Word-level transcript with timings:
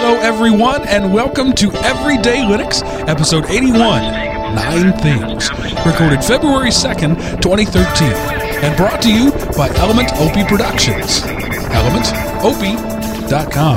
Hello, 0.00 0.14
everyone, 0.20 0.86
and 0.86 1.12
welcome 1.12 1.52
to 1.54 1.72
Everyday 1.82 2.42
Linux, 2.46 2.84
episode 3.08 3.46
81 3.46 3.74
Nine 4.54 4.92
Things, 5.02 5.50
recorded 5.84 6.22
February 6.22 6.70
2nd, 6.70 7.18
2013, 7.42 8.12
and 8.62 8.76
brought 8.76 9.02
to 9.02 9.12
you 9.12 9.32
by 9.58 9.68
Element 9.74 10.12
OP 10.22 10.46
Productions. 10.46 11.22
ElementOP.com. 11.74 13.76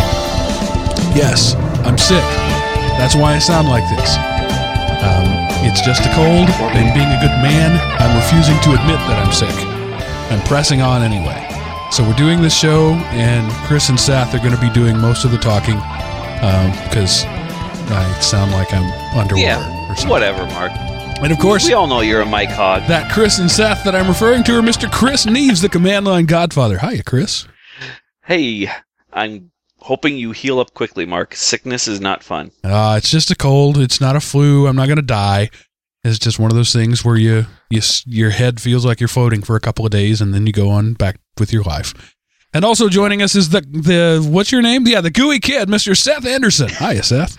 Yes, 1.18 1.56
I'm 1.90 1.98
sick. 1.98 2.22
That's 3.02 3.16
why 3.16 3.34
I 3.34 3.40
sound 3.40 3.68
like 3.68 3.90
this. 3.90 4.16
Um, 5.02 5.26
it's 5.66 5.82
just 5.82 6.06
a 6.06 6.14
cold, 6.14 6.48
and 6.78 6.94
being 6.94 7.10
a 7.10 7.18
good 7.20 7.34
man, 7.42 7.82
I'm 7.98 8.14
refusing 8.16 8.62
to 8.70 8.78
admit 8.80 9.00
that 9.10 9.18
I'm 9.26 9.34
sick. 9.34 9.58
I'm 10.30 10.46
pressing 10.46 10.84
on 10.84 11.02
anyway. 11.02 11.48
So 11.90 12.04
we're 12.04 12.14
doing 12.14 12.44
this 12.44 12.54
show, 12.56 12.94
and 13.10 13.52
Chris 13.66 13.90
and 13.90 14.00
Seth 14.00 14.36
are 14.36 14.38
going 14.38 14.54
to 14.56 14.62
be 14.62 14.70
doing 14.70 15.00
most 15.00 15.26
of 15.26 15.32
the 15.32 15.40
talking 15.40 15.82
because 16.42 17.24
I 17.26 18.18
sound 18.22 18.52
like 18.52 18.74
I'm 18.74 18.84
underwater 19.18 19.42
Yeah, 19.46 19.90
or 19.92 19.96
something. 19.96 20.10
whatever, 20.10 20.46
Mark. 20.48 20.72
And 21.22 21.32
of 21.32 21.38
course, 21.38 21.68
We 21.68 21.74
all 21.74 21.86
know 21.88 22.02
you're 22.02 22.22
a 22.22 22.26
mic 22.26 22.50
hog. 22.50 22.88
that 22.88 23.12
Chris 23.12 23.38
and 23.40 23.50
Seth 23.52 23.84
that 23.84 23.94
I'm 23.96 24.08
referring 24.08 24.44
to 24.46 24.58
are 24.58 24.62
Mr. 24.62 24.92
Chris 24.92 25.26
Neves, 25.28 25.62
the 25.62 25.70
command 25.70 26.06
line 26.06 26.26
godfather. 26.26 26.80
Hiya, 26.80 27.04
Chris. 27.04 27.48
Hey, 28.26 28.70
I'm 29.14 29.52
hoping 29.80 30.18
you 30.18 30.32
heal 30.32 30.60
up 30.60 30.74
quickly, 30.74 31.06
Mark. 31.06 31.36
Sickness 31.36 31.88
is 31.88 32.00
not 32.02 32.24
fun. 32.24 32.52
Uh, 32.64 32.96
it's 32.98 33.10
just 33.12 33.30
a 33.30 33.36
cold. 33.36 33.78
It's 33.78 34.02
not 34.02 34.16
a 34.16 34.20
flu. 34.20 34.66
I'm 34.68 34.76
not 34.76 34.88
going 34.88 34.96
to 34.98 35.02
die. 35.04 35.50
It's 36.04 36.18
just 36.18 36.40
one 36.40 36.50
of 36.50 36.58
those 36.58 36.74
things 36.74 37.06
where 37.06 37.18
you, 37.18 37.46
you 37.70 37.82
your 38.08 38.32
head 38.32 38.60
feels 38.60 38.84
like 38.84 39.00
you're 39.00 39.08
floating 39.08 39.44
for 39.44 39.56
a 39.56 39.60
couple 39.60 39.86
of 39.86 39.92
days, 39.92 40.22
and 40.22 40.34
then 40.34 40.48
you 40.48 40.54
go 40.54 40.70
on 40.72 40.94
back 40.94 41.20
with 41.38 41.54
your 41.54 41.62
life. 41.64 42.16
And 42.54 42.66
also 42.66 42.90
joining 42.90 43.22
us 43.22 43.36
is 43.36 43.50
the 43.50 43.62
the 43.62 44.26
what's 44.28 44.52
your 44.52 44.62
name? 44.62 44.86
Yeah, 44.86 45.02
the 45.02 45.10
gooey 45.12 45.40
kid, 45.40 45.70
Mr. 45.70 45.96
Seth 45.96 46.26
Anderson. 46.26 46.70
Hiya, 46.70 47.04
Seth. 47.04 47.38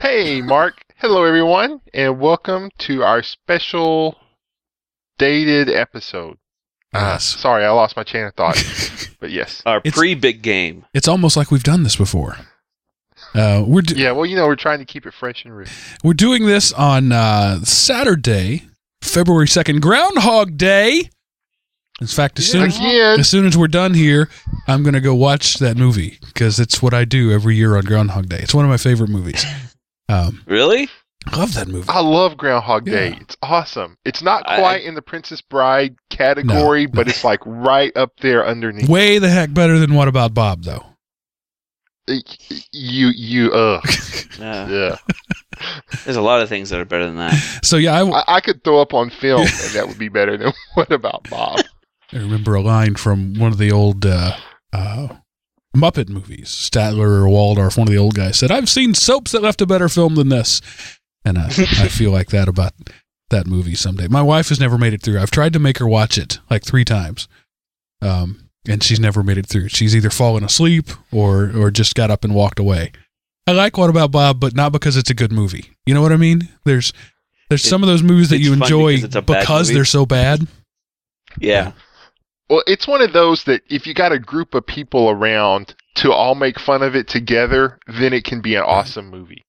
Hey, 0.00 0.40
Mark. 0.40 0.80
Hello, 0.96 1.24
everyone, 1.24 1.80
and 1.92 2.18
welcome 2.18 2.70
to 2.78 3.02
our 3.02 3.22
special 3.22 4.16
dated 5.18 5.68
episode. 5.68 6.38
Uh, 6.94 7.18
sorry, 7.18 7.64
I 7.64 7.70
lost 7.70 7.96
my 7.96 8.04
chain 8.04 8.24
of 8.24 8.34
thought, 8.34 8.56
but 9.20 9.30
yes. 9.30 9.62
Our 9.66 9.78
It's- 9.78 9.94
pre 9.94 10.14
big 10.14 10.40
game. 10.40 10.86
It's 10.94 11.08
almost 11.08 11.36
like 11.36 11.50
we've 11.50 11.62
done 11.64 11.82
this 11.82 11.96
before. 11.96 12.36
Uh, 13.34 13.64
we're 13.66 13.82
do- 13.82 13.96
Yeah, 13.96 14.12
well, 14.12 14.24
you 14.24 14.36
know, 14.36 14.46
we're 14.46 14.54
trying 14.56 14.78
to 14.78 14.84
keep 14.84 15.04
it 15.04 15.12
fresh 15.12 15.44
and 15.44 15.54
rich. 15.54 15.70
we're 16.04 16.14
doing 16.14 16.46
this 16.46 16.72
on 16.72 17.10
uh, 17.12 17.60
Saturday, 17.64 18.62
February 19.02 19.48
second, 19.48 19.82
Groundhog 19.82 20.56
Day. 20.56 21.10
In 22.00 22.06
fact, 22.08 22.38
as 22.40 22.46
soon 22.50 22.64
as 22.64 22.78
as 22.80 23.28
soon 23.28 23.46
as 23.46 23.56
we're 23.56 23.68
done 23.68 23.94
here, 23.94 24.28
I'm 24.66 24.82
gonna 24.82 25.00
go 25.00 25.14
watch 25.14 25.54
that 25.58 25.76
movie 25.76 26.18
because 26.26 26.58
it's 26.58 26.82
what 26.82 26.92
I 26.92 27.04
do 27.04 27.30
every 27.32 27.54
year 27.56 27.76
on 27.76 27.84
Groundhog 27.84 28.28
Day. 28.28 28.38
It's 28.40 28.54
one 28.54 28.64
of 28.64 28.70
my 28.70 28.76
favorite 28.78 29.10
movies. 29.10 29.44
Um, 30.06 30.42
Really? 30.46 30.90
I 31.26 31.38
love 31.38 31.54
that 31.54 31.66
movie. 31.66 31.88
I 31.88 32.00
love 32.00 32.36
Groundhog 32.36 32.84
Day. 32.84 33.08
Yeah. 33.12 33.18
It's 33.22 33.38
awesome. 33.40 33.96
It's 34.04 34.20
not 34.20 34.42
I- 34.46 34.58
quite 34.58 34.84
in 34.84 34.94
the 34.94 35.00
Princess 35.00 35.40
Bride 35.40 35.96
category, 36.10 36.84
No, 36.84 36.92
but 36.92 37.08
it's 37.08 37.24
like 37.24 37.40
right 37.46 37.90
up 37.96 38.10
there 38.20 38.46
underneath. 38.46 38.86
Way 38.86 39.18
the 39.18 39.30
heck 39.30 39.54
better 39.54 39.78
than 39.78 39.94
What 39.94 40.06
About 40.08 40.34
Bob, 40.34 40.64
though. 40.64 40.84
You, 42.06 43.08
you, 43.16 43.50
uh, 43.52 43.80
Uh, 44.38 44.66
yeah. 44.68 44.96
there's 46.04 46.16
a 46.18 46.20
lot 46.22 46.42
of 46.42 46.50
things 46.50 46.68
that 46.68 46.78
are 46.80 46.84
better 46.84 47.06
than 47.06 47.16
that. 47.16 47.32
So 47.62 47.78
yeah, 47.78 47.94
I, 48.02 48.06
I, 48.06 48.24
I 48.36 48.40
could 48.42 48.62
throw 48.62 48.82
up 48.82 48.92
on 48.92 49.08
film, 49.08 49.40
and 49.40 49.70
that 49.72 49.88
would 49.88 49.98
be 49.98 50.10
better 50.10 50.36
than 50.36 50.52
what 50.74 50.92
about 50.92 51.26
Bob? 51.30 51.60
I 52.14 52.18
remember 52.18 52.54
a 52.54 52.60
line 52.62 52.94
from 52.94 53.34
one 53.34 53.50
of 53.52 53.58
the 53.58 53.72
old 53.72 54.06
uh, 54.06 54.36
uh, 54.72 55.08
Muppet 55.76 56.08
movies. 56.08 56.48
Statler 56.48 57.22
or 57.22 57.28
Waldorf, 57.28 57.76
one 57.76 57.88
of 57.88 57.92
the 57.92 57.98
old 57.98 58.14
guys 58.14 58.38
said, 58.38 58.50
"I've 58.52 58.68
seen 58.68 58.94
soaps 58.94 59.32
that 59.32 59.42
left 59.42 59.60
a 59.60 59.66
better 59.66 59.88
film 59.88 60.14
than 60.14 60.28
this," 60.28 60.60
and 61.24 61.36
I, 61.38 61.46
I 61.46 61.88
feel 61.88 62.12
like 62.12 62.28
that 62.28 62.46
about 62.48 62.72
that 63.30 63.46
movie 63.46 63.74
someday. 63.74 64.06
My 64.08 64.22
wife 64.22 64.48
has 64.50 64.60
never 64.60 64.78
made 64.78 64.92
it 64.94 65.02
through. 65.02 65.18
I've 65.18 65.30
tried 65.32 65.52
to 65.54 65.58
make 65.58 65.78
her 65.78 65.88
watch 65.88 66.16
it 66.16 66.38
like 66.48 66.62
three 66.64 66.84
times, 66.84 67.26
um, 68.00 68.48
and 68.68 68.82
she's 68.82 69.00
never 69.00 69.22
made 69.24 69.38
it 69.38 69.46
through. 69.46 69.68
She's 69.70 69.96
either 69.96 70.10
fallen 70.10 70.44
asleep 70.44 70.90
or 71.10 71.50
or 71.56 71.70
just 71.72 71.94
got 71.96 72.10
up 72.12 72.22
and 72.24 72.34
walked 72.34 72.60
away. 72.60 72.92
I 73.46 73.52
like 73.52 73.76
What 73.76 73.90
About 73.90 74.12
Bob, 74.12 74.38
but 74.40 74.54
not 74.54 74.70
because 74.72 74.96
it's 74.96 75.10
a 75.10 75.14
good 75.14 75.32
movie. 75.32 75.72
You 75.84 75.94
know 75.94 76.00
what 76.02 76.12
I 76.12 76.16
mean? 76.16 76.48
There's 76.64 76.92
there's 77.48 77.64
It- 77.66 77.68
some 77.68 77.82
of 77.82 77.88
those 77.88 78.02
movies 78.04 78.28
that 78.30 78.38
you 78.38 78.52
enjoy 78.52 78.92
because 78.92 79.04
it's 79.04 79.16
a 79.16 79.22
bad 79.22 79.40
because 79.40 79.68
they're 79.68 79.84
so 79.84 80.06
bad. 80.06 80.46
Yeah. 81.40 81.72
Well, 82.48 82.62
it's 82.66 82.86
one 82.86 83.00
of 83.00 83.12
those 83.12 83.44
that 83.44 83.62
if 83.68 83.86
you 83.86 83.94
got 83.94 84.12
a 84.12 84.18
group 84.18 84.54
of 84.54 84.66
people 84.66 85.08
around 85.08 85.74
to 85.96 86.12
all 86.12 86.34
make 86.34 86.58
fun 86.60 86.82
of 86.82 86.94
it 86.94 87.08
together, 87.08 87.78
then 87.86 88.12
it 88.12 88.24
can 88.24 88.40
be 88.42 88.54
an 88.54 88.62
awesome 88.62 89.08
movie. 89.10 89.44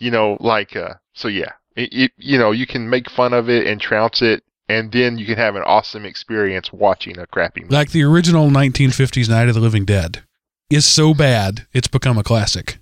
You 0.00 0.10
know, 0.10 0.36
like 0.40 0.74
uh 0.76 0.94
so 1.14 1.28
yeah. 1.28 1.52
It, 1.74 1.88
it, 1.92 2.12
you 2.18 2.38
know, 2.38 2.50
you 2.50 2.66
can 2.66 2.90
make 2.90 3.08
fun 3.08 3.32
of 3.32 3.48
it 3.48 3.66
and 3.66 3.80
trounce 3.80 4.20
it 4.20 4.42
and 4.68 4.92
then 4.92 5.18
you 5.18 5.26
can 5.26 5.36
have 5.36 5.56
an 5.56 5.62
awesome 5.62 6.04
experience 6.04 6.72
watching 6.72 7.18
a 7.18 7.26
crappy 7.26 7.62
movie. 7.62 7.74
like 7.74 7.90
the 7.90 8.02
original 8.02 8.48
1950s 8.48 9.28
Night 9.28 9.48
of 9.48 9.54
the 9.54 9.60
Living 9.60 9.84
Dead 9.84 10.22
is 10.70 10.86
so 10.86 11.14
bad 11.14 11.66
it's 11.72 11.88
become 11.88 12.18
a 12.18 12.22
classic. 12.22 12.78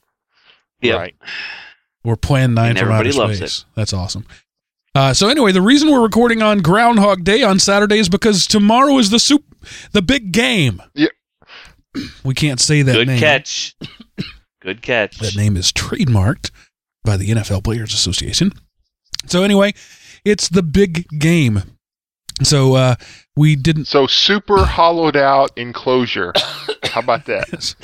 Yeah. 0.81 0.95
Right. 0.95 1.17
Or 2.03 2.17
Plan 2.17 2.55
9 2.55 2.71
And 2.71 2.79
from 2.79 2.89
outer 2.89 3.09
everybody 3.09 3.19
loves 3.19 3.37
space. 3.39 3.65
That's 3.75 3.93
awesome. 3.93 4.27
Uh, 4.95 5.15
so 5.15 5.29
anyway, 5.29 5.53
the 5.53 5.63
reason 5.63 5.91
we're 5.91 6.03
recording 6.03 6.43
on 6.43 6.59
Groundhog 6.59 7.23
Day 7.23 7.43
on 7.43 7.59
Saturday 7.61 7.99
is 7.99 8.09
because 8.09 8.47
tomorrow 8.47 8.99
is 8.99 9.11
the 9.11 9.21
soup, 9.21 9.45
the 9.93 10.03
big 10.03 10.33
game. 10.33 10.83
Yeah. 10.95 11.09
We 12.25 12.35
can't 12.35 12.61
say 12.61 12.83
that 12.83 12.93
name. 12.93 13.01
Good 13.01 13.09
name. 13.09 13.21
catch. 13.21 13.77
Good 14.61 14.83
catch. 14.83 15.19
That 15.19 15.37
name 15.37 15.57
is 15.57 15.73
trademarked 15.73 16.51
by 17.05 17.17
the 17.17 17.29
NFL 17.31 17.65
Players 17.65 17.95
Association. 17.95 18.53
So 19.27 19.43
anyway, 19.43 19.75
it's 20.25 20.49
the 20.49 20.63
big 20.63 21.07
game. 21.19 21.63
So 22.43 22.75
uh, 22.75 22.95
we 23.37 23.57
didn't 23.57 23.87
So 23.87 24.07
super 24.07 24.65
hollowed 24.65 25.17
out 25.17 25.51
enclosure. 25.57 26.33
How 26.85 27.01
about 27.01 27.27
that? 27.27 27.75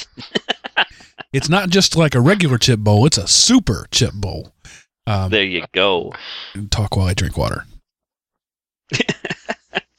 it's 1.33 1.49
not 1.49 1.71
just 1.71 1.97
like 1.97 2.15
a 2.15 2.21
regular 2.21 2.59
chip 2.59 2.81
bowl; 2.81 3.07
it's 3.07 3.19
a 3.19 3.29
super 3.29 3.87
chip 3.91 4.15
bowl. 4.15 4.53
Um, 5.07 5.31
There 5.31 5.45
you 5.45 5.65
go. 5.73 6.13
talk 6.71 6.97
while 6.97 7.07
I 7.07 7.15
drink 7.15 7.37
water. 7.37 7.65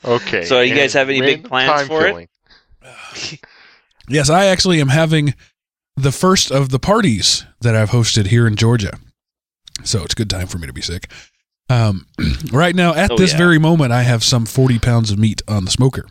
Okay. 0.06 0.46
So 0.46 0.62
you 0.62 0.74
guys 0.74 0.94
have 0.94 1.10
any 1.10 1.20
big 1.20 1.44
plans 1.44 1.70
time 1.70 1.88
for 1.88 2.06
it? 2.06 2.10
filling. 2.10 2.28
Yes, 4.10 4.30
I 4.30 4.46
actually 4.46 4.80
am 4.80 4.88
having 4.88 5.34
the 5.98 6.14
first 6.14 6.50
of 6.50 6.70
the 6.70 6.80
parties 6.80 7.46
that 7.60 7.76
I've 7.76 7.90
hosted 7.90 8.28
here 8.28 8.48
in 8.48 8.56
Georgia. 8.56 8.98
So 9.84 10.04
it's 10.04 10.14
a 10.14 10.16
good 10.16 10.30
time 10.30 10.48
for 10.48 10.58
me 10.60 10.68
to 10.68 10.72
be 10.72 10.80
sick. 10.82 11.12
Um, 11.70 12.06
right 12.54 12.74
now, 12.74 12.94
at 12.94 13.12
Oh, 13.12 13.18
this 13.18 13.34
yeah. 13.34 13.38
very 13.38 13.60
moment, 13.60 13.92
I 13.92 14.04
have 14.04 14.24
some 14.24 14.46
40 14.46 14.80
pounds 14.80 15.12
of 15.12 15.20
meat 15.20 15.42
on 15.50 15.66
the 15.66 15.72
smoker. 15.72 16.06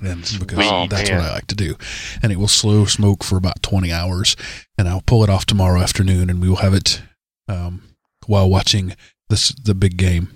And 0.00 0.20
because 0.38 0.58
Sweet. 0.64 0.90
that's 0.90 1.10
Man. 1.10 1.18
what 1.18 1.28
I 1.30 1.34
like 1.34 1.48
to 1.48 1.56
do. 1.56 1.74
And 2.22 2.30
it 2.30 2.36
will 2.38 2.46
slow 2.46 2.84
smoke 2.84 3.24
for 3.24 3.36
about 3.36 3.60
20 3.60 3.90
hours. 3.90 4.36
And 4.78 4.88
I'll 4.88 5.02
pull 5.02 5.24
it 5.24 5.30
off 5.30 5.46
tomorrow 5.46 5.80
afternoon 5.80 6.30
and 6.30 6.40
we 6.40 6.48
will 6.48 6.56
have 6.56 6.74
it 6.74 7.02
um, 7.48 7.82
while 8.30 8.48
watching 8.48 8.94
this 9.28 9.48
the 9.50 9.74
big 9.74 9.96
game. 9.96 10.28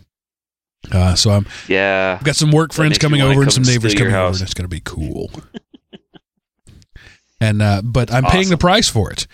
Uh, 0.93 1.15
so 1.15 1.31
I'm 1.31 1.47
Yeah. 1.69 2.17
I've 2.19 2.25
got 2.27 2.37
some 2.37 2.51
work 2.51 2.73
friends 2.75 2.99
coming 2.99 3.23
over 3.23 3.41
and 3.43 3.53
some 3.53 3.63
neighbors 3.63 3.95
coming 3.95 4.13
over, 4.15 4.33
and 4.35 4.43
it's 4.43 4.55
going 4.55 4.65
to 4.65 4.69
be 4.69 4.83
cool. 4.85 5.31
and 7.41 7.63
uh, 7.63 7.81
but 7.83 8.13
I'm 8.13 8.25
paying 8.25 8.49
the 8.51 8.59
price 8.59 8.89
for 8.89 9.11
it 9.11 9.27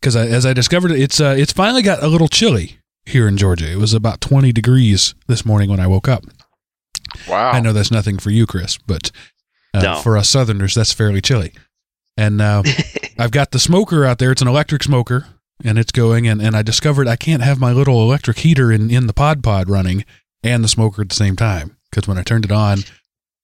because 0.00 0.16
as 0.16 0.44
I 0.44 0.52
discovered, 0.52 0.90
it's 0.92 1.20
uh, 1.20 1.34
it's 1.38 1.52
finally 1.52 1.82
got 1.82 2.02
a 2.02 2.08
little 2.08 2.28
chilly 2.28 2.78
here 3.06 3.26
in 3.28 3.36
Georgia. 3.36 3.70
It 3.70 3.76
was 3.78 3.94
about 3.94 4.20
20 4.20 4.52
degrees 4.52 5.14
this 5.26 5.44
morning 5.44 5.70
when 5.70 5.80
I 5.80 5.86
woke 5.86 6.08
up. 6.08 6.24
Wow. 7.28 7.50
I 7.50 7.60
know 7.60 7.72
that's 7.72 7.90
nothing 7.90 8.18
for 8.18 8.30
you, 8.30 8.46
Chris, 8.46 8.78
but 8.86 9.10
uh, 9.74 9.82
No. 9.82 9.96
for 9.96 10.16
us 10.16 10.28
Southerners, 10.28 10.74
that's 10.74 10.92
fairly 10.92 11.20
chilly. 11.20 11.52
And 12.16 12.40
uh, 12.40 12.62
I've 13.18 13.30
got 13.32 13.50
the 13.52 13.58
smoker 13.58 14.04
out 14.04 14.18
there. 14.18 14.30
It's 14.32 14.42
an 14.42 14.48
electric 14.48 14.82
smoker, 14.82 15.26
and 15.64 15.78
it's 15.78 15.92
going. 15.92 16.26
And, 16.26 16.40
and 16.40 16.56
I 16.56 16.62
discovered 16.62 17.08
I 17.08 17.16
can't 17.16 17.42
have 17.42 17.60
my 17.60 17.72
little 17.72 18.02
electric 18.02 18.38
heater 18.38 18.70
in, 18.72 18.90
in 18.90 19.06
the 19.06 19.12
pod 19.12 19.42
pod 19.42 19.68
running 19.68 20.04
and 20.42 20.64
the 20.64 20.68
smoker 20.68 21.02
at 21.02 21.08
the 21.08 21.14
same 21.14 21.36
time 21.36 21.76
because 21.90 22.08
when 22.08 22.18
I 22.18 22.22
turned 22.22 22.44
it 22.44 22.52
on, 22.52 22.78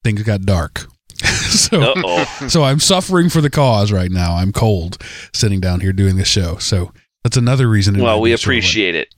things 0.04 0.22
got 0.22 0.42
dark. 0.42 0.86
so 1.48 2.24
so 2.48 2.62
I'm 2.62 2.78
suffering 2.80 3.30
for 3.30 3.40
the 3.40 3.50
cause 3.50 3.90
right 3.90 4.10
now. 4.10 4.36
I'm 4.36 4.52
cold 4.52 5.02
sitting 5.32 5.60
down 5.60 5.80
here 5.80 5.92
doing 5.92 6.16
this 6.16 6.28
show. 6.28 6.56
So 6.58 6.92
that's 7.24 7.36
another 7.36 7.68
reason. 7.68 7.98
Well, 7.98 8.20
we 8.20 8.30
be 8.30 8.36
sort 8.36 8.42
of 8.42 8.46
like- 8.48 8.62
appreciate 8.62 8.94
it. 8.94 9.14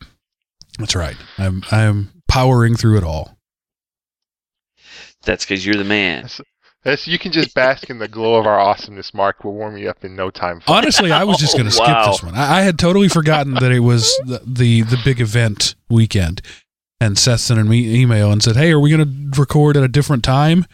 That's 0.79 0.95
right. 0.95 1.17
I'm 1.39 1.63
I'm 1.73 2.11
powering 2.29 2.77
through 2.77 2.99
it 2.99 3.05
all. 3.05 3.37
That's 5.25 5.45
because 5.45 5.67
you're 5.67 5.75
the 5.77 5.85
man. 5.85 6.29
That's, 6.85 7.07
you 7.07 7.19
can 7.19 7.33
just 7.33 7.55
bask 7.55 7.91
in 7.91 7.99
the 7.99 8.09
glow 8.09 8.37
of 8.37 8.47
our 8.47 8.59
awesomeness, 8.59 9.13
Mark. 9.13 9.43
We'll 9.45 9.53
warm 9.55 9.77
you 9.77 9.91
up 9.91 10.05
in 10.05 10.15
no 10.15 10.31
time. 10.31 10.63
Honestly, 10.69 11.11
I 11.13 11.25
was 11.25 11.37
just 11.39 11.55
going 11.55 11.67
to 11.67 11.73
skip 11.73 11.87
Wow. 11.89 12.07
this 12.13 12.23
one. 12.23 12.35
I, 12.35 12.59
I 12.59 12.61
had 12.63 12.79
totally 12.79 13.09
forgotten 13.09 13.55
that 13.55 13.73
it 13.73 13.81
was 13.81 14.17
the, 14.25 14.41
the 14.47 14.83
the 14.83 14.99
big 15.05 15.21
event 15.21 15.75
weekend. 15.91 16.41
And 17.01 17.19
Seth 17.19 17.41
sent 17.41 17.61
an 17.61 17.73
e- 17.73 18.01
email 18.01 18.31
and 18.33 18.43
said, 18.43 18.57
"Hey, 18.57 18.71
are 18.73 18.81
we 18.81 18.91
going 18.91 19.05
to 19.33 19.41
record 19.41 19.77
at 19.77 19.83
a 19.83 19.89
different 19.89 20.23
time?" 20.25 20.65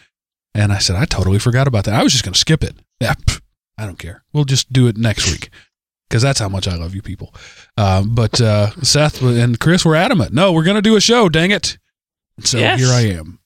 And 0.55 0.73
I 0.73 0.79
said, 0.79 0.97
"I 0.97 1.05
totally 1.06 1.39
forgot 1.39 1.67
about 1.67 1.85
that. 1.85 1.95
I 1.95 2.03
was 2.03 2.12
just 2.12 2.25
going 2.25 2.33
to 2.35 2.39
skip 2.41 2.62
it. 2.62 2.77
Yeah, 3.01 3.15
pff, 3.15 3.41
I 3.79 3.85
don't 3.87 3.99
care. 3.99 4.25
We'll 4.33 4.45
just 4.45 4.73
do 4.73 4.87
it 4.87 4.97
next 4.97 5.31
week." 5.31 5.51
because 6.11 6.23
that's 6.23 6.39
how 6.39 6.49
much 6.51 6.69
I 6.69 6.77
love 6.77 6.95
you 6.95 7.03
people. 7.03 7.35
Uh, 7.77 8.03
but 8.06 8.41
uh, 8.41 8.71
Seth 8.83 9.21
and 9.23 9.59
Chris 9.59 9.85
were 9.85 9.97
adamant. 9.97 10.33
No, 10.33 10.53
we're 10.53 10.62
going 10.62 10.77
to 10.77 10.83
do 10.83 10.95
a 10.97 11.01
show. 11.01 11.29
Dang 11.29 11.51
it! 11.51 11.77
So 12.41 12.59
Yes. 12.59 12.79
here 12.79 12.91
I 12.91 13.01
am. 13.19 13.41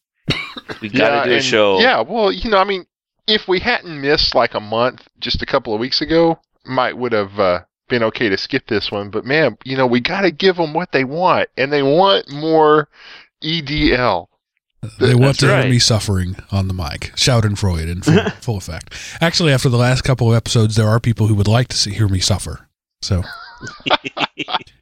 We 0.80 0.88
gotta 0.88 1.28
do 1.28 1.36
a 1.36 1.42
show. 1.42 1.80
Yeah, 1.80 2.00
well, 2.02 2.30
you 2.30 2.50
know, 2.50 2.58
I 2.58 2.64
mean, 2.64 2.86
if 3.26 3.48
we 3.48 3.60
hadn't 3.60 4.00
missed 4.00 4.34
like 4.34 4.54
a 4.54 4.60
month 4.60 5.08
just 5.18 5.42
a 5.42 5.46
couple 5.46 5.74
of 5.74 5.80
weeks 5.80 6.00
ago, 6.00 6.38
might 6.64 6.96
would 6.96 7.12
have 7.12 7.38
uh, 7.38 7.60
been 7.88 8.02
okay 8.04 8.28
to 8.28 8.38
skip 8.38 8.66
this 8.66 8.90
one. 8.90 9.10
But 9.10 9.24
man, 9.24 9.56
you 9.64 9.76
know, 9.76 9.86
we 9.86 10.00
got 10.00 10.22
to 10.22 10.30
give 10.30 10.56
them 10.56 10.74
what 10.74 10.92
they 10.92 11.04
want, 11.04 11.48
and 11.56 11.72
they 11.72 11.82
want 11.82 12.30
more 12.30 12.88
E 13.42 13.62
EDL. 13.62 14.28
They 15.00 15.14
want 15.14 15.26
That's 15.26 15.38
to 15.38 15.60
hear 15.62 15.68
me 15.68 15.80
suffering 15.80 16.36
on 16.52 16.68
the 16.68 16.74
mic, 16.74 17.12
Schadenfreude 17.16 17.90
in 17.90 18.00
full, 18.02 18.30
full 18.40 18.56
effect. 18.56 18.94
Actually, 19.20 19.52
after 19.52 19.68
the 19.68 19.76
last 19.76 20.02
couple 20.02 20.30
of 20.30 20.36
episodes, 20.36 20.76
there 20.76 20.88
are 20.88 21.00
people 21.00 21.26
who 21.26 21.34
would 21.34 21.48
like 21.48 21.66
to 21.68 21.76
see, 21.76 21.92
hear 21.92 22.06
me 22.06 22.20
suffer. 22.20 22.68
So, 23.02 23.18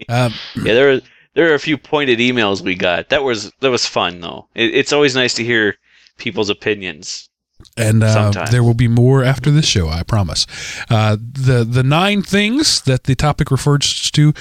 um, 0.08 0.34
Yeah, 0.54 0.74
there 0.74 0.92
are 0.92 1.00
there 1.36 1.50
are 1.52 1.54
a 1.54 1.60
few 1.60 1.76
pointed 1.76 2.18
emails 2.18 2.62
we 2.62 2.74
got. 2.74 3.10
That 3.10 3.22
was 3.22 3.52
that 3.60 3.70
was 3.70 3.86
fun 3.86 4.20
though. 4.20 4.48
It, 4.54 4.74
it's 4.74 4.92
always 4.92 5.14
nice 5.14 5.34
to 5.34 5.44
hear 5.44 5.76
people's 6.18 6.50
opinions. 6.50 7.28
and 7.76 8.02
uh, 8.02 8.46
there 8.50 8.64
will 8.64 8.74
be 8.74 8.88
more 8.88 9.22
after 9.22 9.50
this 9.50 9.66
show, 9.66 9.88
I 9.88 10.02
promise. 10.02 10.46
Uh, 10.90 11.16
the 11.16 11.62
the 11.62 11.82
nine 11.82 12.22
things 12.22 12.80
that 12.82 13.04
the 13.04 13.14
topic 13.14 13.50
refers 13.50 14.10
to 14.10 14.32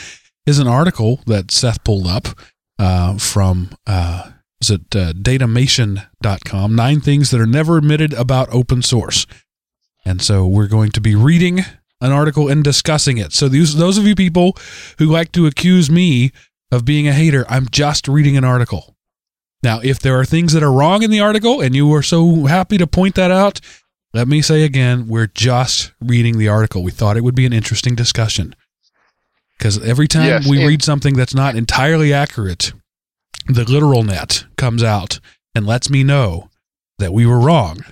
is 0.46 0.58
an 0.58 0.68
article 0.68 1.20
that 1.28 1.52
Seth 1.52 1.84
pulled 1.84 2.08
up 2.08 2.28
uh, 2.80 3.18
from 3.18 3.72
uh, 3.86 4.32
is 4.62 4.70
it 4.70 4.96
uh, 4.96 5.12
datamation.com. 5.14 6.76
Nine 6.76 7.02
things 7.02 7.30
that 7.32 7.42
are 7.42 7.46
never 7.46 7.78
admitted 7.78 8.14
about 8.14 8.48
open 8.54 8.82
source. 8.82 9.28
And 10.06 10.22
so 10.22 10.48
we're 10.48 10.68
going 10.68 10.92
to 10.92 11.02
be 11.02 11.16
reading 11.16 11.62
an 12.00 12.12
article 12.12 12.48
and 12.48 12.64
discussing 12.64 13.18
it. 13.18 13.34
So 13.34 13.50
these 13.50 13.76
those 13.76 13.98
of 13.98 14.08
you 14.08 14.16
people 14.16 14.56
who 14.98 15.08
like 15.08 15.34
to 15.34 15.46
accuse 15.46 15.90
me 15.90 16.32
of 16.72 16.86
being 16.86 17.08
a 17.08 17.14
hater, 17.14 17.46
I'm 17.50 17.68
just 17.70 18.08
reading 18.08 18.38
an 18.38 18.44
article. 18.44 18.96
Now, 19.64 19.80
if 19.84 20.00
there 20.00 20.20
are 20.20 20.26
things 20.26 20.54
that 20.54 20.64
are 20.64 20.72
wrong 20.72 21.02
in 21.02 21.12
the 21.12 21.20
article 21.20 21.62
and 21.62 21.76
you 21.76 21.92
are 21.94 22.04
so 22.04 22.46
happy 22.46 22.78
to 22.78 22.86
point 22.86 23.16
that 23.16 23.32
out, 23.32 23.62
let 24.14 24.28
me 24.28 24.42
say 24.42 24.64
again, 24.64 25.08
we're 25.08 25.28
just 25.28 25.92
reading 26.00 26.38
the 26.38 26.48
article. 26.48 26.84
We 26.84 26.92
thought 26.92 27.18
it 27.18 27.24
would 27.24 27.36
be 27.36 27.46
an 27.46 27.54
interesting 27.54 27.96
discussion. 27.96 28.56
Because 29.58 29.84
every 29.84 30.08
time 30.08 30.28
Yes, 30.28 30.48
we 30.48 30.66
read 30.66 30.84
something 30.84 31.16
that's 31.16 31.34
not 31.34 31.56
entirely 31.56 32.14
accurate, 32.14 32.74
the 33.48 33.64
literal 33.64 34.04
net 34.04 34.46
comes 34.58 34.84
out 34.84 35.20
and 35.54 35.66
lets 35.66 35.90
me 35.90 36.04
know 36.04 36.50
that 37.00 37.14
we 37.14 37.26
were 37.26 37.40
wrong. 37.40 37.84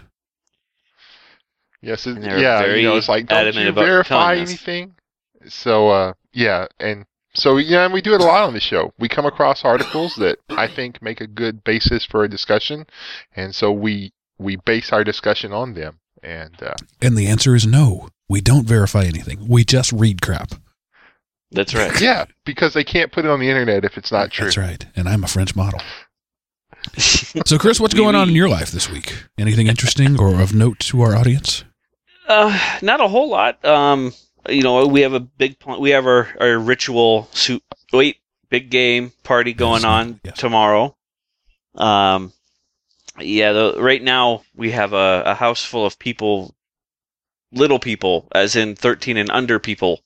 Yes, 1.81 2.07
it, 2.07 2.21
yeah, 2.21 2.61
very 2.61 2.81
you 2.81 2.87
know, 2.87 2.95
it's 2.95 3.09
like 3.09 3.27
don't 3.27 3.39
adamant 3.39 3.65
you 3.65 3.71
verify 3.73 4.35
anything? 4.35 4.95
So, 5.47 5.89
uh, 5.89 6.13
yeah, 6.31 6.67
and 6.79 7.05
so 7.35 7.57
yeah, 7.57 7.85
and 7.85 7.93
we 7.93 8.01
do 8.01 8.13
it 8.13 8.21
a 8.21 8.25
lot 8.25 8.43
on 8.43 8.53
the 8.53 8.59
show. 8.59 8.93
We 8.99 9.09
come 9.09 9.25
across 9.25 9.63
articles 9.65 10.15
that 10.17 10.37
I 10.49 10.67
think 10.67 11.01
make 11.01 11.21
a 11.21 11.27
good 11.27 11.63
basis 11.63 12.05
for 12.05 12.23
a 12.23 12.29
discussion, 12.29 12.85
and 13.35 13.53
so 13.53 13.71
we 13.71 14.13
we 14.37 14.55
base 14.57 14.91
our 14.91 15.03
discussion 15.03 15.53
on 15.53 15.73
them. 15.73 15.99
And 16.21 16.55
uh, 16.63 16.75
And 17.01 17.17
the 17.17 17.27
answer 17.27 17.53
is 17.53 17.67
no. 17.67 18.07
We 18.29 18.39
don't 18.39 18.65
verify 18.65 19.03
anything. 19.03 19.47
We 19.47 19.65
just 19.65 19.91
read 19.91 20.21
crap. 20.21 20.53
That's 21.51 21.75
right. 21.75 21.99
yeah, 22.01 22.25
because 22.45 22.73
they 22.73 22.83
can't 22.83 23.11
put 23.11 23.25
it 23.25 23.31
on 23.31 23.39
the 23.39 23.49
internet 23.49 23.83
if 23.85 23.97
it's 23.97 24.11
not 24.11 24.31
true. 24.31 24.45
That's 24.45 24.57
right. 24.57 24.85
And 24.95 25.07
I'm 25.09 25.23
a 25.23 25.27
French 25.27 25.55
model. 25.55 25.81
So, 27.45 27.57
Chris, 27.57 27.79
what's 27.79 27.93
going 27.93 28.13
on 28.15 28.29
in 28.29 28.35
your 28.35 28.49
life 28.49 28.71
this 28.71 28.89
week? 28.89 29.23
Anything 29.39 29.67
interesting 29.67 30.19
or 30.19 30.41
of 30.41 30.53
note 30.53 30.79
to 30.79 31.01
our 31.01 31.15
audience? 31.15 31.63
Uh, 32.27 32.57
not 32.81 32.99
a 32.99 33.07
whole 33.07 33.29
lot. 33.29 33.63
Um, 33.65 34.13
you 34.49 34.61
know, 34.61 34.85
we 34.87 35.01
have 35.01 35.13
a 35.13 35.19
big 35.19 35.59
pl- 35.59 35.79
we 35.79 35.91
have 35.91 36.05
our, 36.05 36.29
our 36.39 36.57
ritual 36.57 37.29
suit 37.31 37.63
wait 37.91 38.17
big 38.49 38.69
game 38.69 39.11
party 39.23 39.53
going 39.53 39.85
on 39.85 40.19
tomorrow. 40.35 40.95
Um, 41.75 42.33
yeah, 43.19 43.51
the, 43.51 43.75
right 43.79 44.01
now 44.01 44.43
we 44.55 44.71
have 44.71 44.93
a, 44.93 45.23
a 45.25 45.33
house 45.35 45.63
full 45.63 45.85
of 45.85 45.99
people, 45.99 46.53
little 47.51 47.79
people, 47.79 48.27
as 48.33 48.55
in 48.55 48.75
thirteen 48.75 49.17
and 49.17 49.29
under 49.31 49.59
people. 49.59 50.01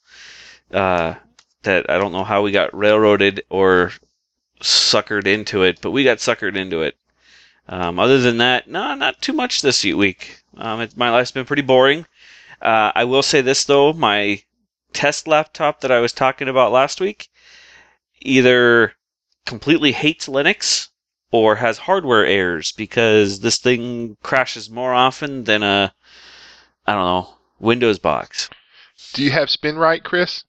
Uh, 0.72 1.16
that 1.64 1.90
I 1.90 1.98
don't 1.98 2.12
know 2.12 2.24
how 2.24 2.42
we 2.42 2.52
got 2.52 2.78
railroaded 2.78 3.44
or 3.50 3.92
suckered 4.62 5.28
into 5.28 5.64
it, 5.64 5.80
but 5.82 5.92
we 5.92 6.04
got 6.04 6.18
suckered 6.18 6.56
into 6.56 6.82
it. 6.82 6.96
Um, 7.70 8.00
other 8.00 8.20
than 8.20 8.38
that, 8.38 8.70
no, 8.70 8.96
not 8.96 9.22
too 9.22 9.34
much 9.34 9.62
this 9.62 9.84
week. 9.84 10.42
Um, 10.56 10.82
it, 10.82 10.96
my 10.96 11.10
life's 11.10 11.32
been 11.32 11.46
pretty 11.46 11.62
boring. 11.64 12.06
Uh, 12.62 12.92
I 12.96 13.04
will 13.04 13.24
say 13.24 13.42
this 13.42 13.66
though, 13.66 13.94
my 13.94 14.42
test 14.94 15.28
laptop 15.28 15.82
that 15.82 15.92
I 15.92 16.00
was 16.00 16.14
talking 16.14 16.48
about 16.48 16.72
last 16.72 17.00
week 17.00 17.30
either 18.22 18.94
completely 19.46 19.92
hates 19.92 20.28
Linux 20.28 20.90
or 21.32 21.56
has 21.56 21.78
hardware 21.78 22.26
errors 22.26 22.72
because 22.72 23.40
this 23.42 23.58
thing 23.58 24.18
crashes 24.24 24.70
more 24.70 24.94
often 24.94 25.44
than 25.44 25.64
a 25.64 25.94
I 26.86 26.94
don't 26.94 27.04
know 27.04 27.36
Windows 27.60 28.00
box. 28.00 28.50
Do 29.14 29.24
you 29.24 29.32
have 29.32 29.50
SpinRite, 29.50 30.04
Chris? 30.04 30.44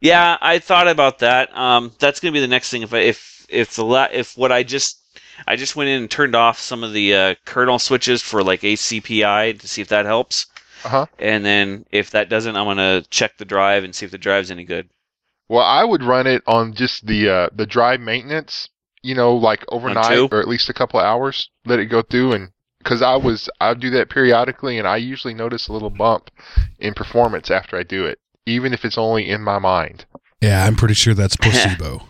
Yeah, 0.00 0.36
I 0.40 0.58
thought 0.58 0.88
about 0.88 1.20
that. 1.20 1.56
Um, 1.56 1.92
that's 1.98 2.20
gonna 2.20 2.32
be 2.32 2.40
the 2.40 2.46
next 2.46 2.70
thing. 2.70 2.82
If 2.82 2.92
I, 2.92 2.98
if 2.98 3.46
if 3.48 3.76
the 3.76 3.84
la- 3.84 4.08
if 4.12 4.36
what 4.36 4.52
I 4.52 4.62
just 4.62 4.98
I 5.46 5.56
just 5.56 5.76
went 5.76 5.90
in 5.90 6.02
and 6.02 6.10
turned 6.10 6.34
off 6.34 6.58
some 6.60 6.84
of 6.84 6.92
the 6.92 7.14
uh, 7.14 7.34
kernel 7.44 7.78
switches 7.78 8.22
for 8.22 8.42
like 8.42 8.62
ACPI 8.62 9.58
to 9.60 9.68
see 9.68 9.82
if 9.82 9.88
that 9.88 10.06
helps. 10.06 10.46
Uh 10.84 10.88
huh. 10.88 11.06
And 11.18 11.44
then 11.44 11.86
if 11.90 12.10
that 12.10 12.28
doesn't, 12.28 12.56
I'm 12.56 12.66
gonna 12.66 13.02
check 13.10 13.36
the 13.38 13.44
drive 13.44 13.84
and 13.84 13.94
see 13.94 14.06
if 14.06 14.12
the 14.12 14.18
drive's 14.18 14.50
any 14.50 14.64
good. 14.64 14.88
Well, 15.48 15.64
I 15.64 15.84
would 15.84 16.02
run 16.02 16.26
it 16.26 16.42
on 16.46 16.74
just 16.74 17.06
the 17.06 17.28
uh, 17.28 17.48
the 17.52 17.66
drive 17.66 18.00
maintenance. 18.00 18.68
You 19.02 19.14
know, 19.14 19.34
like 19.34 19.64
overnight 19.68 20.32
or 20.32 20.40
at 20.40 20.48
least 20.48 20.70
a 20.70 20.74
couple 20.74 20.98
of 20.98 21.04
hours. 21.04 21.50
Let 21.66 21.78
it 21.78 21.86
go 21.86 22.00
through 22.00 22.32
and 22.32 22.50
because 22.84 23.02
I 23.02 23.16
was 23.16 23.48
I 23.60 23.74
do 23.74 23.90
that 23.90 24.10
periodically, 24.10 24.78
and 24.78 24.86
I 24.86 24.98
usually 24.98 25.34
notice 25.34 25.68
a 25.68 25.72
little 25.72 25.90
bump 25.90 26.30
in 26.78 26.94
performance 26.94 27.50
after 27.50 27.76
I 27.76 27.82
do 27.82 28.06
it, 28.06 28.18
even 28.46 28.72
if 28.72 28.84
it's 28.84 28.98
only 28.98 29.28
in 29.28 29.42
my 29.42 29.58
mind. 29.58 30.04
Yeah, 30.40 30.64
I'm 30.64 30.76
pretty 30.76 30.94
sure 30.94 31.14
that's 31.14 31.36
placebo. 31.40 32.02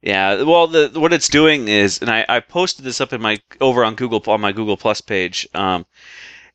Yeah, 0.00 0.42
well, 0.42 0.68
the 0.68 0.92
what 0.94 1.12
it's 1.12 1.28
doing 1.28 1.66
is, 1.66 2.00
and 2.00 2.08
I, 2.08 2.24
I 2.28 2.40
posted 2.40 2.84
this 2.84 3.00
up 3.00 3.12
in 3.12 3.20
my 3.20 3.40
over 3.60 3.84
on 3.84 3.96
Google 3.96 4.22
on 4.28 4.40
my 4.40 4.52
Google 4.52 4.76
Plus 4.76 5.00
page. 5.00 5.48
Um, 5.54 5.84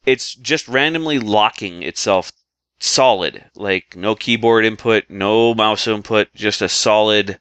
it's 0.05 0.35
just 0.35 0.67
randomly 0.67 1.19
locking 1.19 1.83
itself 1.83 2.31
solid, 2.79 3.45
like 3.55 3.95
no 3.95 4.15
keyboard 4.15 4.65
input, 4.65 5.05
no 5.09 5.53
mouse 5.53 5.87
input, 5.87 6.33
just 6.35 6.61
a 6.61 6.69
solid. 6.69 7.39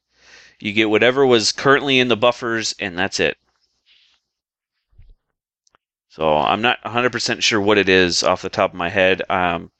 You 0.61 0.73
get 0.73 0.91
whatever 0.91 1.27
was 1.27 1.53
currently 1.53 1.99
in 1.99 2.09
the 2.09 2.17
buffers, 2.17 2.75
and 2.79 2.97
that's 2.97 3.19
it. 3.19 3.37
So 6.09 6.37
I'm 6.37 6.61
not 6.61 6.83
100% 6.85 7.43
sure 7.43 7.61
what 7.61 7.79
it 7.79 7.89
is 7.89 8.23
off 8.23 8.43
the 8.43 8.51
top 8.51 8.73
of 8.73 8.77
my 8.77 8.91
head. 8.91 9.23
Um, 9.31 9.73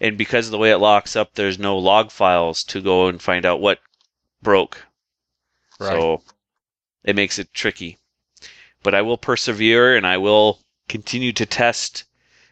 and 0.00 0.18
because 0.18 0.46
of 0.46 0.50
the 0.50 0.58
way 0.58 0.72
it 0.72 0.78
locks 0.78 1.16
up, 1.16 1.34
there's 1.34 1.58
no 1.58 1.78
log 1.78 2.10
files 2.10 2.64
to 2.64 2.82
go 2.82 3.06
and 3.06 3.22
find 3.22 3.46
out 3.46 3.60
what 3.60 3.78
broke. 4.42 4.84
Right. 5.78 5.92
So 5.92 6.22
it 7.04 7.16
makes 7.16 7.38
it 7.38 7.54
tricky. 7.54 7.98
But 8.82 8.94
I 8.94 9.02
will 9.02 9.16
persevere 9.16 9.96
and 9.96 10.06
I 10.06 10.18
will 10.18 10.60
continue 10.88 11.32
to 11.32 11.46
test 11.46 12.04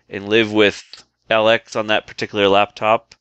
and 0.09 0.29
live 0.29 0.53
with 0.53 0.85
LX 1.31 1.77
on 1.77 1.87
that 1.89 2.07
particular 2.07 2.49
laptop 2.49 3.15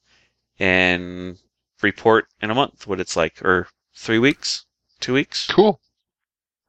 and 0.60 1.38
report 1.82 2.28
in 2.42 2.50
a 2.50 2.56
month 2.56 2.88
what 2.88 3.00
it's 3.00 3.16
like 3.16 3.44
or 3.44 3.68
three 3.96 4.20
weeks, 4.20 4.66
two 5.00 5.14
weeks. 5.14 5.48
Cool. 5.48 5.80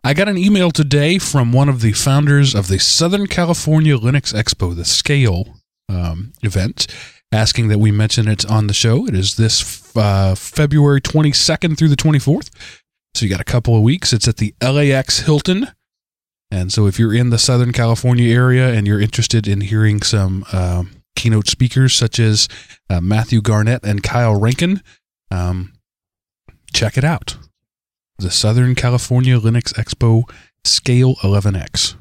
I 0.02 0.12
got 0.12 0.28
an 0.28 0.36
email 0.36 0.70
today 0.70 1.18
from 1.18 1.52
one 1.52 1.68
of 1.68 1.80
the 1.80 1.92
founders 1.92 2.54
of 2.54 2.68
the 2.68 2.78
Southern 2.78 3.26
California 3.26 3.96
Linux 3.96 4.34
Expo, 4.34 4.76
the 4.76 4.84
Scale 4.84 5.56
um, 5.88 6.32
event, 6.42 6.86
asking 7.32 7.68
that 7.68 7.78
we 7.78 7.90
mention 7.90 8.28
it 8.28 8.44
on 8.44 8.66
the 8.66 8.74
show. 8.74 9.06
It 9.06 9.14
is 9.14 9.36
this 9.36 9.96
uh, 9.96 10.34
February 10.34 11.00
22nd 11.00 11.78
through 11.78 11.88
the 11.88 11.96
24th. 11.96 12.50
So 13.14 13.24
you 13.24 13.30
got 13.30 13.40
a 13.40 13.44
couple 13.44 13.76
of 13.76 13.82
weeks. 13.82 14.12
It's 14.12 14.28
at 14.28 14.36
the 14.36 14.54
LAX 14.60 15.20
Hilton. 15.20 15.68
And 16.54 16.72
so 16.72 16.86
if 16.86 17.00
you're 17.00 17.12
in 17.12 17.30
the 17.30 17.38
Southern 17.38 17.72
California 17.72 18.32
area 18.32 18.72
and 18.72 18.86
you're 18.86 19.00
interested 19.00 19.48
in 19.48 19.60
hearing 19.60 20.02
some 20.02 20.44
um 20.52 21.02
keynote 21.16 21.48
speakers 21.48 21.94
such 21.94 22.20
as 22.20 22.48
uh, 22.88 23.00
Matthew 23.00 23.40
Garrett 23.40 23.84
and 23.84 24.02
Kyle 24.02 24.38
Rankin, 24.38 24.80
um, 25.32 25.72
check 26.72 26.96
it 26.96 27.04
out 27.04 27.36
the 28.18 28.30
Southern 28.30 28.76
California 28.76 29.36
Linux 29.36 29.74
Expo 29.74 30.22
Scale 30.64 31.16
11X. 31.16 31.96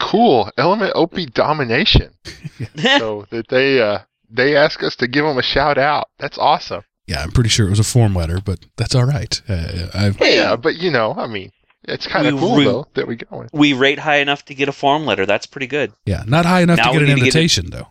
Cool. 0.00 0.50
Element 0.56 0.94
OP 0.94 1.14
domination. 1.34 2.10
so 2.98 3.26
that 3.30 3.48
they 3.48 3.82
uh 3.82 3.98
they 4.30 4.56
ask 4.56 4.82
us 4.82 4.96
to 4.96 5.06
give 5.06 5.26
them 5.26 5.36
a 5.36 5.42
shout 5.42 5.76
out. 5.76 6.08
That's 6.18 6.38
awesome. 6.38 6.84
Yeah, 7.06 7.20
I'm 7.20 7.32
pretty 7.32 7.50
sure 7.50 7.66
it 7.66 7.70
was 7.70 7.80
a 7.80 7.84
form 7.84 8.14
letter, 8.14 8.40
but 8.42 8.60
that's 8.78 8.94
all 8.94 9.04
right. 9.04 9.42
Uh, 9.46 9.88
I've, 9.92 10.18
Yeah, 10.20 10.56
but 10.56 10.76
you 10.76 10.90
know, 10.90 11.12
I 11.14 11.26
mean, 11.26 11.50
it's 11.84 12.06
kind 12.06 12.26
of 12.26 12.38
cool 12.38 12.56
re- 12.56 12.64
though 12.64 12.86
that 12.94 13.06
we 13.06 13.16
going. 13.16 13.48
we 13.52 13.72
rate 13.72 13.98
high 13.98 14.16
enough 14.18 14.44
to 14.46 14.54
get 14.54 14.68
a 14.68 14.72
form 14.72 15.04
letter. 15.06 15.26
That's 15.26 15.46
pretty 15.46 15.66
good. 15.66 15.92
yeah, 16.06 16.22
not 16.26 16.44
high 16.46 16.60
enough 16.62 16.78
Now 16.78 16.92
to 16.92 16.92
get 16.92 17.02
an 17.02 17.08
need 17.08 17.14
to 17.14 17.20
get 17.20 17.22
it- 17.22 17.36
invitation, 17.36 17.70
though. 17.70 17.88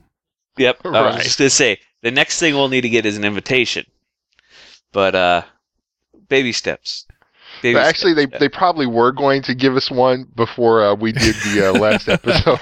Yep. 0.57 0.85
I 0.85 1.01
was 1.15 1.23
just 1.23 1.37
going 1.39 1.49
to 1.49 1.55
say, 1.55 1.79
the 2.01 2.11
next 2.11 2.39
thing 2.39 2.53
we'll 2.53 2.67
need 2.67 2.81
to 2.81 2.89
get 2.89 3.05
is 3.05 3.17
an 3.17 3.23
invitation. 3.23 3.85
But 4.91 5.15
uh, 5.15 5.41
baby 6.27 6.51
steps. 6.51 7.05
Baby 7.61 7.75
But 7.75 7.85
actually, 7.85 8.13
they 8.13 8.25
they 8.25 8.49
probably 8.49 8.85
were 8.87 9.11
going 9.11 9.41
to 9.43 9.53
give 9.53 9.75
us 9.75 9.91
one 9.91 10.25
before 10.35 10.83
uh, 10.83 10.95
we 10.95 11.11
did 11.11 11.35
the 11.35 11.69
uh, 11.69 11.73
last 11.79 12.07
episode, 12.09 12.59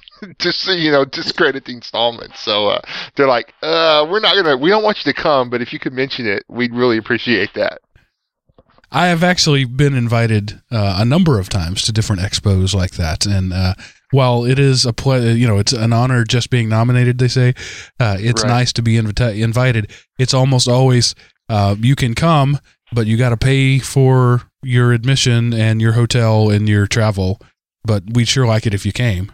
just 0.38 0.60
so 0.62 0.72
you 0.72 0.90
know, 0.90 1.04
discredit 1.04 1.64
the 1.66 1.72
installment. 1.72 2.34
So 2.36 2.68
uh, 2.68 2.80
they're 3.16 3.28
like, 3.28 3.54
uh, 3.62 4.06
we're 4.10 4.20
not 4.20 4.34
gonna, 4.34 4.56
we 4.56 4.70
don't 4.70 4.82
want 4.82 5.04
you 5.04 5.12
to 5.12 5.18
come, 5.18 5.50
but 5.50 5.60
if 5.62 5.72
you 5.72 5.78
could 5.78 5.92
mention 5.92 6.26
it, 6.26 6.44
we'd 6.48 6.74
really 6.74 6.96
appreciate 6.98 7.50
that. 7.54 7.80
I 8.92 9.06
have 9.06 9.22
actually 9.22 9.64
been 9.64 9.94
invited 9.94 10.60
uh, 10.70 10.96
a 10.98 11.04
number 11.04 11.38
of 11.38 11.48
times 11.48 11.82
to 11.82 11.92
different 11.92 12.22
expos 12.22 12.74
like 12.74 12.92
that, 12.92 13.24
and 13.26 13.52
uh, 13.52 13.74
while 14.10 14.44
it 14.44 14.58
is 14.58 14.84
a 14.84 14.92
ple- 14.92 15.24
you 15.36 15.46
know, 15.46 15.58
it's 15.58 15.72
an 15.72 15.92
honor 15.92 16.24
just 16.24 16.50
being 16.50 16.68
nominated. 16.68 17.18
They 17.18 17.28
say 17.28 17.54
uh, 18.00 18.16
it's 18.18 18.42
Right. 18.42 18.50
nice 18.50 18.72
to 18.74 18.82
be 18.82 18.96
invita- 18.96 19.34
invited. 19.34 19.92
It's 20.18 20.34
almost 20.34 20.66
always 20.68 21.14
uh, 21.48 21.76
you 21.78 21.94
can 21.94 22.14
come, 22.14 22.58
but 22.92 23.06
you 23.06 23.16
got 23.16 23.28
to 23.30 23.36
pay 23.36 23.78
for 23.78 24.42
your 24.62 24.92
admission 24.92 25.54
and 25.54 25.80
your 25.80 25.92
hotel 25.92 26.50
and 26.50 26.68
your 26.68 26.86
travel. 26.88 27.40
But 27.84 28.02
we'd 28.12 28.28
sure 28.28 28.46
like 28.46 28.66
it 28.66 28.74
if 28.74 28.84
you 28.84 28.92
came. 28.92 29.30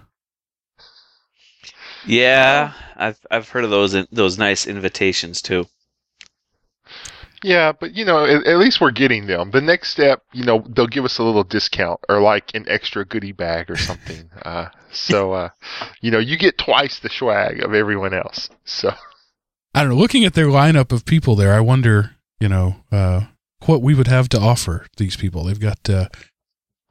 yeah, 2.07 2.73
I've 2.97 3.19
I've 3.31 3.49
heard 3.49 3.65
of 3.65 3.71
those 3.71 3.97
those 4.13 4.39
nice 4.39 4.67
invitations 4.67 5.41
too. 5.43 5.67
Yeah, 7.47 7.71
but 7.71 7.95
you 7.95 8.05
know, 8.05 8.25
at, 8.25 8.45
at 8.45 8.59
least 8.59 8.81
we're 8.81 8.91
getting 8.91 9.29
them. 9.29 9.53
The 9.53 9.61
next 9.61 9.91
step, 9.91 10.25
you 10.33 10.45
know, 10.45 10.65
they'll 10.69 10.89
give 10.89 11.05
us 11.05 11.19
a 11.19 11.23
little 11.23 11.45
discount 11.45 12.01
or 12.09 12.21
like 12.21 12.53
an 12.57 12.65
extra 12.69 13.05
goodie 13.05 13.31
bag 13.31 13.71
or 13.71 13.77
something. 13.77 14.29
uh, 14.45 14.71
so, 14.91 15.33
uh, 15.33 15.51
you 16.01 16.11
know, 16.11 16.19
you 16.19 16.37
get 16.37 16.59
twice 16.59 16.99
the 16.99 17.09
swag 17.09 17.63
of 17.63 17.73
everyone 17.73 18.15
else. 18.15 18.49
So, 18.65 18.91
I 19.73 19.83
don't 19.83 19.91
know. 19.91 19.97
Looking 19.97 20.25
at 20.25 20.35
their 20.35 20.49
lineup 20.49 20.91
of 20.91 21.05
people 21.05 21.37
there, 21.37 21.55
I 21.55 21.61
wonder, 21.61 22.17
you 22.41 22.49
know, 22.49 22.83
uh, 22.91 23.27
what 23.65 23.81
we 23.81 23.95
would 23.95 24.09
have 24.09 24.29
to 24.31 24.41
offer 24.41 24.89
these 24.97 25.17
people. 25.17 25.45
They've 25.45 25.61
got, 25.61 25.89
uh, 25.89 26.09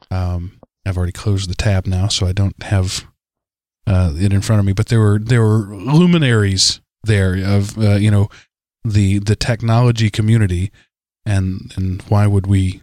um, 0.10 0.62
I've 0.86 0.96
already 0.96 1.12
closed 1.12 1.50
the 1.50 1.56
tab 1.56 1.86
now, 1.86 2.08
so 2.08 2.28
I 2.28 2.32
don't 2.32 2.64
have 2.64 3.04
uh, 3.86 4.14
it 4.16 4.32
in 4.32 4.40
front 4.40 4.62
of 4.62 4.66
me. 4.66 4.72
But 4.72 4.88
there 4.88 5.02
were 5.02 5.20
there 5.20 5.42
were 5.42 5.76
luminaries 5.76 6.80
there 7.04 7.36
of, 7.46 7.78
uh, 7.78 7.96
you 7.96 8.10
know, 8.10 8.30
the 8.86 9.20
the 9.20 9.36
technology 9.36 10.10
community, 10.10 10.72
and 11.26 11.74
and 11.76 12.02
why 12.04 12.28
would 12.28 12.48
we 12.48 12.82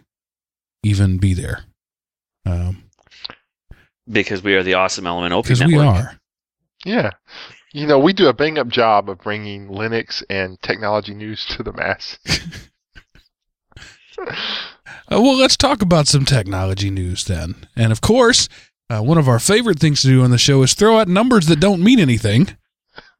even 0.83 1.17
be 1.17 1.33
there? 1.33 1.63
Um, 2.45 2.83
Because 4.11 4.43
we 4.43 4.53
are 4.55 4.63
the 4.63 4.73
awesome 4.75 5.07
Element 5.07 5.33
OP 5.33 5.45
because 5.45 5.61
network. 5.61 5.77
we 5.79 5.85
are. 5.87 6.19
yeah, 6.85 7.11
you 7.71 7.87
know, 7.87 7.97
we 7.97 8.11
do 8.13 8.27
a 8.27 8.33
bang 8.33 8.57
up 8.59 8.67
job 8.67 9.09
of 9.09 9.19
bringing 9.19 9.67
Linux 9.69 10.21
and 10.29 10.61
technology 10.61 11.13
news 11.13 11.45
to 11.45 11.63
the 11.63 11.71
mass. 11.73 12.17
Uh, 15.11 15.19
well, 15.21 15.35
let's 15.37 15.57
talk 15.57 15.81
about 15.81 16.07
some 16.07 16.23
technology 16.23 16.89
news 16.89 17.25
then. 17.25 17.55
And 17.75 17.91
of 17.91 17.99
course, 17.99 18.47
uh, 18.89 19.01
one 19.01 19.17
of 19.17 19.27
our 19.27 19.39
favorite 19.39 19.79
things 19.79 20.01
to 20.01 20.07
do 20.07 20.23
on 20.23 20.31
the 20.31 20.37
show 20.37 20.61
is 20.63 20.73
throw 20.73 20.97
out 20.99 21.07
numbers 21.07 21.47
that 21.47 21.59
don't 21.59 21.83
mean 21.83 21.99
anything. 21.99 22.55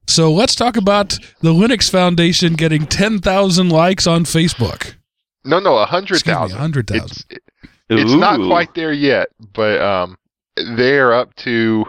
So 0.07 0.31
let's 0.31 0.55
talk 0.55 0.75
about 0.77 1.17
the 1.41 1.53
Linux 1.53 1.89
Foundation 1.89 2.53
getting 2.53 2.85
10,000 2.85 3.69
likes 3.69 4.05
on 4.05 4.25
Facebook. 4.25 4.95
no, 5.45 5.59
no, 5.59 5.77
a 5.77 5.85
hundred 5.85 6.15
Excuse 6.15 6.33
me, 6.35 6.39
thousand. 6.39 6.57
100,000. 6.57 7.05
It's 7.05 7.25
it's 7.89 8.13
not 8.13 8.39
quite 8.47 8.73
there 8.75 8.93
yet, 8.93 9.27
but 9.53 9.81
um, 9.81 10.17
they're 10.75 11.13
up 11.13 11.33
to. 11.37 11.85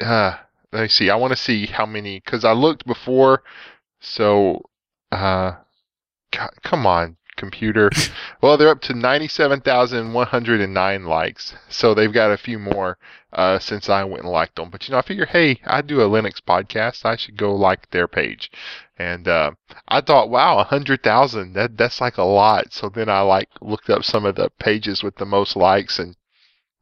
Uh, 0.00 0.36
let 0.72 0.82
me 0.82 0.88
see. 0.88 1.08
I 1.10 1.16
want 1.16 1.32
to 1.32 1.36
see 1.36 1.66
how 1.66 1.86
many 1.86 2.20
because 2.24 2.44
I 2.44 2.52
looked 2.52 2.84
before. 2.86 3.42
So, 4.00 4.60
uh, 5.12 5.52
God, 6.32 6.50
come 6.62 6.84
on, 6.86 7.16
computer. 7.36 7.90
well, 8.42 8.56
they're 8.56 8.68
up 8.70 8.80
to 8.82 8.94
ninety-seven 8.94 9.60
thousand 9.60 10.12
one 10.12 10.26
hundred 10.26 10.60
and 10.60 10.74
nine 10.74 11.04
likes. 11.06 11.54
So 11.68 11.94
they've 11.94 12.12
got 12.12 12.30
a 12.32 12.36
few 12.38 12.58
more 12.58 12.98
uh, 13.32 13.58
since 13.58 13.88
I 13.88 14.04
went 14.04 14.22
and 14.22 14.32
liked 14.32 14.56
them. 14.56 14.70
But 14.70 14.86
you 14.86 14.92
know, 14.92 14.98
I 14.98 15.02
figure, 15.02 15.26
hey, 15.26 15.60
I 15.64 15.82
do 15.82 16.00
a 16.00 16.08
Linux 16.08 16.40
podcast. 16.40 17.04
I 17.04 17.16
should 17.16 17.36
go 17.36 17.54
like 17.54 17.90
their 17.90 18.06
page. 18.08 18.50
And 18.96 19.26
uh, 19.26 19.50
I 19.88 20.00
thought, 20.00 20.30
wow, 20.30 20.58
a 20.58 20.64
hundred 20.64 21.02
thousand. 21.02 21.54
That 21.54 21.76
that's 21.76 22.00
like 22.00 22.16
a 22.18 22.22
lot. 22.22 22.72
So 22.72 22.88
then 22.88 23.08
I 23.08 23.20
like 23.22 23.48
looked 23.60 23.90
up 23.90 24.04
some 24.04 24.24
of 24.24 24.36
the 24.36 24.50
pages 24.60 25.02
with 25.02 25.16
the 25.16 25.26
most 25.26 25.56
likes, 25.56 25.98
and 25.98 26.16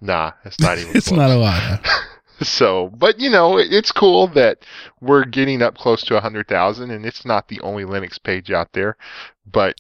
nah, 0.00 0.32
it's 0.44 0.60
not 0.60 0.78
even. 0.78 0.94
it's 0.96 1.08
close. 1.08 1.18
not 1.18 1.30
a 1.30 1.36
lot. 1.36 1.86
So, 2.40 2.90
but 2.96 3.20
you 3.20 3.30
know, 3.30 3.56
it- 3.56 3.72
it's 3.72 3.92
cool 3.92 4.26
that 4.28 4.58
we're 5.00 5.24
getting 5.24 5.62
up 5.62 5.76
close 5.78 6.02
to 6.04 6.16
a 6.16 6.20
hundred 6.20 6.48
thousand, 6.48 6.90
and 6.90 7.06
it's 7.06 7.24
not 7.24 7.46
the 7.46 7.60
only 7.60 7.84
Linux 7.84 8.20
page 8.20 8.50
out 8.50 8.72
there. 8.72 8.96
But 9.46 9.76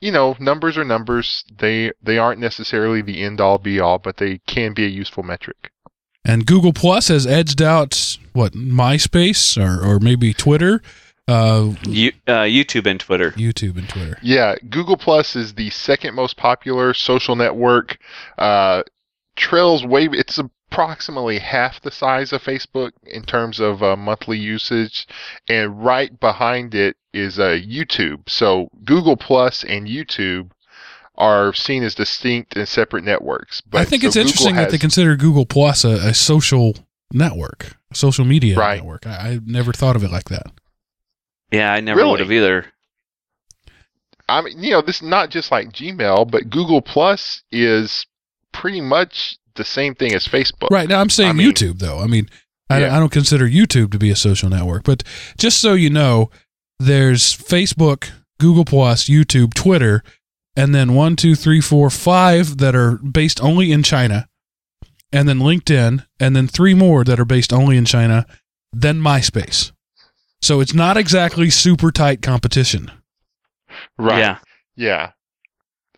you 0.00 0.12
know, 0.12 0.36
numbers 0.38 0.76
are 0.76 0.84
numbers. 0.84 1.44
They 1.58 1.92
they 2.02 2.18
aren't 2.18 2.40
necessarily 2.40 3.02
the 3.02 3.22
end 3.22 3.40
all 3.40 3.58
be 3.58 3.80
all, 3.80 3.98
but 3.98 4.16
they 4.18 4.38
can 4.46 4.74
be 4.74 4.84
a 4.84 4.88
useful 4.88 5.22
metric. 5.22 5.72
And 6.24 6.44
Google 6.44 6.72
Plus 6.72 7.08
has 7.08 7.26
edged 7.26 7.62
out, 7.62 8.18
what, 8.34 8.52
MySpace 8.52 9.56
or, 9.56 9.82
or 9.82 9.98
maybe 9.98 10.34
Twitter? 10.34 10.82
Uh, 11.26 11.72
You, 11.84 12.12
uh, 12.26 12.42
YouTube 12.42 12.86
and 12.86 13.00
Twitter. 13.00 13.30
YouTube 13.32 13.78
and 13.78 13.88
Twitter. 13.88 14.18
Yeah, 14.22 14.56
Google 14.68 14.96
Plus 14.96 15.36
is 15.36 15.54
the 15.54 15.70
second 15.70 16.14
most 16.14 16.36
popular 16.36 16.92
social 16.92 17.34
network. 17.36 17.98
Uh, 18.36 18.82
trails 19.36 19.84
way. 19.84 20.08
It's 20.12 20.38
approximately 20.70 21.38
half 21.38 21.80
the 21.82 21.90
size 21.90 22.32
of 22.32 22.42
Facebook 22.42 22.92
in 23.06 23.22
terms 23.22 23.60
of 23.60 23.82
uh, 23.82 23.96
monthly 23.96 24.38
usage, 24.38 25.06
and 25.48 25.84
right 25.84 26.18
behind 26.20 26.74
it 26.74 26.96
is 27.12 27.38
uh, 27.38 27.58
YouTube. 27.60 28.28
So 28.28 28.68
Google 28.84 29.16
Plus 29.16 29.64
and 29.64 29.86
YouTube 29.86 30.50
are 31.16 31.52
seen 31.52 31.82
as 31.82 31.94
distinct 31.94 32.56
and 32.56 32.68
separate 32.68 33.02
networks. 33.04 33.60
But 33.62 33.80
I 33.80 33.84
think 33.84 34.02
so 34.02 34.08
it's 34.08 34.16
Google 34.16 34.28
interesting 34.28 34.56
that 34.56 34.70
they 34.70 34.78
consider 34.78 35.16
Google 35.16 35.46
Plus 35.46 35.84
a, 35.84 36.08
a 36.08 36.14
social 36.14 36.76
network, 37.12 37.76
a 37.90 37.94
social 37.94 38.24
media 38.24 38.56
Right. 38.56 38.76
network. 38.76 39.06
I, 39.06 39.10
I 39.16 39.40
never 39.44 39.72
thought 39.72 39.96
of 39.96 40.04
it 40.04 40.10
like 40.12 40.28
that. 40.28 40.52
Yeah, 41.50 41.72
I 41.72 41.80
never 41.80 41.98
Really? 42.00 42.10
would 42.12 42.20
have 42.20 42.30
either. 42.30 42.66
I 44.28 44.42
mean, 44.42 44.62
you 44.62 44.72
know, 44.72 44.82
this 44.82 44.96
is 44.96 45.02
not 45.08 45.30
just 45.30 45.50
like 45.50 45.72
Gmail, 45.72 46.30
but 46.30 46.50
Google 46.50 46.82
Plus 46.82 47.42
is 47.50 48.04
pretty 48.52 48.82
much 48.82 49.38
the 49.58 49.64
same 49.64 49.94
thing 49.94 50.14
as 50.14 50.26
Facebook. 50.26 50.70
Right 50.70 50.88
now, 50.88 51.00
I'm 51.00 51.10
saying 51.10 51.30
I 51.30 51.32
mean- 51.34 51.52
YouTube 51.52 51.78
though. 51.80 51.98
I 52.00 52.06
mean, 52.06 52.28
I, 52.70 52.80
Yeah. 52.80 52.96
I 52.96 52.98
don't 52.98 53.12
consider 53.12 53.46
YouTube 53.46 53.92
to 53.92 53.98
be 53.98 54.10
a 54.10 54.16
social 54.16 54.48
network, 54.48 54.84
but 54.84 55.02
just 55.38 55.60
so 55.60 55.74
you 55.74 55.90
know, 55.90 56.30
there's 56.78 57.34
Facebook, 57.36 58.08
Google 58.40 58.64
Plus, 58.64 59.04
YouTube, 59.04 59.52
Twitter, 59.54 60.02
and 60.56 60.74
then 60.74 60.94
one, 60.94 61.16
two, 61.16 61.34
three, 61.34 61.60
four, 61.60 61.90
five 61.90 62.58
that 62.58 62.74
are 62.74 62.96
based 62.98 63.42
only 63.42 63.70
in 63.72 63.82
China, 63.82 64.28
and 65.12 65.28
then 65.28 65.38
LinkedIn, 65.38 66.04
and 66.20 66.36
then 66.36 66.46
three 66.48 66.74
more 66.74 67.04
that 67.04 67.18
are 67.20 67.24
based 67.24 67.52
only 67.52 67.76
in 67.76 67.84
China, 67.84 68.26
then 68.72 69.00
MySpace. 69.00 69.72
So 70.42 70.60
it's 70.60 70.74
not 70.74 70.96
exactly 70.96 71.50
super 71.50 71.90
tight 71.90 72.22
competition. 72.22 72.90
Right. 73.98 74.18
Yeah. 74.18 74.38
Yeah. 74.76 75.10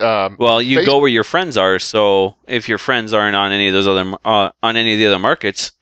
Um, 0.01 0.37
Well, 0.39 0.63
you 0.63 0.79
Face- 0.79 0.87
go 0.87 0.99
where 0.99 1.09
your 1.09 1.25
friends 1.25 1.57
are. 1.57 1.79
So 1.79 2.37
if 2.47 2.69
your 2.69 2.79
friends 2.79 3.13
aren't 3.13 3.37
on 3.37 3.53
any 3.53 3.69
of 3.69 3.75
those 3.75 3.87
other 3.87 4.15
uh, 4.25 4.51
on 4.63 4.77
any 4.77 4.95
of 4.95 4.99
the 4.99 5.07
other 5.07 5.19
markets, 5.19 5.73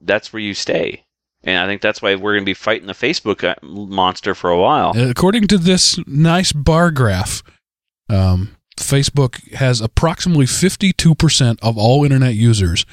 that's 0.00 0.32
where 0.32 0.40
you 0.40 0.54
stay. 0.54 1.04
And 1.44 1.58
I 1.58 1.66
think 1.66 1.82
that's 1.82 2.00
why 2.00 2.14
we're 2.14 2.34
going 2.34 2.44
to 2.44 2.50
be 2.50 2.54
fighting 2.54 2.86
the 2.86 2.92
Facebook 2.92 3.42
uh, 3.42 3.54
monster 3.62 4.34
for 4.34 4.50
a 4.50 4.58
while. 4.58 4.92
According 4.96 5.48
to 5.48 5.58
this 5.58 5.98
nice 6.06 6.52
bar 6.52 6.92
graph, 6.92 7.42
um, 8.08 8.56
Facebook 8.76 9.52
has 9.54 9.80
approximately 9.80 10.46
52% 10.46 11.58
of 11.60 11.76
all 11.76 12.04
internet 12.04 12.34
users 12.34 12.86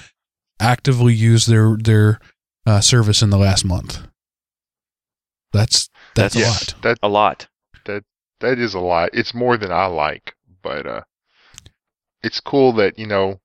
actively 0.59 1.13
use 1.13 1.45
their 1.45 1.77
their 1.77 2.19
uh, 2.65 2.81
service 2.81 3.21
in 3.21 3.29
the 3.29 3.37
last 3.37 3.65
month. 3.65 4.01
That's 5.53 5.89
that's 6.15 6.35
a 6.35 6.39
yeah, 6.39 6.49
lot. 6.49 6.73
That 6.81 6.97
A 7.01 7.09
lot. 7.09 7.47
That 7.85 8.03
that 8.39 8.59
is 8.59 8.73
a 8.73 8.79
lot. 8.79 9.09
It's 9.13 9.33
more 9.33 9.57
than 9.57 9.71
I 9.71 9.85
like, 9.85 10.35
but 10.61 10.85
uh, 10.85 11.01
it's 12.23 12.39
cool 12.39 12.73
that 12.73 12.97
you 12.99 13.07
know. 13.07 13.39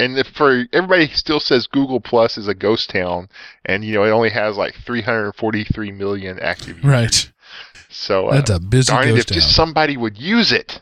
And 0.00 0.16
if 0.16 0.28
for 0.28 0.64
everybody 0.72 1.08
still 1.08 1.40
says 1.40 1.66
Google 1.66 2.00
Plus 2.00 2.38
is 2.38 2.46
a 2.46 2.54
ghost 2.54 2.90
town, 2.90 3.28
and 3.64 3.84
you 3.84 3.94
know 3.94 4.04
it 4.04 4.10
only 4.10 4.30
has 4.30 4.56
like 4.56 4.74
343 4.74 5.90
million 5.92 6.38
active 6.38 6.76
users. 6.76 6.84
Right. 6.84 7.32
So 7.90 8.28
uh, 8.28 8.34
That's 8.34 8.50
a 8.50 8.60
busy 8.60 8.92
darn 8.92 9.08
it, 9.08 9.18
if 9.18 9.26
town. 9.26 9.34
just 9.34 9.54
somebody 9.54 9.96
would 9.96 10.18
use 10.18 10.52
it. 10.52 10.80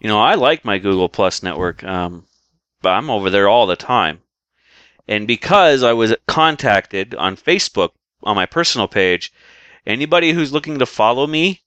You 0.00 0.08
know, 0.08 0.20
I 0.20 0.34
like 0.34 0.64
my 0.64 0.78
Google 0.78 1.08
Plus 1.08 1.42
network, 1.42 1.82
um, 1.82 2.24
but 2.82 2.90
I'm 2.90 3.10
over 3.10 3.30
there 3.30 3.48
all 3.48 3.66
the 3.66 3.76
time. 3.76 4.20
And 5.08 5.26
because 5.26 5.82
I 5.82 5.92
was 5.92 6.14
contacted 6.26 7.14
on 7.14 7.36
Facebook 7.36 7.90
on 8.22 8.36
my 8.36 8.46
personal 8.46 8.88
page, 8.88 9.32
anybody 9.86 10.32
who's 10.32 10.52
looking 10.52 10.78
to 10.78 10.86
follow 10.86 11.26
me, 11.26 11.62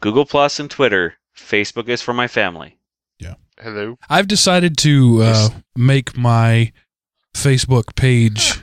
Google 0.00 0.24
Plus 0.24 0.60
and 0.60 0.70
Twitter, 0.70 1.14
Facebook 1.36 1.88
is 1.88 2.02
for 2.02 2.14
my 2.14 2.28
family. 2.28 2.78
Yeah. 3.18 3.34
Hello. 3.60 3.98
I've 4.08 4.28
decided 4.28 4.76
to 4.78 5.22
uh, 5.22 5.48
make 5.76 6.16
my 6.16 6.72
Facebook 7.34 7.96
page 7.96 8.60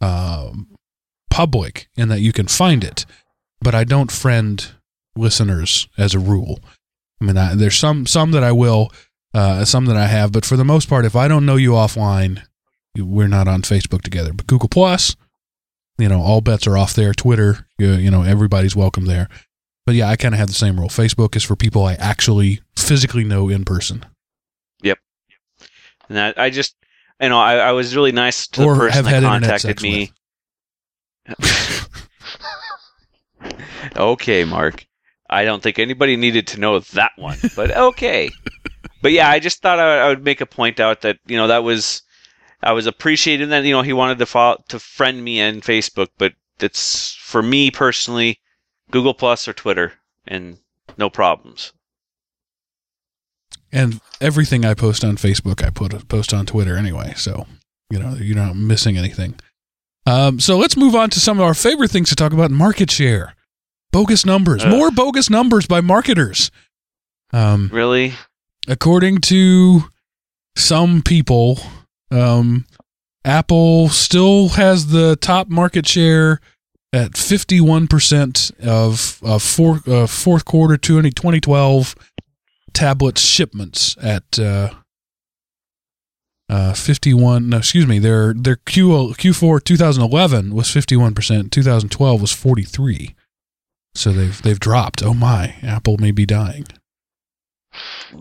um, 0.00 0.68
public 1.30 1.88
and 1.96 2.10
that 2.10 2.20
you 2.20 2.32
can 2.32 2.46
find 2.46 2.84
it, 2.84 3.06
but 3.60 3.74
I 3.74 3.84
don't 3.84 4.12
friend 4.12 4.66
listeners 5.16 5.88
as 5.98 6.14
a 6.14 6.18
rule. 6.18 6.60
I 7.20 7.24
mean, 7.24 7.36
I, 7.36 7.54
there's 7.54 7.76
some 7.76 8.06
some 8.06 8.30
that 8.30 8.44
I 8.44 8.52
will, 8.52 8.92
uh, 9.34 9.64
some 9.64 9.86
that 9.86 9.96
I 9.96 10.06
have, 10.06 10.30
but 10.30 10.44
for 10.44 10.56
the 10.56 10.64
most 10.64 10.88
part, 10.88 11.04
if 11.04 11.16
I 11.16 11.26
don't 11.26 11.46
know 11.46 11.56
you 11.56 11.72
offline, 11.72 12.42
we're 12.96 13.28
not 13.28 13.48
on 13.48 13.62
Facebook 13.62 14.02
together. 14.02 14.32
But 14.32 14.46
Google 14.46 14.68
Plus, 14.68 15.16
you 15.98 16.08
know, 16.08 16.20
all 16.20 16.40
bets 16.40 16.66
are 16.68 16.78
off 16.78 16.94
there. 16.94 17.12
Twitter, 17.12 17.66
you, 17.78 17.92
you 17.94 18.10
know, 18.10 18.22
everybody's 18.22 18.76
welcome 18.76 19.06
there. 19.06 19.28
But 19.88 19.94
yeah, 19.94 20.10
I 20.10 20.16
kind 20.16 20.34
of 20.34 20.38
have 20.38 20.48
the 20.48 20.54
same 20.54 20.78
rule. 20.78 20.90
Facebook 20.90 21.34
is 21.34 21.44
for 21.44 21.56
people 21.56 21.86
I 21.86 21.94
actually 21.94 22.60
physically 22.76 23.24
know 23.24 23.48
in 23.48 23.64
person 23.64 24.04
Yep. 24.82 24.98
And 26.10 26.20
I, 26.20 26.34
I 26.36 26.50
just, 26.50 26.76
you 27.18 27.30
know, 27.30 27.38
I, 27.38 27.54
I 27.54 27.72
was 27.72 27.96
really 27.96 28.12
nice 28.12 28.46
to 28.48 28.64
Or 28.64 28.74
the 28.74 28.80
person 28.80 29.04
that 29.06 29.22
contacted 29.22 29.80
me. 29.80 30.12
okay, 33.96 34.44
Mark. 34.44 34.86
I 35.30 35.46
don't 35.46 35.62
think 35.62 35.78
anybody 35.78 36.16
needed 36.16 36.46
to 36.48 36.60
know 36.60 36.80
that 36.80 37.12
one, 37.16 37.38
but 37.56 37.74
okay. 37.76 38.28
but 39.00 39.12
yeah, 39.12 39.30
I 39.30 39.38
just 39.38 39.62
thought 39.62 39.78
I, 39.78 40.00
I 40.00 40.08
would 40.08 40.22
make 40.22 40.42
a 40.42 40.46
point 40.46 40.80
out 40.80 41.00
that 41.00 41.16
you 41.26 41.38
know 41.38 41.46
that 41.46 41.64
was 41.64 42.02
I 42.62 42.72
was 42.72 42.86
appreciating 42.86 43.48
that 43.48 43.64
you 43.64 43.72
know 43.72 43.80
he 43.80 43.94
wanted 43.94 44.18
to 44.18 44.26
follow, 44.26 44.62
to 44.68 44.78
friend 44.78 45.24
me 45.24 45.40
on 45.40 45.62
Facebook, 45.62 46.08
but 46.18 46.34
it's 46.60 47.14
for 47.14 47.42
me 47.42 47.70
personally, 47.70 48.38
Google 48.90 49.14
Plus 49.14 49.46
or 49.48 49.52
Twitter, 49.52 49.94
and 50.26 50.58
no 50.96 51.08
problems. 51.10 51.72
and 53.70 54.00
everything 54.20 54.64
I 54.64 54.74
post 54.74 55.04
on 55.04 55.16
Facebook, 55.16 55.62
I 55.64 55.70
put 55.70 56.08
post 56.08 56.32
on 56.32 56.46
Twitter 56.46 56.76
anyway. 56.76 57.12
So 57.16 57.46
you 57.90 57.98
know 57.98 58.14
you're 58.14 58.36
not 58.36 58.56
missing 58.56 58.96
anything. 58.96 59.34
Um, 60.06 60.40
so 60.40 60.56
let's 60.56 60.76
move 60.76 60.94
on 60.94 61.10
to 61.10 61.20
some 61.20 61.38
of 61.38 61.44
our 61.44 61.54
favorite 61.54 61.90
things 61.90 62.08
to 62.08 62.16
talk 62.16 62.32
about: 62.32 62.50
market 62.50 62.90
share, 62.90 63.34
bogus 63.92 64.24
numbers, 64.24 64.64
Ugh. 64.64 64.70
more 64.70 64.90
bogus 64.90 65.28
numbers 65.28 65.66
by 65.66 65.80
marketers. 65.82 66.50
Um, 67.32 67.68
Really, 67.72 68.14
according 68.66 69.20
to 69.22 69.82
some 70.56 71.02
people, 71.02 71.58
um, 72.10 72.64
Apple 73.24 73.90
still 73.90 74.48
has 74.50 74.86
the 74.86 75.16
top 75.16 75.48
market 75.48 75.86
share 75.86 76.40
at 76.92 77.12
51% 77.12 78.60
of, 78.66 79.20
of 79.22 79.42
four, 79.42 79.80
uh, 79.86 80.06
fourth 80.06 80.44
quarter 80.44 80.76
2012 80.76 81.94
tablet 82.72 83.18
shipments 83.18 83.96
at 84.02 84.38
uh, 84.38 84.70
uh, 86.48 86.72
51 86.72 87.48
no 87.48 87.58
excuse 87.58 87.86
me 87.86 87.98
their 87.98 88.32
their 88.32 88.56
Q, 88.56 88.88
Q4 88.88 89.62
2011 89.62 90.54
was 90.54 90.68
51% 90.68 91.50
2012 91.50 92.20
was 92.20 92.32
43 92.32 93.14
so 93.94 94.12
they've 94.12 94.40
they've 94.42 94.60
dropped. 94.60 95.02
Oh 95.02 95.14
my 95.14 95.56
Apple 95.62 95.96
may 95.98 96.12
be 96.12 96.24
dying 96.24 96.66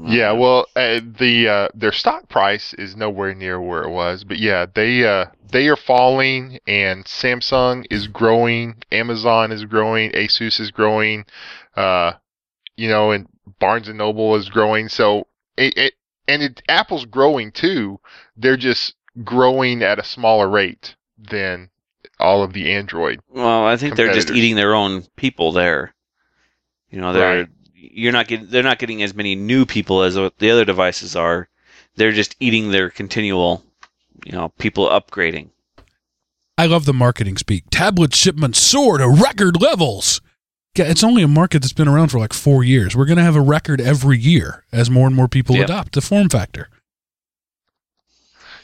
Yeah, 0.05 0.31
well, 0.33 0.67
uh, 0.75 0.99
the 1.19 1.47
uh, 1.47 1.67
their 1.73 1.91
stock 1.91 2.29
price 2.29 2.73
is 2.73 2.95
nowhere 2.95 3.33
near 3.33 3.61
where 3.61 3.83
it 3.83 3.89
was, 3.89 4.23
but 4.23 4.37
yeah, 4.37 4.65
they 4.73 5.05
uh, 5.05 5.25
they 5.51 5.67
are 5.67 5.75
falling, 5.75 6.59
and 6.67 7.05
Samsung 7.05 7.85
is 7.89 8.07
growing, 8.07 8.75
Amazon 8.91 9.51
is 9.51 9.65
growing, 9.65 10.11
Asus 10.11 10.59
is 10.59 10.71
growing, 10.71 11.25
uh, 11.75 12.13
you 12.75 12.89
know, 12.89 13.11
and 13.11 13.27
Barnes 13.59 13.87
and 13.87 13.97
Noble 13.97 14.35
is 14.35 14.49
growing. 14.49 14.89
So 14.89 15.27
it, 15.57 15.77
it 15.77 15.93
and 16.27 16.43
it, 16.43 16.61
Apple's 16.67 17.05
growing 17.05 17.51
too. 17.51 17.99
They're 18.35 18.57
just 18.57 18.95
growing 19.23 19.81
at 19.81 19.99
a 19.99 20.03
smaller 20.03 20.49
rate 20.49 20.95
than 21.17 21.69
all 22.19 22.43
of 22.43 22.53
the 22.53 22.71
Android. 22.71 23.19
Well, 23.29 23.65
I 23.65 23.77
think 23.77 23.95
they're 23.95 24.13
just 24.13 24.31
eating 24.31 24.55
their 24.55 24.75
own 24.75 25.03
people 25.15 25.51
there. 25.51 25.93
You 26.89 27.01
know, 27.01 27.13
they're 27.13 27.39
Right. 27.39 27.47
You're 27.79 28.11
not 28.11 28.27
getting 28.27 28.47
they're 28.47 28.63
not 28.63 28.79
getting 28.79 29.03
as 29.03 29.13
many 29.13 29.35
new 29.35 29.65
people 29.65 30.01
as 30.01 30.15
the 30.15 30.49
other 30.51 30.65
devices 30.65 31.15
are. 31.15 31.47
They're 31.95 32.11
just 32.11 32.35
eating 32.39 32.71
their 32.71 32.89
continual, 32.89 33.63
you 34.25 34.31
know, 34.31 34.49
people 34.57 34.87
upgrading. 34.87 35.49
I 36.57 36.65
love 36.65 36.85
the 36.85 36.93
marketing 36.93 37.37
speak. 37.37 37.65
Tablet 37.69 38.15
shipments 38.15 38.59
soar 38.59 38.97
to 38.97 39.07
record 39.07 39.61
levels. 39.61 40.21
Yeah, 40.75 40.85
it's 40.85 41.03
only 41.03 41.23
a 41.23 41.27
market 41.27 41.61
that's 41.61 41.73
been 41.73 41.87
around 41.87 42.09
for 42.09 42.19
like 42.19 42.33
four 42.33 42.63
years. 42.63 42.95
We're 42.95 43.05
going 43.05 43.17
to 43.17 43.23
have 43.23 43.35
a 43.35 43.41
record 43.41 43.81
every 43.81 44.17
year 44.19 44.63
as 44.71 44.89
more 44.91 45.07
and 45.07 45.15
more 45.15 45.27
people 45.27 45.55
Yep. 45.55 45.65
adopt 45.65 45.93
the 45.93 46.01
form 46.01 46.29
factor. 46.29 46.69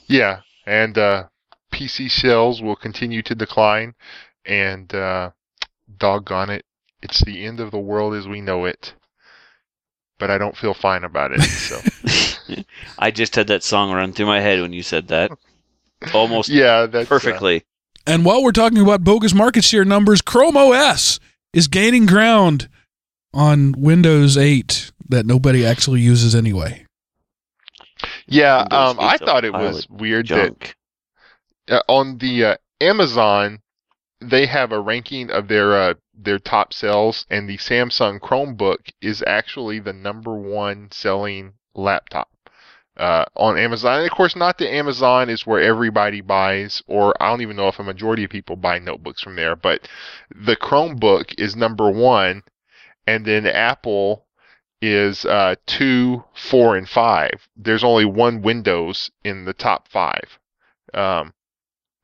Yeah, 0.08 0.42
and 0.66 0.98
uh, 0.98 1.24
PC 1.72 2.10
sales 2.12 2.62
will 2.62 2.76
continue 2.76 3.22
to 3.24 3.36
decline, 3.36 3.96
and 4.46 4.94
uh, 4.94 5.32
doggone 5.98 6.50
it, 6.52 6.66
it's 7.02 7.24
the 7.24 7.46
end 7.46 7.60
of 7.60 7.72
the 7.72 7.80
world 7.80 8.14
as 8.14 8.28
we 8.28 8.42
know 8.42 8.66
it. 8.66 8.94
But 10.20 10.30
I 10.30 10.38
don't 10.38 10.56
feel 10.56 10.74
fine 10.74 11.04
about 11.04 11.32
it. 11.34 11.42
So 11.42 12.64
I 13.00 13.12
just 13.12 13.36
had 13.36 13.48
that 13.48 13.64
song 13.64 13.92
run 13.92 14.14
through 14.14 14.28
my 14.28 14.40
head 14.40 14.62
when 14.62 14.74
you 14.74 14.84
said 14.84 15.08
that. 15.10 15.32
Almost 16.14 16.50
yeah, 16.50 16.86
that's 16.86 17.08
uh, 17.08 17.10
perfectly. 17.10 17.64
And 18.06 18.26
while 18.26 18.44
we're 18.44 18.52
talking 18.52 18.80
about 18.80 19.04
bogus 19.04 19.34
market 19.34 19.64
share 19.64 19.86
numbers, 19.86 20.22
Chrome 20.22 20.58
OS 20.58 21.20
is 21.54 21.68
gaining 21.68 22.06
ground 22.06 22.68
on 23.34 23.74
Windows 23.78 24.38
8 24.38 24.92
that 25.10 25.26
nobody 25.26 25.66
actually 25.66 26.02
uses 26.02 26.36
anyway. 26.36 26.86
yeah, 28.28 28.68
um, 28.72 28.98
I 29.00 29.18
thought 29.18 29.46
it 29.46 29.54
was 29.54 29.88
weird 29.90 30.26
Junk. 30.28 30.76
that 31.68 31.76
uh, 31.76 31.82
on 31.88 32.18
the 32.18 32.46
uh, 32.46 32.56
Amazon 32.82 33.60
they 34.22 34.46
have 34.46 34.72
a 34.72 34.80
ranking 34.80 35.30
of 35.32 35.48
their 35.48 35.76
uh, 35.76 35.94
their 36.14 36.40
top 36.40 36.74
sales, 36.74 37.26
and 37.30 37.50
the 37.50 37.58
Samsung 37.58 38.20
Chromebook 38.20 38.92
is 39.02 39.24
actually 39.26 39.80
the 39.80 39.94
number 39.94 40.36
one 40.36 40.90
selling 40.92 41.54
laptop. 41.74 42.30
uh, 42.98 43.26
on 43.36 43.58
Amazon. 43.58 43.98
And 44.00 44.06
of 44.06 44.12
course, 44.16 44.36
not 44.36 44.58
that 44.60 44.72
Amazon 44.74 45.30
is 45.30 45.46
where 45.48 45.62
everybody 45.62 46.22
buys, 46.22 46.84
or 46.88 47.14
I 47.22 47.30
don't 47.30 47.42
even 47.42 47.56
know 47.56 47.68
if 47.68 47.80
a 47.80 47.84
majority 47.84 48.24
of 48.24 48.30
people 48.30 48.56
buy 48.56 48.80
notebooks 48.80 49.22
from 49.22 49.36
there, 49.36 49.56
but 49.56 49.88
the 50.30 50.56
Chromebook 50.56 51.34
is 51.40 51.56
number 51.56 51.90
one, 51.90 52.44
and 53.08 53.26
then 53.26 53.48
Apple 53.48 54.26
is 54.82 55.26
uh, 55.26 55.56
two, 55.66 56.24
four, 56.36 56.76
and 56.76 56.88
five. 56.88 57.48
There's 57.56 57.84
only 57.84 58.06
one 58.06 58.42
Windows 58.42 59.10
in 59.24 59.46
the 59.46 59.54
top 59.54 59.88
five, 59.88 60.40
um, 60.94 61.34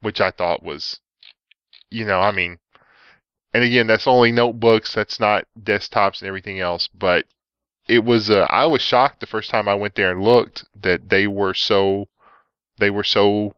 which 0.02 0.22
I 0.22 0.32
thought 0.32 0.64
was, 0.64 1.00
you 1.92 2.06
know, 2.06 2.20
I 2.20 2.32
mean, 2.32 2.58
and 3.54 3.64
again, 3.64 3.88
that's 3.88 4.08
only 4.08 4.32
notebooks. 4.32 4.94
That's 4.94 5.20
not 5.20 5.46
desktops 5.60 6.20
and 6.20 6.28
everything 6.28 6.60
else, 6.60 6.88
but 6.88 7.26
it 7.88 8.04
was 8.04 8.30
uh, 8.30 8.46
I 8.50 8.66
was 8.68 8.82
shocked 8.82 9.20
the 9.20 9.28
first 9.28 9.50
time 9.50 9.68
I 9.68 9.76
went 9.76 9.96
there 9.96 10.12
and 10.12 10.22
looked 10.22 10.66
that 10.82 11.10
they 11.10 11.28
were 11.28 11.54
so 11.54 12.08
they 12.78 12.90
were 12.90 13.04
so 13.04 13.56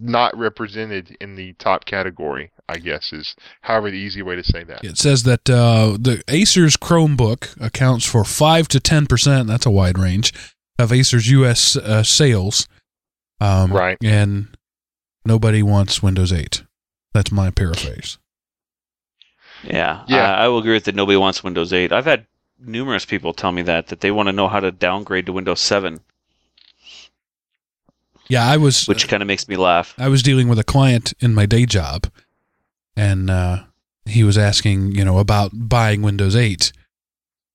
not 0.00 0.36
represented 0.36 1.16
in 1.20 1.36
the 1.36 1.54
top 1.54 1.84
category. 1.84 2.50
I 2.68 2.78
guess 2.78 3.12
is 3.12 3.36
however 3.62 3.90
the 3.90 3.96
easy 3.96 4.22
way 4.22 4.34
to 4.36 4.42
say 4.42 4.64
that. 4.64 4.84
It 4.84 4.98
says 4.98 5.22
that 5.22 5.48
uh, 5.48 5.96
the 5.98 6.22
Acer's 6.28 6.76
Chromebook 6.76 7.60
accounts 7.64 8.04
for 8.04 8.24
5 8.24 8.66
to 8.68 8.80
10%, 8.80 9.46
that's 9.46 9.66
a 9.66 9.70
wide 9.70 9.98
range, 9.98 10.32
of 10.76 10.92
Acer's 10.92 11.30
U.S. 11.30 11.76
Uh, 11.76 12.02
sales. 12.02 12.66
Um, 13.40 13.72
Right. 13.72 13.96
And 14.02 14.56
nobody 15.24 15.62
wants 15.62 16.02
Windows 16.02 16.32
8. 16.32 16.64
That's 17.14 17.30
my 17.30 17.50
paraphrase. 17.50 18.18
Yeah, 19.64 20.04
Yeah. 20.08 20.34
I, 20.34 20.44
I 20.44 20.48
will 20.48 20.58
agree 20.58 20.74
with 20.74 20.84
that. 20.84 20.94
Nobody 20.94 21.16
wants 21.16 21.42
Windows 21.42 21.72
8. 21.72 21.92
I've 21.92 22.04
had 22.04 22.26
numerous 22.58 23.04
people 23.04 23.32
tell 23.32 23.52
me 23.52 23.62
that 23.62 23.88
that 23.88 24.00
they 24.00 24.10
want 24.10 24.28
to 24.28 24.32
know 24.32 24.48
how 24.48 24.60
to 24.60 24.70
downgrade 24.70 25.26
to 25.26 25.32
Windows 25.32 25.60
7, 25.60 26.00
Yeah, 28.28 28.46
I 28.46 28.56
was 28.56 28.86
which 28.86 29.08
kind 29.08 29.22
of 29.22 29.26
makes 29.26 29.46
me 29.48 29.56
laugh. 29.56 29.94
I 29.98 30.08
was 30.08 30.22
dealing 30.22 30.48
with 30.48 30.58
a 30.58 30.64
client 30.64 31.12
in 31.20 31.34
my 31.34 31.46
day 31.46 31.66
job, 31.66 32.10
and 32.96 33.30
uh, 33.30 33.64
he 34.04 34.24
was 34.24 34.38
asking, 34.38 34.92
you 34.92 35.04
know, 35.04 35.18
about 35.18 35.50
buying 35.52 36.02
Windows 36.02 36.34
8, 36.34 36.72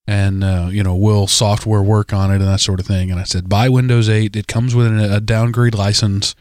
and 0.07 0.43
uh, 0.43 0.69
you 0.71 0.83
know, 0.83 0.95
will 0.95 1.27
software 1.27 1.83
work 1.83 2.13
on 2.13 2.31
it 2.31 2.35
and 2.35 2.47
that 2.47 2.59
sort 2.59 2.79
of 2.79 2.85
thing. 2.85 3.11
And 3.11 3.19
I 3.19 3.23
said, 3.23 3.49
buy 3.49 3.69
Windows 3.69 4.09
8. 4.09 4.35
It 4.35 4.47
comes 4.47 4.75
with 4.75 4.87
a, 4.87 5.15
a 5.15 5.21
downgrade 5.21 5.75
license. 5.75 6.35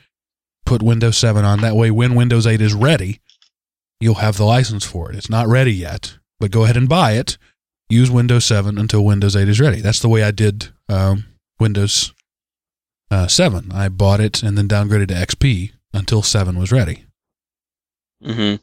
Put 0.66 0.82
Windows 0.82 1.16
7 1.16 1.44
on. 1.44 1.60
That 1.62 1.74
way, 1.74 1.90
when 1.90 2.14
Windows 2.14 2.46
8 2.46 2.60
is 2.60 2.74
ready, 2.74 3.20
you'll 4.00 4.14
have 4.16 4.36
the 4.36 4.44
license 4.44 4.84
for 4.84 5.10
it. 5.10 5.16
It's 5.16 5.30
not 5.30 5.46
ready 5.48 5.72
yet, 5.72 6.16
but 6.38 6.50
go 6.50 6.64
ahead 6.64 6.76
and 6.76 6.88
buy 6.88 7.12
it. 7.12 7.36
Use 7.88 8.10
Windows 8.10 8.44
7 8.44 8.78
until 8.78 9.04
Windows 9.04 9.34
8 9.36 9.48
is 9.48 9.60
ready. 9.60 9.80
That's 9.80 10.00
the 10.00 10.08
way 10.08 10.22
I 10.22 10.30
did 10.30 10.68
um, 10.88 11.24
Windows 11.58 12.12
uh, 13.10 13.26
7. 13.26 13.72
I 13.72 13.88
bought 13.88 14.20
it 14.20 14.42
and 14.42 14.56
then 14.56 14.68
downgraded 14.68 15.08
to 15.08 15.14
XP 15.14 15.72
until 15.92 16.22
7 16.22 16.58
was 16.58 16.70
ready. 16.72 17.04
hmm 18.24 18.54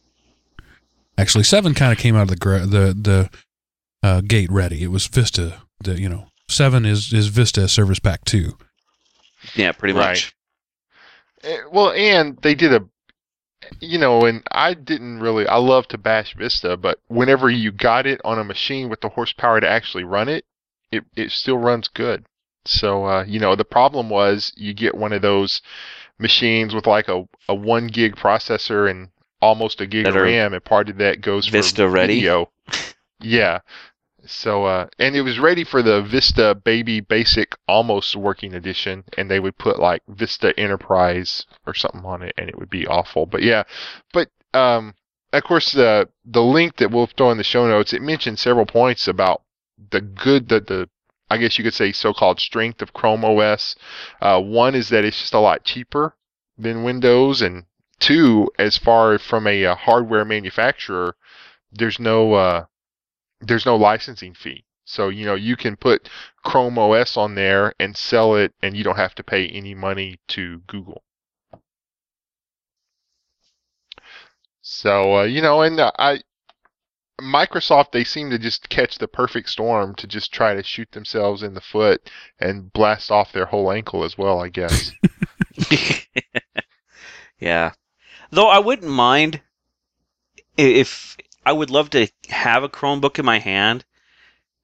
Actually, 1.18 1.44
7 1.44 1.74
kind 1.74 1.92
of 1.92 1.98
came 1.98 2.16
out 2.16 2.24
of 2.24 2.28
the 2.30 2.36
gra- 2.36 2.66
the 2.68 2.94
the 2.94 3.30
uh, 4.04 4.22
gate 4.22 4.52
ready. 4.52 4.84
It 4.84 4.92
was 4.92 5.08
Vista. 5.08 5.62
The 5.84 6.00
you 6.00 6.08
know 6.08 6.28
7 6.48 6.86
is 6.86 7.12
is 7.12 7.28
Vista 7.28 7.68
Service 7.68 7.98
Pack 8.00 8.24
2. 8.26 8.56
Yeah, 9.56 9.72
pretty 9.72 9.94
Right. 9.94 10.10
much. 10.10 10.36
Eh, 11.44 11.58
Well, 11.72 11.92
and 11.92 12.38
they 12.44 12.54
did 12.56 12.72
a 12.72 12.86
you 13.80 13.98
know, 13.98 14.26
and 14.26 14.44
I 14.52 14.74
didn't 14.74 15.20
really. 15.20 15.48
I 15.48 15.58
love 15.58 15.88
to 15.90 15.98
bash 15.98 16.36
Vista, 16.36 16.78
but 16.78 17.00
whenever 17.08 17.50
you 17.50 17.72
got 17.72 18.06
it 18.06 18.22
on 18.24 18.40
a 18.40 18.44
machine 18.44 18.90
with 18.90 19.02
the 19.02 19.10
horsepower 19.10 19.60
to 19.60 19.68
actually 19.68 20.04
run 20.04 20.30
it, 20.30 20.46
it 20.92 21.04
it 21.16 21.32
still 21.32 21.58
runs 21.58 21.88
good. 21.88 22.26
So 22.66 23.06
uh, 23.06 23.24
you 23.26 23.40
know, 23.40 23.56
the 23.56 23.66
problem 23.66 24.10
was 24.10 24.52
you 24.56 24.74
get 24.74 24.96
one 24.96 25.14
of 25.14 25.22
those 25.22 25.62
machines 26.20 26.74
with 26.74 26.88
like 26.88 27.08
a, 27.08 27.28
a 27.48 27.56
one 27.56 27.88
gig 27.88 28.16
processor 28.16 28.90
and 28.90 29.10
almost 29.42 29.82
a 29.82 29.88
gig 29.88 30.08
of 30.08 30.16
RAM, 30.16 30.54
and 30.54 30.64
part 30.64 30.90
of 30.90 30.98
that 30.98 31.22
goes 31.22 31.48
Vista 31.48 31.84
for 31.84 31.90
ready? 31.90 32.16
yeah. 33.22 33.60
So 34.30 34.66
uh, 34.66 34.88
and 35.00 35.16
it 35.16 35.22
was 35.22 35.40
ready 35.40 35.64
for 35.64 35.82
the 35.82 36.02
Vista 36.02 36.54
Baby 36.54 37.00
Basic 37.00 37.56
Almost 37.68 38.16
Working 38.16 38.54
Edition, 38.54 39.06
and 39.18 39.32
they 39.32 39.40
would 39.40 39.58
put 39.58 39.80
like 39.80 40.04
Vista 40.08 40.58
Enterprise 40.60 41.46
or 41.66 41.74
something 41.74 42.04
on 42.06 42.22
it, 42.22 42.34
and 42.38 42.50
it 42.50 42.58
would 42.60 42.70
be 42.70 42.86
awful. 42.86 43.26
But 43.26 43.42
yeah, 43.42 43.64
but 44.14 44.30
um, 44.54 44.96
of 45.34 45.44
course 45.44 45.72
the 45.72 46.10
the 46.26 46.44
link 46.44 46.78
that 46.78 46.92
we'll 46.92 47.08
throw 47.08 47.32
in 47.32 47.38
the 47.38 47.44
show 47.44 47.68
notes 47.68 47.94
it 47.94 48.02
mentions 48.02 48.42
several 48.42 48.66
points 48.66 49.08
about 49.08 49.42
the 49.92 50.02
good 50.02 50.50
that 50.50 50.68
the 50.68 50.90
I 51.30 51.38
guess 51.38 51.58
you 51.58 51.64
could 51.64 51.74
say 51.74 51.92
so-called 51.92 52.40
strength 52.40 52.82
of 52.82 52.94
Chrome 52.94 53.26
OS. 53.26 53.76
Uh, 54.22 54.42
one 54.42 54.76
is 54.76 54.90
that 54.90 55.04
it's 55.04 55.20
just 55.20 55.34
a 55.34 55.40
lot 55.40 55.66
cheaper 55.66 56.16
than 56.58 56.84
Windows, 56.84 57.42
and 57.42 57.66
two, 58.00 58.50
as 58.58 58.78
far 58.78 59.18
from 59.20 59.48
a, 59.48 59.66
uh 59.66 59.76
hardware 59.76 60.26
manufacturer, 60.26 61.16
there's 61.72 62.00
no 62.00 62.34
uh, 62.34 62.66
there's 63.42 63.66
no 63.66 63.76
licensing 63.76 64.34
fee. 64.34 64.66
So 64.86 65.10
you 65.10 65.26
know 65.26 65.36
you 65.36 65.58
can 65.58 65.76
put 65.76 66.10
Chrome 66.44 66.80
OS 66.80 67.18
on 67.18 67.36
there 67.36 67.74
and 67.80 67.96
sell 67.96 68.36
it, 68.36 68.54
and 68.62 68.76
you 68.76 68.84
don't 68.84 68.96
have 68.96 69.16
to 69.16 69.24
pay 69.24 69.48
any 69.48 69.76
money 69.76 70.20
to 70.30 70.60
Google. 70.68 71.04
So 74.62 75.18
uh, 75.18 75.24
you 75.24 75.42
know, 75.42 75.62
and 75.62 75.80
uh, 75.80 75.92
I 76.00 76.22
Microsoft 77.22 77.92
they 77.92 78.04
seem 78.04 78.30
to 78.30 78.38
just 78.38 78.70
catch 78.70 78.98
the 78.98 79.08
perfect 79.08 79.50
storm 79.50 79.94
to 79.96 80.08
just 80.08 80.32
try 80.34 80.54
to 80.54 80.64
shoot 80.64 80.92
themselves 80.92 81.44
in 81.44 81.54
the 81.54 81.62
foot 81.62 82.10
and 82.40 82.72
blast 82.72 83.12
off 83.12 83.34
their 83.34 83.46
whole 83.48 83.72
ankle 83.72 84.04
as 84.04 84.18
well. 84.18 84.42
I 84.42 84.50
guess. 84.50 84.94
yeah. 87.40 87.74
Though 88.32 88.48
I 88.48 88.60
wouldn't 88.60 88.92
mind 88.92 89.42
if 90.58 91.18
I 91.48 91.54
would 91.54 91.70
love 91.70 91.90
to 91.92 92.10
have 92.28 92.64
a 92.64 92.68
Chromebook 92.68 93.20
in 93.20 93.26
my 93.26 93.40
hand 93.40 93.86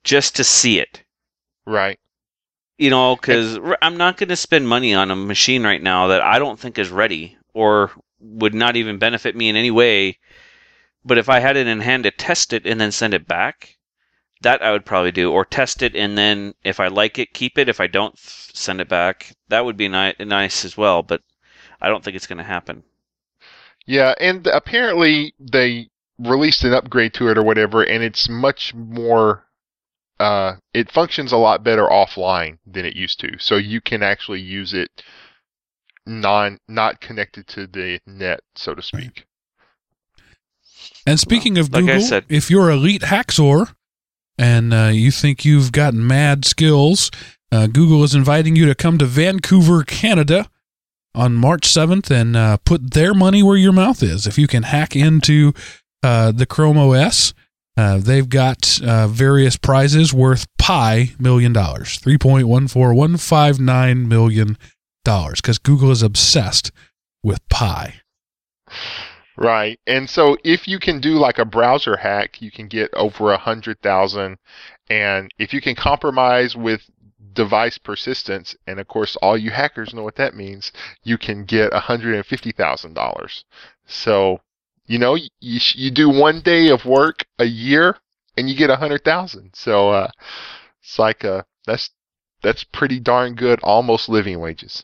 just 0.04 0.36
to 0.36 0.44
see 0.44 0.80
it. 0.80 1.02
right. 1.66 1.98
You 2.78 2.90
know, 2.90 3.16
because 3.16 3.58
I'm 3.82 3.96
not 3.96 4.18
going 4.18 4.28
to 4.28 4.36
spend 4.36 4.68
money 4.68 4.94
on 4.94 5.10
a 5.10 5.16
machine 5.16 5.64
right 5.64 5.82
now 5.82 6.08
that 6.08 6.22
I 6.22 6.40
don't 6.40 6.60
think 6.60 6.78
is 6.78 6.90
ready 6.90 7.38
or 7.54 7.92
would 8.20 8.54
not 8.54 8.76
even 8.76 8.98
benefit 8.98 9.34
me 9.34 9.48
in 9.48 9.56
any 9.56 9.72
way. 9.72 10.20
But 11.06 11.18
if 11.18 11.30
I 11.30 11.40
had 11.40 11.56
it 11.56 11.68
in 11.68 11.80
hand 11.80 12.04
to 12.04 12.12
test 12.12 12.52
it 12.52 12.66
and 12.66 12.82
then 12.82 12.92
send 12.92 13.14
it 13.14 13.30
back, 13.30 13.78
that 14.42 14.62
I 14.62 14.74
would 14.74 14.86
probably 14.86 15.14
do. 15.14 15.32
Or 15.32 15.46
test 15.46 15.84
it 15.84 15.96
and 15.96 16.18
then 16.18 16.54
if 16.66 16.82
I 16.82 16.88
like 16.88 17.18
it, 17.18 17.34
keep 17.34 17.58
it. 17.58 17.70
If 17.70 17.80
I 17.80 17.88
don't, 17.88 18.20
send 18.20 18.82
it 18.82 18.90
back. 18.90 19.34
That 19.48 19.64
would 19.64 19.78
be 19.78 19.88
ni- 19.88 20.16
nice 20.20 20.66
as 20.66 20.76
well. 20.76 21.02
But 21.02 21.22
I 21.80 21.88
don't 21.88 22.04
think 22.04 22.18
it's 22.18 22.28
going 22.28 22.40
to 22.40 22.44
happen. 22.44 22.84
Yeah, 23.86 24.16
and 24.20 24.48
apparently 24.48 25.34
they 25.40 25.88
released 26.28 26.64
an 26.64 26.74
upgrade 26.74 27.14
to 27.16 27.30
it 27.30 27.38
or 27.38 27.44
whatever, 27.44 27.84
and 27.84 28.04
it's 28.04 28.30
much 28.30 28.74
more. 28.74 29.46
Uh, 30.20 30.56
it 30.74 30.92
functions 30.92 31.32
a 31.32 31.38
lot 31.38 31.64
better 31.64 31.86
offline 31.88 32.58
than 32.66 32.86
it 32.86 32.96
used 32.96 33.20
to, 33.20 33.38
so 33.40 33.56
you 33.58 33.82
can 33.82 34.04
actually 34.04 34.40
use 34.42 34.74
it 34.74 34.90
non 36.06 36.58
not 36.68 37.02
connected 37.02 37.48
to 37.48 37.68
the 37.68 38.00
net, 38.06 38.40
so 38.56 38.74
to 38.76 38.82
speak. 38.82 39.26
And 41.06 41.20
speaking 41.20 41.58
of 41.58 41.72
Google, 41.72 41.96
like 41.96 42.04
I 42.04 42.08
said- 42.08 42.26
if 42.30 42.50
you're 42.50 42.70
elite 42.70 43.02
hacksaw 43.04 43.74
and 44.38 44.74
uh, 44.74 44.90
you 44.94 45.12
think 45.12 45.44
you've 45.44 45.72
got 45.72 45.94
mad 45.94 46.46
skills, 46.46 47.12
uh, 47.52 47.68
Google 47.68 48.04
is 48.04 48.16
inviting 48.16 48.56
you 48.56 48.66
to 48.66 48.76
come 48.76 48.98
to 48.98 49.06
Vancouver, 49.06 49.84
Canada 49.84 50.50
on 51.16 51.36
March 51.36 51.68
7th 51.68 52.10
and 52.10 52.36
uh, 52.36 52.58
put 52.58 52.94
their 52.94 53.14
money 53.14 53.44
where 53.44 53.58
your 53.58 53.72
mouth 53.72 54.02
is. 54.02 54.26
If 54.26 54.38
you 54.38 54.48
can 54.48 54.64
hack 54.64 54.96
into 54.96 55.54
uh, 56.04 56.32
the 56.32 56.46
Chrome 56.46 56.78
OS, 56.78 57.34
uh, 57.76 57.98
they've 57.98 58.30
got 58.30 58.80
uh, 58.84 59.08
various 59.08 59.58
prizes 59.58 60.14
worth 60.14 60.46
pi 60.58 61.12
million 61.18 61.54
dollars, 61.54 61.98
three 61.98 62.18
point 62.18 62.48
one 62.48 62.68
four 62.68 62.94
one 62.94 63.18
five 63.18 63.60
nine 63.60 64.08
million 64.08 64.58
dollars, 65.04 65.42
because 65.42 65.58
Google 65.58 65.92
is 65.92 66.04
obsessed 66.04 66.72
with 67.24 67.48
pi. 67.50 67.96
Right, 69.36 69.80
and 69.88 70.08
so 70.08 70.38
if 70.44 70.68
you 70.68 70.78
can 70.78 71.00
do 71.00 71.14
like 71.14 71.40
a 71.40 71.46
browser 71.46 71.98
hack, 71.98 72.42
you 72.42 72.52
can 72.52 72.68
get 72.68 72.94
over 72.94 73.32
a 73.32 73.38
hundred 73.38 73.82
thousand, 73.82 74.38
and 74.90 75.32
if 75.40 75.54
you 75.54 75.62
can 75.62 75.74
compromise 75.76 76.56
with 76.56 76.88
device 77.34 77.80
persistence, 77.80 78.56
and 78.68 78.80
of 78.80 78.88
course 78.88 79.16
all 79.18 79.36
you 79.36 79.50
hackers 79.50 79.94
know 79.94 80.04
what 80.04 80.18
that 80.18 80.36
means, 80.36 80.72
you 81.04 81.18
can 81.18 81.46
get 81.46 81.74
a 81.74 81.80
hundred 81.80 82.14
and 82.14 82.26
fifty 82.26 82.52
thousand 82.52 82.94
dollars. 82.94 83.44
So, 83.88 84.40
you 84.86 85.00
know, 85.00 85.16
you 85.40 85.60
sh- 85.60 85.76
you 85.76 85.92
do 85.92 86.10
one 86.10 86.42
day 86.42 86.70
of 86.70 86.86
work 86.86 87.26
a 87.40 87.46
year, 87.46 87.98
and 88.38 88.50
you 88.50 88.56
get 88.56 88.70
a 88.70 88.76
hundred 88.76 89.04
thousand. 89.04 89.52
So, 89.56 89.90
uh, 89.92 90.10
it's 90.82 91.00
like 91.00 91.24
uh 91.26 91.44
that's 91.66 91.90
that's 92.42 92.64
pretty 92.64 93.00
darn 93.00 93.36
good, 93.36 93.60
almost 93.64 94.10
living 94.10 94.40
wages. 94.40 94.84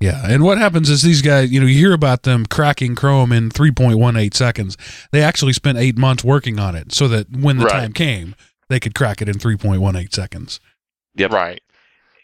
Yeah, 0.00 0.22
and 0.28 0.44
what 0.44 0.58
happens 0.58 0.88
is 0.90 1.02
these 1.02 1.22
guys, 1.22 1.50
you 1.50 1.58
know, 1.58 1.66
you 1.66 1.76
hear 1.78 1.92
about 1.92 2.22
them 2.22 2.46
cracking 2.46 2.94
Chrome 2.94 3.32
in 3.32 3.50
3.18 3.50 4.32
seconds. 4.32 4.76
They 5.10 5.20
actually 5.22 5.54
spent 5.54 5.76
eight 5.76 5.98
months 5.98 6.22
working 6.22 6.60
on 6.60 6.76
it 6.76 6.92
so 6.92 7.08
that 7.08 7.28
when 7.36 7.56
the 7.58 7.64
Right. 7.64 7.72
time 7.80 7.92
came, 7.92 8.36
they 8.68 8.78
could 8.78 8.94
crack 8.94 9.20
it 9.20 9.28
in 9.28 9.38
3.18 9.40 10.14
seconds. 10.14 10.60
Yep. 11.16 11.32
Right. 11.32 11.60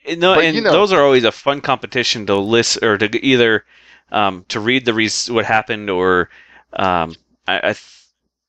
And 0.07 0.21
No, 0.21 0.37
But, 0.37 0.45
and 0.45 0.55
you 0.55 0.63
know- 0.63 0.71
those 0.71 0.93
are 0.93 1.03
always 1.03 1.25
a 1.25 1.33
fun 1.33 1.61
competition 1.61 2.27
to 2.27 2.37
list 2.37 2.81
or 2.81 2.97
to 2.97 3.25
either 3.27 3.65
um, 4.13 4.45
to 4.51 4.61
read 4.61 4.85
the 4.85 4.95
res- 4.95 5.29
what 5.29 5.45
happened 5.45 5.91
or 5.91 6.31
um, 6.77 7.15
I, 7.47 7.59
I 7.59 7.73
th- 7.73 8.03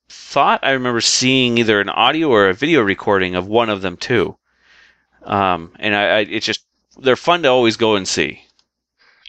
thought 0.10 0.60
I 0.64 0.72
remember 0.72 1.02
seeing 1.02 1.58
either 1.58 1.82
an 1.82 1.90
audio 1.90 2.30
or 2.30 2.50
a 2.50 2.54
video 2.54 2.82
recording 2.82 3.36
of 3.36 3.48
one 3.48 3.70
of 3.70 3.82
them 3.82 3.98
too. 3.98 4.38
Um, 5.24 5.72
and 5.80 5.96
I, 5.96 6.04
I 6.08 6.20
it's 6.22 6.46
just 6.46 6.64
they're 6.98 7.16
fun 7.16 7.44
to 7.44 7.50
always 7.50 7.78
go 7.78 7.96
and 7.96 8.08
see. 8.08 8.42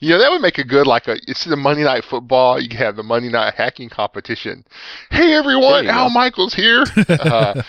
Yeah, 0.02 0.18
that 0.18 0.30
would 0.30 0.42
make 0.42 0.59
a 0.59 0.64
good 0.64 0.87
like 0.87 1.09
a 1.09 1.16
it's 1.26 1.44
the 1.44 1.56
Monday 1.56 1.85
Night 1.85 2.04
Football. 2.04 2.61
You 2.61 2.76
have 2.76 2.96
the 2.96 3.02
Monday 3.02 3.30
Night 3.30 3.54
Hacking 3.54 3.88
competition. 3.88 4.64
Hey 5.11 5.32
everyone, 5.32 5.88
Al 5.88 6.09
go. 6.09 6.14
Michaels 6.14 6.52
here, 6.52 6.85
uh, 7.09 7.62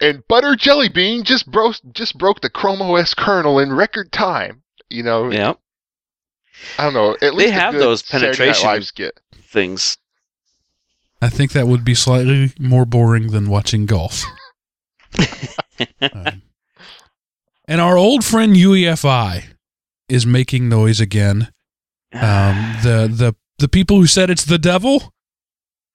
and 0.00 0.22
Butter 0.28 0.54
Jelly 0.54 0.88
Bean 0.88 1.24
just 1.24 1.50
broke 1.50 1.76
just 1.92 2.16
broke 2.16 2.40
the 2.40 2.50
Chrome 2.50 2.80
OS 2.82 3.14
kernel 3.14 3.58
in 3.58 3.72
record 3.72 4.12
time. 4.12 4.62
You 4.88 5.02
know, 5.02 5.30
Yeah, 5.30 5.54
I 6.78 6.84
don't 6.84 6.94
know. 6.94 7.16
At 7.20 7.34
least 7.34 7.48
They 7.48 7.50
have 7.50 7.74
those 7.74 8.02
penetration- 8.02 8.82
things. 9.34 9.98
I 11.20 11.28
think 11.28 11.52
that 11.52 11.66
would 11.66 11.84
be 11.84 11.94
slightly 11.94 12.52
more 12.58 12.84
boring 12.84 13.28
than 13.28 13.48
watching 13.48 13.86
golf. 13.86 14.24
Um, 16.00 16.42
and 17.68 17.80
our 17.80 17.96
old 17.96 18.24
friend 18.24 18.56
UEFI 18.56 19.44
is 20.08 20.26
making 20.26 20.68
noise 20.68 20.98
again. 21.00 21.52
Um, 22.12 22.76
the 22.82 23.08
the 23.08 23.36
the 23.58 23.68
people 23.68 23.96
who 23.96 24.06
said 24.06 24.30
it's 24.30 24.44
the 24.44 24.58
devil 24.58 25.12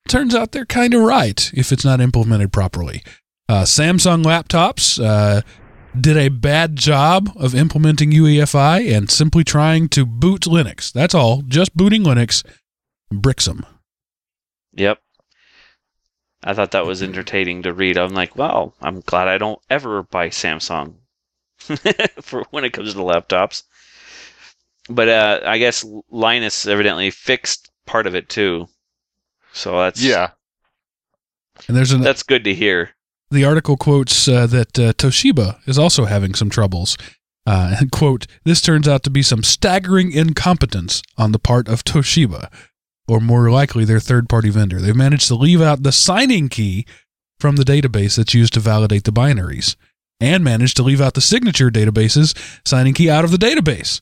turns 0.08 0.36
out 0.36 0.52
they're 0.52 0.66
kind 0.66 0.94
of 0.94 1.02
right 1.02 1.52
if 1.54 1.72
it's 1.72 1.84
not 1.84 2.00
implemented 2.00 2.54
properly. 2.54 3.04
Uh, 3.50 3.64
Samsung 3.64 4.24
laptops 4.24 5.04
uh, 5.04 5.42
did 6.00 6.18
a 6.18 6.30
bad 6.30 6.76
job 6.76 7.30
of 7.36 7.54
implementing 7.54 8.12
UEFI 8.12 8.96
and 8.96 9.10
simply 9.10 9.44
trying 9.44 9.90
to 9.90 10.06
boot 10.06 10.44
Linux. 10.44 10.92
That's 10.92 11.14
all, 11.14 11.42
just 11.42 11.76
booting 11.76 12.04
Linux 12.04 12.44
bricks 13.12 13.46
them. 13.46 13.66
Yep. 14.74 15.00
I 16.44 16.54
thought 16.54 16.72
that 16.72 16.86
was 16.86 17.02
entertaining 17.02 17.64
to 17.64 17.74
read. 17.74 17.98
I'm 17.98 18.14
like, 18.14 18.36
wow, 18.36 18.74
I'm 18.82 19.02
glad 19.02 19.28
I 19.28 19.38
don't 19.38 19.60
ever 19.70 20.04
buy 20.04 20.30
Samsung 20.30 20.96
for 22.22 22.44
when 22.52 22.66
it 22.66 22.74
comes 22.74 22.94
to 22.94 23.00
laptops. 23.00 23.64
But 24.90 25.08
uh, 25.10 25.40
I 25.46 25.58
guess 25.60 25.86
Linus 26.10 26.68
evidently 26.68 27.10
fixed 27.10 27.72
part 27.86 28.06
of 28.08 28.16
it 28.16 28.28
too. 28.30 28.68
So 29.54 29.80
that's 29.80 30.02
Yeah, 30.04 30.32
And 31.68 31.78
there's 31.78 31.92
an 31.92 32.02
that's 32.02 32.24
good 32.24 32.44
to 32.44 32.54
hear. 32.54 32.90
the 33.32 33.46
article 33.46 33.78
quotes 33.78 34.28
uh, 34.28 34.46
that 34.48 34.78
uh, 34.78 34.94
Toshiba 34.94 35.60
is 35.68 35.78
also 35.80 36.06
having 36.06 36.34
some 36.36 36.50
troubles. 36.50 36.98
Uh, 37.46 37.76
and 37.80 37.92
quote, 38.00 38.28
this 38.44 38.62
turns 38.62 38.88
out 38.88 39.04
to 39.04 39.10
be 39.10 39.22
some 39.22 39.44
staggering 39.44 40.12
incompetence 40.12 41.02
on 41.18 41.32
the 41.32 41.40
part 41.40 41.68
of 41.70 41.84
Toshiba, 41.84 42.52
or 43.08 43.20
more 43.20 43.50
likely 43.52 43.86
their 43.86 44.00
third 44.00 44.30
party 44.30 44.50
vendor. 44.50 44.80
They've 44.80 44.96
managed 44.96 45.28
to 45.28 45.36
leave 45.36 45.62
out 45.62 45.84
the 45.84 45.92
signing 45.92 46.50
key 46.50 46.86
from 47.40 47.56
the 47.58 47.64
database 47.64 48.16
that's 48.16 48.34
used 48.34 48.54
to 48.54 48.60
validate 48.60 49.04
the 49.04 49.12
binaries, 49.12 49.76
and 50.22 50.44
managed 50.44 50.78
to 50.78 50.84
leave 50.84 51.02
out 51.02 51.14
the 51.14 51.22
signature 51.22 51.70
database's 51.70 52.34
signing 52.66 52.94
key 52.94 53.10
out 53.10 53.26
of 53.26 53.32
the 53.32 53.38
database. 53.38 54.00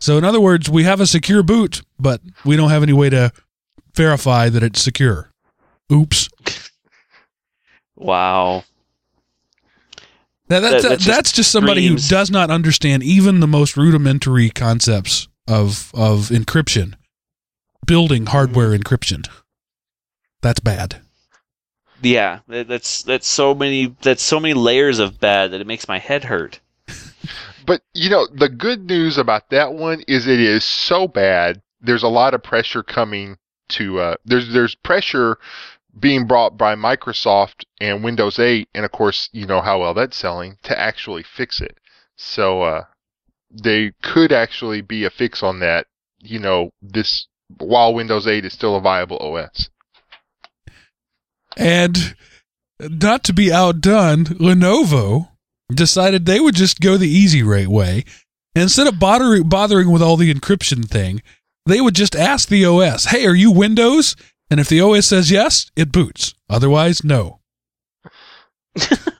So, 0.00 0.16
in 0.16 0.24
other 0.24 0.40
words, 0.40 0.70
we 0.70 0.84
have 0.84 1.00
a 1.00 1.06
secure 1.06 1.42
boot, 1.42 1.82
but 1.98 2.20
we 2.44 2.56
don't 2.56 2.70
have 2.70 2.82
any 2.84 2.92
way 2.94 3.10
to 3.10 3.32
verify 3.94 4.48
that 4.48 4.62
it's 4.62 4.80
secure. 4.80 5.30
Oops. 5.92 6.28
Wow. 7.96 8.64
Now, 10.48 10.60
That- 10.60 10.70
that's, 10.70 10.82
that 10.84 10.90
just 11.00 11.06
that's 11.06 11.32
just 11.32 11.50
somebody 11.50 11.86
who 11.86 11.96
does 11.96 12.30
not 12.30 12.50
understand 12.50 13.02
even 13.02 13.40
the 13.40 13.46
most 13.48 13.76
rudimentary 13.76 14.48
concepts 14.50 15.28
of 15.46 15.90
of 15.94 16.28
encryption, 16.28 16.94
building 17.88 18.26
hardware 18.26 18.78
encryption. 18.78 19.26
That's 20.42 20.60
bad. 20.60 21.00
Yeah, 22.00 22.40
that's 22.46 23.02
that's 23.02 23.26
so 23.26 23.54
many 23.54 23.96
that's 24.02 24.22
so 24.22 24.38
many 24.38 24.54
layers 24.54 25.00
of 25.00 25.18
bad 25.18 25.50
that 25.50 25.60
it 25.60 25.66
makes 25.66 25.88
my 25.88 25.98
head 25.98 26.24
hurt. 26.24 26.60
But 27.66 27.82
you 27.92 28.08
know, 28.08 28.26
the 28.32 28.48
good 28.48 28.86
news 28.86 29.18
about 29.18 29.50
that 29.50 29.74
one 29.74 30.02
is 30.08 30.26
it 30.26 30.40
is 30.40 30.64
so 30.64 31.06
bad. 31.06 31.60
There's 31.82 32.02
a 32.02 32.08
lot 32.08 32.32
of 32.32 32.42
pressure 32.42 32.82
coming 32.82 33.36
to. 33.70 34.00
Uh, 34.00 34.14
there's 34.24 34.50
there's 34.54 34.74
pressure 34.74 35.36
being 36.00 36.26
brought 36.26 36.56
by 36.56 36.74
Microsoft 36.74 37.64
and 37.78 38.02
Windows 38.02 38.38
8, 38.38 38.70
and 38.72 38.86
of 38.86 38.92
course, 38.92 39.28
you 39.32 39.46
know 39.46 39.60
how 39.60 39.80
well 39.80 39.92
that's 39.92 40.16
selling 40.16 40.56
to 40.62 40.78
actually 40.78 41.22
fix 41.22 41.60
it. 41.60 41.76
So 42.16 42.62
uh, 42.62 42.84
they 43.50 43.92
could 44.02 44.32
actually 44.32 44.80
be 44.80 45.04
a 45.04 45.10
fix 45.10 45.42
on 45.42 45.60
that. 45.60 45.88
You 46.20 46.38
know, 46.38 46.70
this 46.80 47.26
while 47.56 47.94
Windows 47.94 48.26
8 48.26 48.44
is 48.44 48.52
still 48.52 48.76
a 48.76 48.80
viable 48.80 49.18
OS. 49.18 49.70
And 51.56 52.14
not 52.80 53.24
to 53.24 53.32
be 53.32 53.52
outdone, 53.52 54.24
Lenovo 54.24 55.28
decided 55.72 56.24
they 56.24 56.40
would 56.40 56.54
just 56.54 56.80
go 56.80 56.96
the 56.96 57.08
easy 57.08 57.42
right 57.42 57.68
way. 57.68 58.04
And 58.54 58.62
instead 58.62 58.86
of 58.86 58.98
bothering, 58.98 59.48
bothering 59.48 59.90
with 59.90 60.02
all 60.02 60.16
the 60.16 60.32
encryption 60.32 60.88
thing, 60.88 61.22
they 61.66 61.80
would 61.80 61.94
just 61.94 62.16
ask 62.16 62.48
the 62.48 62.64
OS, 62.64 63.06
hey, 63.06 63.26
are 63.26 63.34
you 63.34 63.50
Windows? 63.50 64.16
And 64.50 64.60
if 64.60 64.68
the 64.68 64.80
OS 64.80 65.06
says 65.06 65.30
yes, 65.30 65.70
it 65.76 65.92
boots. 65.92 66.34
Otherwise, 66.48 67.04
no. 67.04 67.40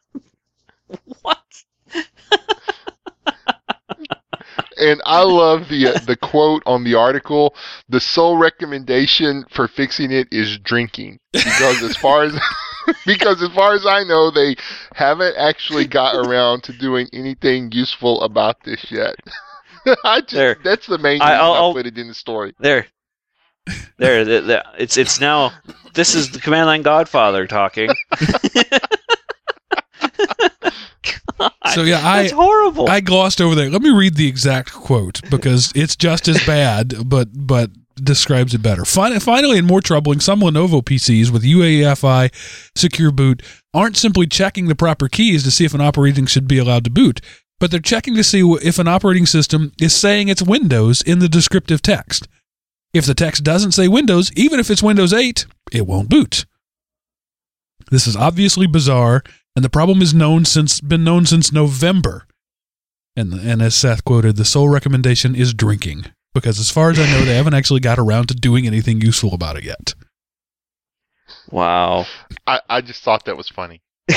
And 4.79 5.01
I 5.05 5.23
love 5.23 5.69
the 5.69 5.89
uh, 5.89 5.99
the 6.07 6.17
quote 6.17 6.63
on 6.67 6.85
the 6.85 6.95
article. 6.95 7.55
The 7.89 8.01
sole 8.01 8.37
recommendation 8.37 9.45
for 9.51 9.67
fixing 9.69 10.11
it 10.13 10.29
is 10.31 10.59
drinking, 10.59 11.19
because 11.33 11.83
as 11.83 11.97
far 11.97 12.23
as 12.25 12.39
because 13.07 13.43
as 13.43 13.51
far 13.53 13.75
as 13.75 13.85
I 13.87 14.05
know, 14.05 14.31
they 14.31 14.57
haven't 14.95 15.37
actually 15.37 15.87
got 15.87 16.15
around 16.15 16.63
to 16.65 16.73
doing 16.73 17.09
anything 17.13 17.71
useful 17.73 18.23
about 18.23 18.63
this 18.65 18.91
yet. 18.91 19.17
I 20.05 20.21
just 20.21 20.35
There. 20.35 20.57
that's 20.65 20.87
the 20.87 20.99
main 20.99 21.21
I- 21.23 21.27
reason 21.27 21.41
I, 21.41 21.45
I'll- 21.45 21.53
I'll- 21.55 21.73
put 21.75 21.87
it 21.87 21.97
in 21.99 22.09
the 22.09 22.15
story. 22.15 22.55
There. 22.59 22.87
There, 23.99 24.25
the, 24.25 24.41
the, 24.41 24.65
it's 24.79 24.97
it's 24.97 25.21
now. 25.21 25.53
This 25.93 26.15
is 26.15 26.31
the 26.31 26.39
command 26.41 26.67
line 26.69 26.81
Godfather 26.83 27.47
talking. 27.47 27.91
God, 31.39 31.53
So, 31.75 31.83
yeah, 31.83 32.07
I- 32.07 32.23
that's 32.23 32.33
horrible. 32.33 32.89
I 32.89 33.01
glossed 33.01 33.41
over 33.41 33.55
there. 33.55 33.71
Let 33.71 33.83
me 33.83 33.91
read 33.91 34.15
the 34.17 34.27
exact 34.27 34.73
quote 34.73 35.21
because 35.31 35.73
it's 35.75 35.97
just 35.97 36.29
as 36.29 36.45
bad, 36.47 37.09
but 37.09 37.29
but 37.35 37.71
describes 38.03 38.55
it 38.55 38.63
better. 38.63 38.85
Fin- 38.85 39.19
Finally, 39.19 39.59
and 39.59 39.67
more 39.67 39.81
troubling, 39.81 40.21
some 40.21 40.41
Lenovo 40.41 40.83
PCs 40.85 41.31
with 41.31 41.43
UEFI 41.43 42.31
secure 42.77 43.11
boot 43.11 43.43
aren't 43.75 43.97
simply 43.97 44.27
checking 44.27 44.69
the 44.69 44.77
proper 44.77 45.09
keys 45.09 45.43
to 45.43 45.51
see 45.51 45.65
if 45.65 45.75
an 45.75 45.81
operating 45.81 46.25
should 46.27 46.47
be 46.47 46.59
allowed 46.59 46.85
to 46.85 46.91
boot, 46.91 47.21
but 47.59 47.71
they're 47.73 47.81
checking 47.81 48.15
to 48.15 48.23
see 48.23 48.41
if 48.63 48.79
an 48.79 48.87
operating 48.87 49.27
system 49.27 49.73
is 49.81 49.93
saying 49.97 50.29
it's 50.29 50.43
Windows 50.43 51.03
in 51.03 51.19
the 51.19 51.29
descriptive 51.29 51.83
text. 51.83 52.29
If 52.95 53.05
the 53.05 53.15
text 53.15 53.43
doesn't 53.43 53.73
say 53.73 53.89
Windows, 53.89 54.31
even 54.37 54.61
if 54.61 54.71
it's 54.71 54.83
Windows 54.83 55.13
8, 55.13 55.47
it 55.73 55.85
won't 55.87 56.09
boot. 56.09 56.47
This 57.91 58.07
is 58.07 58.17
obviously 58.17 58.67
bizarre, 58.67 59.23
and 59.57 59.65
the 59.65 59.71
problem 59.71 60.03
is 60.03 60.15
known 60.15 60.45
since 60.45 60.81
been 60.81 61.05
known 61.05 61.27
since 61.27 61.53
November. 61.53 62.27
And 63.17 63.35
and 63.35 63.61
as 63.61 63.75
Seth 63.75 64.05
quoted, 64.05 64.37
the 64.37 64.45
sole 64.45 64.69
recommendation 64.69 65.35
is 65.35 65.53
drinking 65.55 66.07
because 66.35 66.61
as 66.61 66.71
far 66.71 66.91
as 66.91 66.99
I 66.99 67.11
know, 67.11 67.25
they 67.25 67.37
haven't 67.37 67.55
actually 67.55 67.81
got 67.81 67.99
around 67.99 68.29
to 68.29 68.35
doing 68.35 68.67
anything 68.67 69.01
useful 69.01 69.35
about 69.35 69.57
it 69.57 69.65
yet. 69.65 69.95
wow. 71.51 72.07
I, 72.47 72.61
I 72.69 72.81
just 72.81 73.03
thought 73.03 73.25
that 73.25 73.37
was 73.37 73.49
funny. 73.49 73.83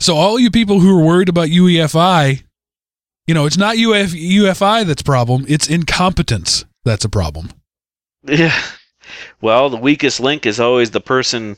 So 0.00 0.14
all 0.14 0.38
you 0.38 0.50
people 0.50 0.80
who 0.80 0.96
are 0.96 1.04
worried 1.04 1.28
about 1.28 1.48
UEFI, 1.48 2.42
you 3.26 3.34
know, 3.34 3.46
it's 3.46 3.56
not 3.56 3.76
UF, 3.76 4.12
UFI 4.12 4.86
that's 4.86 5.02
problem; 5.02 5.44
it's 5.48 5.68
incompetence 5.68 6.64
that's 6.84 7.04
a 7.04 7.08
problem. 7.08 7.50
Yeah. 8.24 8.56
Well, 9.40 9.70
the 9.70 9.76
weakest 9.76 10.20
link 10.20 10.46
is 10.46 10.60
always 10.60 10.90
the 10.90 11.00
person 11.00 11.56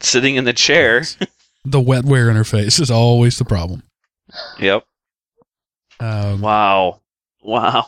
sitting 0.00 0.36
in 0.36 0.44
the 0.44 0.52
chair. 0.52 1.02
The 1.64 1.80
wetware 1.80 2.32
interface 2.32 2.80
is 2.80 2.90
always 2.90 3.38
the 3.38 3.44
problem. 3.44 3.82
Yep. 4.58 4.84
Um, 5.98 6.40
Wow. 6.40 7.00
Wow. 7.42 7.86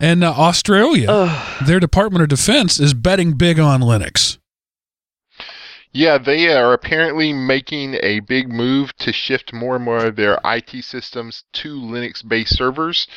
and 0.00 0.24
uh, 0.24 0.32
Australia, 0.32 1.06
Ugh. 1.10 1.66
their 1.66 1.80
Department 1.80 2.22
of 2.22 2.28
Defense 2.28 2.80
is 2.80 2.94
betting 2.94 3.34
big 3.34 3.58
on 3.60 3.80
Linux. 3.80 4.38
Yeah, 5.92 6.18
they 6.18 6.52
are 6.54 6.72
apparently 6.72 7.32
making 7.32 7.96
a 8.02 8.20
big 8.20 8.48
move 8.48 8.96
to 8.98 9.12
shift 9.12 9.52
more 9.52 9.74
and 9.76 9.84
more 9.84 10.06
of 10.06 10.16
their 10.16 10.38
IT 10.44 10.84
systems 10.84 11.42
to 11.54 11.80
Linux-based 11.80 12.56
servers, 12.56 13.08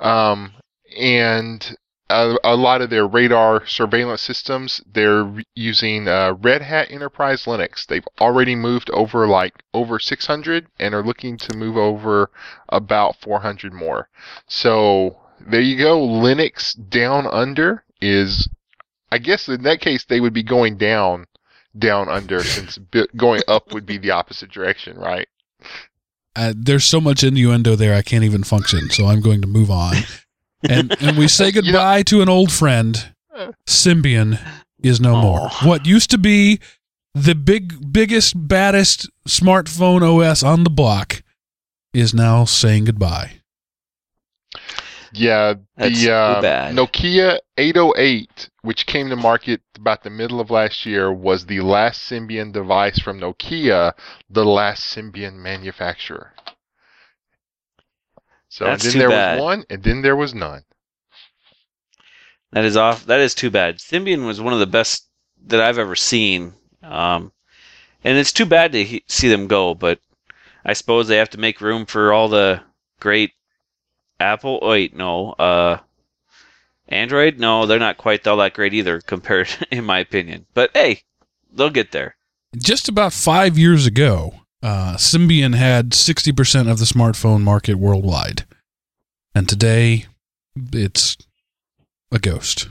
um, 0.00 0.52
and 0.98 1.74
a, 2.10 2.36
a 2.44 2.56
lot 2.56 2.80
of 2.80 2.90
their 2.90 3.06
radar 3.06 3.66
surveillance 3.66 4.22
systems 4.22 4.80
they're 4.92 5.30
using 5.54 6.08
uh, 6.08 6.34
Red 6.40 6.62
Hat 6.62 6.90
Enterprise 6.90 7.44
Linux. 7.44 7.86
They've 7.86 8.06
already 8.20 8.54
moved 8.54 8.90
over 8.90 9.26
like 9.26 9.54
over 9.74 9.98
600 9.98 10.66
and 10.78 10.94
are 10.94 11.04
looking 11.04 11.36
to 11.38 11.56
move 11.56 11.76
over 11.76 12.30
about 12.68 13.16
400 13.20 13.72
more. 13.72 14.08
So 14.46 15.16
there 15.40 15.60
you 15.60 15.76
go. 15.76 16.00
Linux 16.00 16.74
down 16.88 17.26
under 17.26 17.84
is, 18.00 18.48
I 19.12 19.18
guess 19.18 19.48
in 19.48 19.62
that 19.64 19.80
case 19.80 20.04
they 20.04 20.20
would 20.20 20.34
be 20.34 20.42
going 20.42 20.78
down 20.78 21.26
down 21.78 22.08
under 22.08 22.42
since 22.44 22.78
going 23.16 23.42
up 23.46 23.72
would 23.72 23.86
be 23.86 23.98
the 23.98 24.12
opposite 24.12 24.50
direction, 24.50 24.96
right? 24.96 25.28
uh, 26.38 26.54
there's 26.56 26.84
so 26.84 27.00
much 27.00 27.24
innuendo 27.24 27.74
there 27.74 27.94
I 27.94 28.02
can't 28.02 28.22
even 28.22 28.44
function. 28.44 28.90
So 28.90 29.06
I'm 29.06 29.20
going 29.20 29.40
to 29.42 29.48
move 29.48 29.70
on. 29.70 29.94
And 30.62 30.94
and 31.00 31.16
we 31.16 31.28
say 31.28 31.46
You 31.54 31.62
know- 31.62 31.72
goodbye 31.72 32.02
to 32.04 32.22
an 32.22 32.28
old 32.28 32.52
friend. 32.52 33.12
Symbian 33.68 34.40
is 34.82 35.00
no 35.00 35.20
more. 35.20 35.48
What 35.62 35.86
used 35.86 36.10
to 36.10 36.18
be 36.18 36.58
the 37.14 37.34
big 37.34 37.92
biggest 37.92 38.34
baddest 38.48 39.08
smartphone 39.28 40.02
OS 40.02 40.42
on 40.42 40.64
the 40.64 40.70
block 40.70 41.22
is 41.92 42.12
now 42.12 42.44
saying 42.44 42.84
goodbye. 42.84 43.32
Yeah, 45.12 45.54
That's 45.76 46.02
the 46.02 46.12
uh. 46.12 46.70
Nokia 46.72 47.38
808, 47.56 48.50
which 48.62 48.86
came 48.86 49.08
to 49.08 49.16
market 49.16 49.62
about 49.76 50.02
the 50.02 50.10
middle 50.10 50.38
of 50.38 50.50
last 50.50 50.84
year, 50.84 51.10
was 51.12 51.46
the 51.46 51.60
last 51.60 52.10
Symbian 52.10 52.52
device 52.52 52.98
from 52.98 53.18
Nokia, 53.18 53.94
the 54.28 54.44
last 54.44 54.94
Symbian 54.94 55.34
manufacturer. 55.34 56.32
So 58.48 58.64
That's 58.64 58.84
and 58.84 58.92
too 58.92 58.98
then 58.98 59.08
there 59.08 59.16
bad. 59.16 59.34
was 59.36 59.42
one, 59.42 59.64
and 59.70 59.82
then 59.82 60.02
there 60.02 60.16
was 60.16 60.34
none. 60.34 60.62
That 62.52 62.64
is 62.64 62.76
off. 62.76 63.04
That 63.06 63.20
is 63.20 63.34
too 63.34 63.50
bad. 63.50 63.78
Symbian 63.78 64.26
was 64.26 64.40
one 64.40 64.54
of 64.54 64.58
the 64.58 64.66
best 64.66 65.06
that 65.46 65.60
I've 65.60 65.78
ever 65.78 65.94
seen. 65.94 66.54
Um, 66.82 67.32
and 68.04 68.16
it's 68.16 68.32
too 68.32 68.46
bad 68.46 68.72
to 68.72 68.84
he- 68.84 69.04
see 69.06 69.28
them 69.28 69.48
go, 69.48 69.74
but 69.74 70.00
I 70.64 70.72
suppose 70.72 71.08
they 71.08 71.16
have 71.18 71.30
to 71.30 71.38
make 71.40 71.60
room 71.60 71.84
for 71.84 72.12
all 72.12 72.28
the 72.28 72.62
great 73.00 73.32
Apple. 74.18 74.60
Wait, 74.62 74.96
no. 74.96 75.32
Uh, 75.32 75.78
Android? 76.88 77.38
No, 77.38 77.66
they're 77.66 77.78
not 77.78 77.98
quite 77.98 78.26
all 78.26 78.38
that 78.38 78.54
great 78.54 78.72
either, 78.72 79.00
compared, 79.06 79.48
in 79.70 79.84
my 79.84 79.98
opinion. 79.98 80.46
But 80.54 80.70
hey, 80.72 81.02
they'll 81.52 81.68
get 81.70 81.92
there. 81.92 82.16
Just 82.56 82.88
about 82.88 83.12
five 83.12 83.58
years 83.58 83.84
ago, 83.84 84.32
uh, 84.62 84.96
Symbian 84.96 85.54
had 85.54 85.90
60% 85.90 86.70
of 86.70 86.78
the 86.78 86.84
smartphone 86.84 87.42
market 87.42 87.76
worldwide. 87.76 88.44
And 89.34 89.48
today, 89.48 90.06
it's 90.72 91.16
a 92.10 92.18
ghost. 92.18 92.68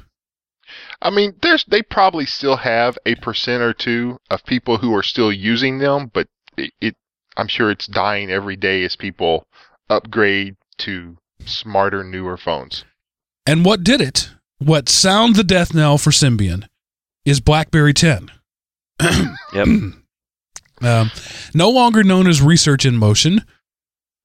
I 1.01 1.09
mean, 1.11 1.35
there's 1.41 1.63
they 1.65 1.81
probably 1.81 2.25
still 2.25 2.57
have 2.57 2.97
a 3.05 3.15
percent 3.15 3.61
or 3.61 3.73
two 3.73 4.19
of 4.31 4.43
people 4.45 4.77
who 4.77 4.95
are 4.95 5.03
still 5.03 5.31
using 5.31 5.77
them, 5.77 6.09
but 6.13 6.27
it, 6.57 6.73
it 6.81 6.95
I'm 7.37 7.47
sure 7.47 7.69
it's 7.69 7.87
dying 7.87 8.31
every 8.31 8.55
day 8.55 8.83
as 8.83 8.95
people 8.95 9.45
upgrade 9.89 10.55
to 10.79 11.17
smarter, 11.45 12.03
newer 12.03 12.35
phones. 12.35 12.83
And 13.45 13.63
what 13.63 13.83
did 13.83 14.01
it? 14.01 14.31
What 14.57 14.89
sound 14.89 15.35
the 15.35 15.43
death 15.43 15.73
knell 15.73 15.97
for 15.97 16.09
Symbian 16.09 16.67
is 17.25 17.39
BlackBerry 17.39 17.93
10. 17.93 18.31
Yep. 19.53 19.67
Um, 20.81 21.11
no 21.53 21.69
longer 21.69 22.03
known 22.03 22.27
as 22.27 22.41
Research 22.41 22.85
in 22.85 22.97
Motion, 22.97 23.43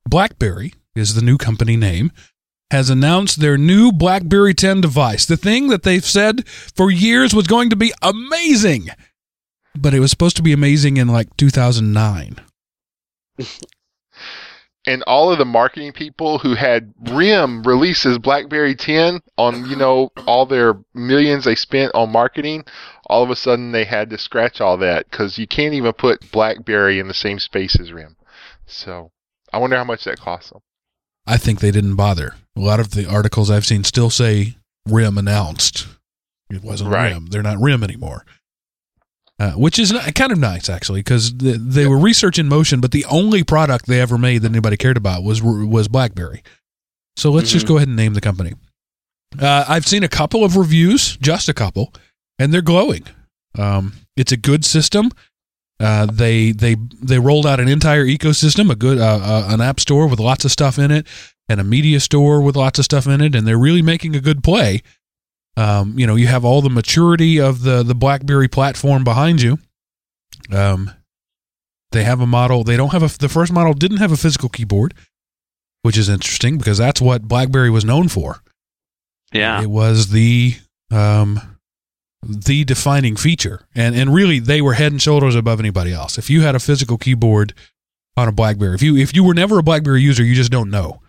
BlackBerry 0.08 0.74
is 0.94 1.14
the 1.14 1.22
new 1.22 1.38
company 1.38 1.76
name, 1.76 2.12
has 2.70 2.90
announced 2.90 3.40
their 3.40 3.58
new 3.58 3.92
BlackBerry 3.92 4.54
10 4.54 4.80
device, 4.80 5.26
the 5.26 5.36
thing 5.36 5.68
that 5.68 5.82
they've 5.82 6.04
said 6.04 6.46
for 6.48 6.90
years 6.90 7.34
was 7.34 7.46
going 7.46 7.70
to 7.70 7.76
be 7.76 7.92
amazing. 8.02 8.88
But 9.74 9.94
it 9.94 10.00
was 10.00 10.10
supposed 10.10 10.36
to 10.36 10.42
be 10.42 10.52
amazing 10.52 10.96
in 10.96 11.08
like 11.08 11.36
2009. 11.36 12.36
and 14.86 15.02
all 15.04 15.30
of 15.30 15.38
the 15.38 15.44
marketing 15.44 15.92
people 15.92 16.38
who 16.38 16.54
had 16.54 16.92
RIM 17.10 17.62
releases 17.62 18.18
BlackBerry 18.18 18.74
10 18.74 19.20
on, 19.38 19.68
you 19.68 19.76
know, 19.76 20.10
all 20.26 20.46
their 20.46 20.74
millions 20.94 21.44
they 21.44 21.54
spent 21.54 21.92
on 21.94 22.10
marketing, 22.10 22.64
all 23.06 23.22
of 23.22 23.30
a 23.30 23.36
sudden 23.36 23.72
they 23.72 23.84
had 23.84 24.10
to 24.10 24.18
scratch 24.18 24.60
all 24.60 24.76
that 24.78 25.10
because 25.10 25.38
you 25.38 25.46
can't 25.46 25.74
even 25.74 25.92
put 25.92 26.30
BlackBerry 26.30 26.98
in 26.98 27.08
the 27.08 27.14
same 27.14 27.38
space 27.38 27.78
as 27.80 27.92
RIM. 27.92 28.16
So 28.66 29.10
I 29.52 29.58
wonder 29.58 29.76
how 29.76 29.84
much 29.84 30.04
that 30.04 30.20
cost 30.20 30.50
them. 30.52 30.60
I 31.26 31.36
think 31.36 31.60
they 31.60 31.70
didn't 31.70 31.96
bother. 31.96 32.34
A 32.56 32.60
lot 32.60 32.80
of 32.80 32.90
the 32.92 33.06
articles 33.08 33.50
I've 33.50 33.66
seen 33.66 33.84
still 33.84 34.10
say 34.10 34.56
RIM 34.88 35.18
announced. 35.18 35.86
It 36.50 36.62
wasn't 36.62 36.90
Right. 36.90 37.12
RIM. 37.12 37.26
They're 37.26 37.42
not 37.42 37.60
RIM 37.60 37.82
anymore. 37.84 38.24
Uh, 39.38 39.52
which 39.52 39.78
is 39.78 39.90
ni- 39.92 40.12
kind 40.12 40.30
of 40.30 40.38
nice, 40.38 40.68
actually, 40.68 41.00
because 41.00 41.32
they, 41.34 41.52
they 41.56 41.86
were 41.86 41.98
research 41.98 42.38
in 42.38 42.46
motion, 42.48 42.80
but 42.80 42.92
the 42.92 43.04
only 43.06 43.42
product 43.42 43.86
they 43.86 44.00
ever 44.00 44.16
made 44.18 44.42
that 44.42 44.50
anybody 44.52 44.76
cared 44.76 44.96
about 44.96 45.24
was 45.24 45.42
was 45.42 45.88
BlackBerry. 45.88 46.42
So 47.16 47.30
let's 47.30 47.50
just 47.50 47.64
Mhm. 47.64 47.68
go 47.68 47.76
ahead 47.76 47.88
and 47.88 47.96
name 47.96 48.14
the 48.14 48.20
company. 48.20 48.52
Uh, 49.38 49.64
I've 49.66 49.86
seen 49.86 50.04
a 50.04 50.08
couple 50.08 50.44
of 50.44 50.56
reviews, 50.56 51.16
just 51.16 51.48
a 51.48 51.54
couple, 51.54 51.92
and 52.42 52.52
they're 52.52 52.60
glowing. 52.60 53.04
Um, 53.56 53.92
it's 54.16 54.32
a 54.32 54.36
good 54.36 54.64
system. 54.64 55.10
Uh, 55.78 56.06
they 56.06 56.52
they 56.52 56.76
they 57.00 57.18
rolled 57.18 57.46
out 57.46 57.60
an 57.60 57.68
entire 57.68 58.04
ecosystem, 58.04 58.70
a 58.70 58.74
good 58.74 58.98
uh, 58.98 59.20
uh, 59.22 59.46
an 59.48 59.60
app 59.60 59.80
store 59.80 60.06
with 60.06 60.20
lots 60.20 60.44
of 60.44 60.50
stuff 60.50 60.78
in 60.78 60.90
it, 60.90 61.06
and 61.48 61.60
a 61.60 61.64
media 61.64 62.00
store 62.00 62.40
with 62.40 62.56
lots 62.56 62.78
of 62.78 62.84
stuff 62.84 63.06
in 63.06 63.20
it, 63.20 63.34
and 63.34 63.46
they're 63.46 63.58
really 63.58 63.82
making 63.82 64.14
a 64.16 64.20
good 64.20 64.42
play. 64.42 64.82
Um, 65.56 65.98
you 65.98 66.06
know, 66.06 66.16
you 66.16 66.26
have 66.26 66.44
all 66.44 66.62
the 66.62 66.70
maturity 66.70 67.40
of 67.40 67.62
the 67.62 67.82
the 67.82 67.94
BlackBerry 67.94 68.48
platform 68.48 69.04
behind 69.04 69.42
you. 69.42 69.58
Um, 70.50 70.90
they 71.92 72.04
have 72.04 72.20
a 72.20 72.26
model. 72.26 72.64
They 72.64 72.76
don't 72.76 72.92
have 72.92 73.02
a. 73.02 73.18
The 73.18 73.28
first 73.28 73.52
model 73.52 73.74
didn't 73.74 73.98
have 73.98 74.12
a 74.12 74.16
physical 74.16 74.48
keyboard, 74.48 74.94
which 75.82 75.98
is 75.98 76.08
interesting 76.08 76.58
because 76.58 76.78
that's 76.78 77.00
what 77.00 77.28
BlackBerry 77.28 77.70
was 77.70 77.84
known 77.84 78.08
for. 78.08 78.42
Yeah. 79.32 79.62
It 79.62 79.70
was 79.70 80.10
the 80.10 80.56
um 80.90 81.51
the 82.22 82.64
defining 82.64 83.16
feature. 83.16 83.66
And 83.74 83.94
and 83.94 84.12
really 84.14 84.38
they 84.38 84.60
were 84.62 84.74
head 84.74 84.92
and 84.92 85.02
shoulders 85.02 85.34
above 85.34 85.58
anybody 85.60 85.92
else. 85.92 86.18
If 86.18 86.30
you 86.30 86.42
had 86.42 86.54
a 86.54 86.60
physical 86.60 86.98
keyboard 86.98 87.52
on 88.16 88.28
a 88.28 88.32
BlackBerry, 88.32 88.74
if 88.74 88.82
you 88.82 88.96
if 88.96 89.14
you 89.14 89.24
were 89.24 89.34
never 89.34 89.58
a 89.58 89.62
BlackBerry 89.62 90.02
user, 90.02 90.22
you 90.24 90.34
just 90.34 90.52
don't 90.52 90.70
know. 90.70 91.00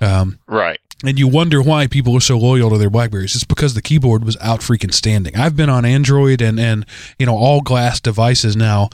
Um 0.00 0.38
Right. 0.46 0.78
and 1.04 1.18
you 1.18 1.28
wonder 1.28 1.62
why 1.62 1.86
people 1.86 2.14
are 2.16 2.20
so 2.20 2.38
loyal 2.38 2.70
to 2.70 2.78
their 2.78 2.90
Blackberries. 2.90 3.34
It's 3.34 3.44
because 3.44 3.74
the 3.74 3.82
keyboard 3.82 4.24
was 4.24 4.36
out 4.40 4.60
freaking 4.60 4.92
standing. 4.92 5.36
I've 5.36 5.56
been 5.56 5.70
on 5.70 5.84
Android 5.84 6.40
and 6.42 6.58
and 6.60 6.84
you 7.18 7.26
know 7.26 7.36
all 7.36 7.60
glass 7.60 8.00
devices 8.00 8.56
now 8.56 8.88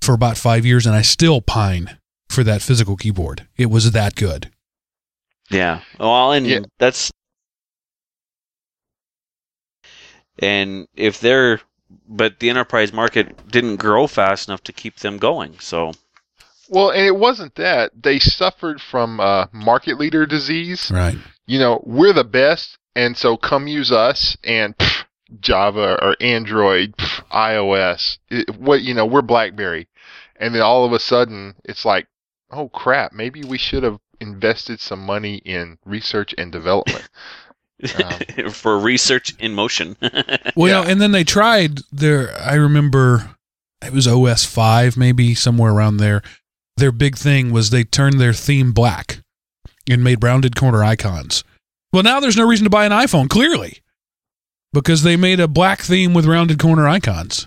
for 0.00 0.14
about 0.14 0.36
5 0.36 0.66
years 0.66 0.86
and 0.86 0.94
I 0.96 1.02
still 1.02 1.40
pine 1.40 1.96
for 2.28 2.42
that 2.44 2.62
physical 2.62 2.96
keyboard. 2.96 3.46
It 3.56 3.66
was 3.70 3.90
that 3.92 4.14
good. 4.16 4.50
Yeah. 5.50 5.80
Well, 6.00 6.32
and 6.32 6.46
Yeah. 6.46 6.60
that's 6.78 7.10
and 10.42 10.88
if 10.94 11.20
they're 11.20 11.60
but 12.08 12.38
the 12.40 12.50
enterprise 12.50 12.92
market 12.92 13.50
didn't 13.50 13.76
grow 13.76 14.06
fast 14.06 14.48
enough 14.48 14.62
to 14.64 14.72
keep 14.72 14.96
them 14.96 15.18
going. 15.18 15.58
So 15.60 15.92
Well, 16.68 16.90
and 16.90 17.06
it 17.06 17.16
wasn't 17.16 17.54
that. 17.56 17.92
They 18.02 18.18
suffered 18.18 18.80
from 18.80 19.20
uh, 19.20 19.46
market 19.52 19.98
leader 19.98 20.26
disease. 20.26 20.90
Right. 20.90 21.18
You 21.46 21.58
know, 21.58 21.82
we're 21.84 22.12
the 22.12 22.24
best, 22.24 22.78
and 22.94 23.16
so 23.16 23.36
come 23.36 23.66
use 23.66 23.92
us 23.92 24.36
and 24.44 24.76
pff, 24.76 25.04
Java 25.40 25.98
or 26.02 26.16
Android, 26.20 26.96
pff, 26.96 27.24
iOS. 27.30 28.18
It, 28.30 28.56
what 28.56 28.82
you 28.82 28.94
know, 28.94 29.06
we're 29.06 29.22
BlackBerry, 29.22 29.88
and 30.36 30.54
then 30.54 30.62
all 30.62 30.84
of 30.84 30.92
a 30.92 31.00
sudden 31.00 31.56
it's 31.64 31.84
like, 31.84 32.06
oh 32.50 32.68
crap, 32.68 33.12
maybe 33.12 33.42
we 33.44 33.58
should 33.58 33.82
have 33.82 33.98
invested 34.20 34.80
some 34.80 35.04
money 35.04 35.36
in 35.36 35.78
research 35.84 36.34
and 36.38 36.52
development. 36.52 37.08
Um, 37.82 38.50
for 38.50 38.78
research 38.78 39.34
in 39.38 39.54
motion. 39.54 39.96
Well, 40.54 40.68
Yeah. 40.68 40.80
you 40.80 40.84
know, 40.84 40.90
and 40.92 41.00
then 41.00 41.12
they 41.12 41.24
tried 41.24 41.80
their. 41.92 42.36
I 42.38 42.54
remember 42.54 43.30
it 43.84 43.92
was 43.92 44.06
OS 44.06 44.44
five, 44.44 44.96
maybe 44.96 45.34
somewhere 45.34 45.72
around 45.72 45.96
there. 45.96 46.22
Their 46.76 46.92
big 46.92 47.16
thing 47.16 47.52
was 47.52 47.70
they 47.70 47.84
turned 47.84 48.20
their 48.20 48.32
theme 48.32 48.72
black 48.72 49.18
and 49.88 50.02
made 50.04 50.22
rounded 50.22 50.54
corner 50.56 50.84
icons. 50.84 51.42
Well, 51.92 52.02
now 52.02 52.20
there's 52.20 52.36
no 52.36 52.46
reason 52.46 52.64
to 52.64 52.70
buy 52.70 52.86
an 52.86 52.92
iPhone, 52.92 53.28
clearly, 53.28 53.78
because 54.72 55.02
they 55.02 55.16
made 55.16 55.40
a 55.40 55.48
black 55.48 55.80
theme 55.80 56.14
with 56.14 56.24
rounded 56.26 56.58
corner 56.58 56.86
icons. 56.88 57.46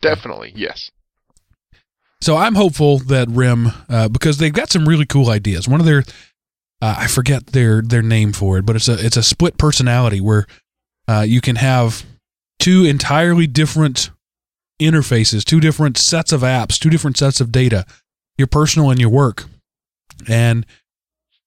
definitely, 0.00 0.52
yes. 0.54 0.90
So 2.22 2.36
I'm 2.36 2.54
hopeful 2.54 2.98
that 2.98 3.28
RIM, 3.28 3.68
uh, 3.88 4.08
because 4.08 4.38
they've 4.38 4.52
got 4.52 4.70
some 4.70 4.88
really 4.88 5.04
cool 5.06 5.28
ideas. 5.30 5.68
One 5.68 5.80
of 5.80 5.86
their, 5.86 6.04
uh, 6.82 6.94
I 6.98 7.06
forget 7.06 7.48
their 7.48 7.82
their 7.82 8.02
name 8.02 8.32
for 8.32 8.58
it, 8.58 8.66
but 8.66 8.76
it's 8.76 8.88
a 8.88 9.04
it's 9.04 9.16
a 9.16 9.22
split 9.22 9.58
personality 9.58 10.20
where 10.20 10.46
uh, 11.08 11.24
you 11.26 11.40
can 11.40 11.56
have 11.56 12.04
two 12.58 12.84
entirely 12.84 13.46
different 13.46 14.10
interfaces, 14.80 15.44
two 15.44 15.60
different 15.60 15.96
sets 15.96 16.32
of 16.32 16.42
apps, 16.42 16.78
two 16.78 16.90
different 16.90 17.16
sets 17.16 17.40
of 17.40 17.50
data, 17.50 17.86
your 18.36 18.46
personal 18.46 18.90
and 18.90 19.00
your 19.00 19.10
work, 19.10 19.44
and 20.28 20.66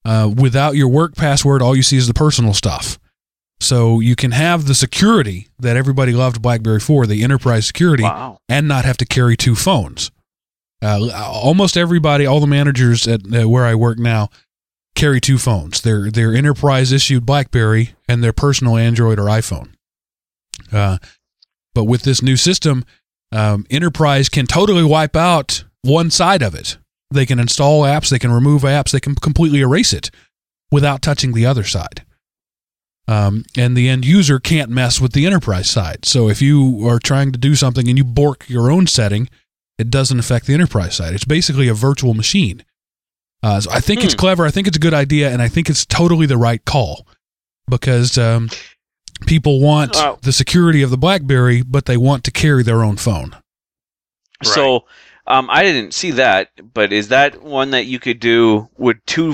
uh, 0.05 0.31
without 0.35 0.75
your 0.75 0.87
work 0.87 1.15
password, 1.15 1.61
all 1.61 1.75
you 1.75 1.83
see 1.83 1.97
is 1.97 2.07
the 2.07 2.13
personal 2.13 2.53
stuff. 2.53 2.97
So 3.61 3.99
you 3.99 4.15
can 4.15 4.31
have 4.31 4.65
the 4.65 4.75
security 4.75 5.49
that 5.59 5.75
everybody 5.75 6.13
loved 6.13 6.41
BlackBerry 6.41 6.79
for, 6.79 7.05
the 7.05 7.23
enterprise 7.23 7.67
security, 7.67 8.03
wow. 8.03 8.39
and 8.47 8.67
not 8.67 8.85
have 8.85 8.97
to 8.97 9.05
carry 9.05 9.35
two 9.35 9.55
phones. 9.55 10.11
Uh, 10.81 11.11
almost 11.13 11.75
everybody, 11.75 12.25
all 12.25 12.39
the 12.39 12.47
managers 12.47 13.05
at 13.05 13.21
uh, 13.33 13.49
where 13.49 13.65
I 13.65 13.75
work 13.75 13.99
now, 13.99 14.29
carry 14.99 15.21
two 15.21 15.37
phones. 15.37 15.81
Their 15.81 16.11
their 16.11 16.35
enterprise 16.35 16.91
issued 16.91 17.25
BlackBerry 17.25 17.95
and 18.07 18.23
their 18.23 18.33
personal 18.33 18.75
Android 18.75 19.17
or 19.17 19.25
iPhone. 19.25 19.69
Uh, 20.71 20.97
but 21.73 21.85
with 21.85 22.01
this 22.01 22.21
new 22.21 22.35
system, 22.35 22.83
um, 23.31 23.65
enterprise 23.69 24.27
can 24.27 24.45
totally 24.45 24.83
wipe 24.83 25.15
out 25.15 25.63
one 25.83 26.11
side 26.11 26.41
of 26.41 26.53
it. 26.53 26.77
They 27.11 27.25
can 27.25 27.39
install 27.39 27.83
apps, 27.83 28.09
they 28.09 28.19
can 28.19 28.31
remove 28.31 28.63
apps, 28.63 28.91
they 28.91 28.99
can 28.99 29.15
completely 29.15 29.61
erase 29.61 29.93
it 29.93 30.11
without 30.69 31.01
touching 31.01 31.33
the 31.33 31.45
other 31.45 31.63
side. 31.63 32.05
Um, 33.07 33.45
and 33.57 33.75
the 33.75 33.89
end 33.89 34.05
user 34.05 34.39
can't 34.39 34.69
mess 34.69 35.01
with 35.01 35.13
the 35.13 35.25
enterprise 35.25 35.69
side. 35.69 36.05
So 36.05 36.29
if 36.29 36.41
you 36.41 36.87
are 36.87 36.99
trying 36.99 37.31
to 37.31 37.39
do 37.39 37.55
something 37.55 37.87
and 37.87 37.97
you 37.97 38.03
bork 38.03 38.47
your 38.49 38.69
own 38.69 38.85
setting, 38.85 39.29
it 39.79 39.89
doesn't 39.89 40.19
affect 40.19 40.45
the 40.45 40.53
enterprise 40.53 40.95
side. 40.95 41.13
It's 41.13 41.25
basically 41.25 41.69
a 41.69 41.73
virtual 41.73 42.13
machine. 42.13 42.63
Uh, 43.41 43.61
so 43.61 43.71
I 43.71 43.79
think 43.79 44.03
it's 44.03 44.13
Hmm. 44.13 44.19
clever. 44.19 44.45
I 44.45 44.51
think 44.51 44.67
it's 44.67 44.77
a 44.77 44.81
good 44.81 44.93
idea, 44.93 45.31
and 45.31 45.41
I 45.41 45.47
think 45.47 45.69
it's 45.69 45.85
totally 45.85 46.25
the 46.25 46.37
right 46.37 46.63
call 46.65 47.07
because 47.69 48.17
um, 48.17 48.49
people 49.25 49.61
want 49.61 49.95
Oh. 49.95 50.19
the 50.21 50.33
security 50.33 50.81
of 50.81 50.89
the 50.89 50.97
BlackBerry, 50.97 51.61
but 51.61 51.85
they 51.85 51.97
want 51.97 52.23
to 52.25 52.31
carry 52.31 52.63
their 52.63 52.83
own 52.83 52.97
phone. 52.97 53.35
So 54.43 54.85
um, 55.27 55.49
I 55.49 55.63
didn't 55.63 55.93
see 55.93 56.11
that, 56.11 56.49
but 56.73 56.91
is 56.93 57.09
that 57.09 57.41
one 57.41 57.71
that 57.71 57.85
you 57.85 57.99
could 57.99 58.19
do 58.19 58.69
with 58.77 58.97
two? 59.05 59.33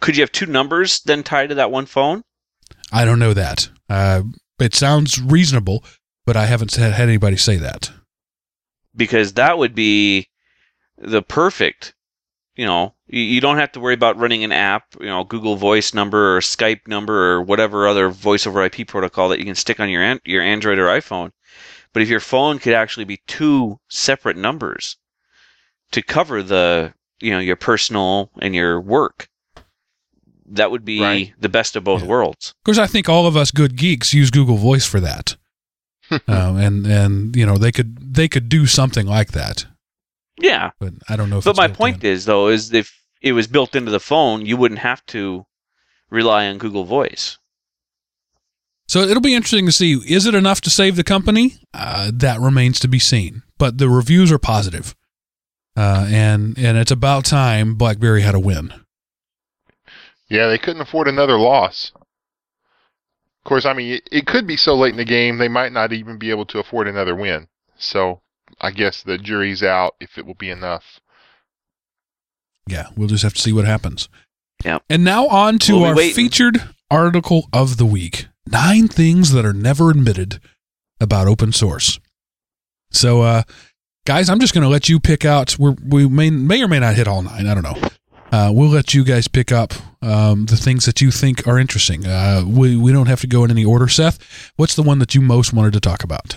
Could 0.00 0.16
you 0.16 0.22
have 0.22 0.32
two 0.32 0.46
numbers 0.46 1.00
then 1.00 1.22
tied 1.22 1.48
to 1.48 1.54
that 1.56 1.70
one 1.70 1.86
phone? 1.86 2.22
I 2.92 3.04
don't 3.04 3.18
know 3.18 3.32
that. 3.34 3.68
Uh, 3.88 4.22
it 4.60 4.74
sounds 4.74 5.20
reasonable, 5.20 5.84
but 6.24 6.36
I 6.36 6.46
haven't 6.46 6.74
had, 6.76 6.92
had 6.92 7.08
anybody 7.08 7.36
say 7.36 7.56
that. 7.56 7.90
Because 8.94 9.32
that 9.34 9.58
would 9.58 9.74
be 9.74 10.28
the 10.96 11.22
perfect. 11.22 11.94
You 12.54 12.66
know, 12.66 12.93
you, 13.06 13.40
don't 13.40 13.58
have 13.58 13.72
to 13.72 13.80
worry 13.80 13.94
about 13.94 14.16
running 14.18 14.44
an 14.44 14.52
app. 14.52 14.84
You 15.00 15.06
know, 15.06 15.24
Google 15.24 15.56
Voice 15.56 15.92
number 15.94 16.36
or 16.36 16.40
Skype 16.40 16.86
number 16.88 17.32
or 17.32 17.42
whatever 17.42 17.86
other 17.86 18.08
voice 18.08 18.46
over 18.46 18.62
IP 18.64 18.86
protocol 18.86 19.28
that 19.28 19.38
you 19.38 19.44
can 19.44 19.54
stick 19.54 19.80
on 19.80 19.90
your 19.90 20.02
an- 20.02 20.20
your 20.24 20.42
Android 20.42 20.78
or 20.78 20.86
iPhone. 20.86 21.30
But 21.92 22.02
if 22.02 22.08
your 22.08 22.20
phone 22.20 22.58
could 22.58 22.74
actually 22.74 23.04
be 23.04 23.20
two 23.26 23.78
separate 23.88 24.36
numbers 24.36 24.96
to 25.92 26.02
cover 26.02 26.42
the 26.42 26.92
you 27.20 27.30
know 27.30 27.38
your 27.38 27.56
personal 27.56 28.30
and 28.40 28.54
your 28.54 28.80
work, 28.80 29.28
that 30.46 30.70
would 30.70 30.84
be 30.84 31.00
Right. 31.00 31.32
the 31.40 31.48
best 31.48 31.76
of 31.76 31.84
both 31.84 32.02
Yeah. 32.02 32.08
worlds. 32.08 32.54
Of 32.60 32.64
course, 32.64 32.78
I 32.78 32.86
think 32.86 33.08
all 33.08 33.26
of 33.26 33.36
us 33.36 33.50
good 33.50 33.76
geeks 33.76 34.12
use 34.12 34.30
Google 34.30 34.56
Voice 34.56 34.84
for 34.86 35.00
that, 35.00 35.36
um, 36.10 36.56
and 36.56 36.86
and 36.86 37.36
you 37.36 37.46
know 37.46 37.56
they 37.56 37.70
could 37.72 38.14
they 38.14 38.28
could 38.28 38.48
do 38.48 38.66
something 38.66 39.06
like 39.06 39.32
that, 39.32 39.66
Yeah, 40.38 40.70
but 40.80 40.92
I 41.08 41.16
don't 41.16 41.30
know. 41.30 41.38
if 41.38 41.44
but 41.44 41.50
it's 41.50 41.58
my 41.58 41.68
point 41.68 42.02
in. 42.02 42.10
is 42.10 42.24
though 42.24 42.48
is 42.48 42.72
if 42.72 42.92
it 43.22 43.32
was 43.32 43.46
built 43.46 43.74
into 43.74 43.90
the 43.90 44.00
phone, 44.00 44.44
you 44.44 44.56
wouldn't 44.56 44.80
have 44.80 45.04
to 45.06 45.46
rely 46.10 46.46
on 46.46 46.58
Google 46.58 46.84
Voice. 46.84 47.38
So 48.86 49.00
it'll 49.00 49.20
be 49.20 49.34
interesting 49.34 49.66
to 49.66 49.72
see. 49.72 49.94
Is 49.94 50.26
it 50.26 50.34
enough 50.34 50.60
to 50.62 50.70
save 50.70 50.96
the 50.96 51.04
company? 51.04 51.56
Uh, 51.72 52.10
that 52.14 52.40
remains 52.40 52.78
to 52.80 52.88
be 52.88 52.98
seen. 52.98 53.42
But 53.58 53.78
the 53.78 53.88
reviews 53.88 54.30
are 54.30 54.38
positive. 54.38 54.94
Uh, 55.76 56.06
and 56.08 56.56
and 56.58 56.78
it's 56.78 56.90
about 56.90 57.24
time 57.24 57.74
BlackBerry 57.74 58.22
had 58.22 58.34
a 58.34 58.40
win. 58.40 58.72
Yeah, 60.28 60.48
they 60.48 60.58
couldn't 60.58 60.82
afford 60.82 61.08
another 61.08 61.38
loss. 61.38 61.92
Of 61.96 63.48
course, 63.48 63.66
I 63.66 63.72
mean, 63.72 63.94
it, 63.94 64.08
it 64.10 64.26
could 64.26 64.46
be 64.46 64.56
so 64.56 64.74
late 64.74 64.92
in 64.92 64.96
the 64.96 65.04
game 65.04 65.38
they 65.38 65.48
might 65.48 65.72
not 65.72 65.92
even 65.92 66.18
be 66.18 66.30
able 66.30 66.46
to 66.46 66.58
afford 66.58 66.88
another 66.88 67.14
win. 67.14 67.48
So 67.76 68.20
I 68.60 68.70
guess 68.70 69.02
the 69.02 69.18
jury's 69.18 69.62
out 69.62 69.94
if 70.00 70.18
it 70.18 70.26
will 70.26 70.34
be 70.34 70.50
enough. 70.50 71.00
Yeah, 72.68 72.88
we'll 72.96 73.08
just 73.08 73.22
have 73.22 73.34
to 73.34 73.40
see 73.40 73.52
what 73.52 73.64
happens. 73.66 74.08
Yeah. 74.64 74.78
And 74.88 75.04
now 75.04 75.26
on 75.28 75.58
to 75.60 75.74
We'll 75.74 75.84
our 75.86 75.94
waiting. 75.96 76.14
featured 76.14 76.62
article 76.90 77.48
of 77.52 77.76
the 77.76 77.84
week 77.86 78.26
Nine 78.46 78.88
things 78.88 79.32
that 79.32 79.44
are 79.46 79.54
never 79.54 79.90
admitted 79.90 80.40
about 81.00 81.26
open 81.26 81.52
source. 81.52 81.98
So, 82.90 83.22
uh, 83.22 83.42
guys, 84.06 84.28
I'm 84.28 84.38
just 84.38 84.52
going 84.52 84.62
to 84.62 84.68
let 84.68 84.88
you 84.88 85.00
pick 85.00 85.24
out. 85.24 85.58
We're, 85.58 85.74
we 85.84 86.08
may, 86.08 86.30
may 86.30 86.62
or 86.62 86.68
may 86.68 86.78
not 86.78 86.94
hit 86.94 87.08
all 87.08 87.22
nine. 87.22 87.46
I 87.46 87.54
don't 87.54 87.62
know. 87.62 87.88
Uh, 88.30 88.50
we'll 88.52 88.68
let 88.68 88.92
you 88.94 89.04
guys 89.04 89.28
pick 89.28 89.50
up 89.50 89.72
um, 90.02 90.46
the 90.46 90.56
things 90.56 90.84
that 90.84 91.00
you 91.00 91.10
think 91.10 91.46
are 91.46 91.58
interesting. 91.58 92.06
Uh, 92.06 92.42
we, 92.46 92.76
we 92.76 92.92
don't 92.92 93.06
have 93.06 93.20
to 93.22 93.26
go 93.26 93.44
in 93.44 93.50
any 93.50 93.64
order. 93.64 93.88
Seth, 93.88 94.18
what's 94.56 94.74
the 94.74 94.82
one 94.82 94.98
that 94.98 95.14
you 95.14 95.20
most 95.20 95.52
wanted 95.52 95.72
to 95.72 95.80
talk 95.80 96.04
about? 96.04 96.36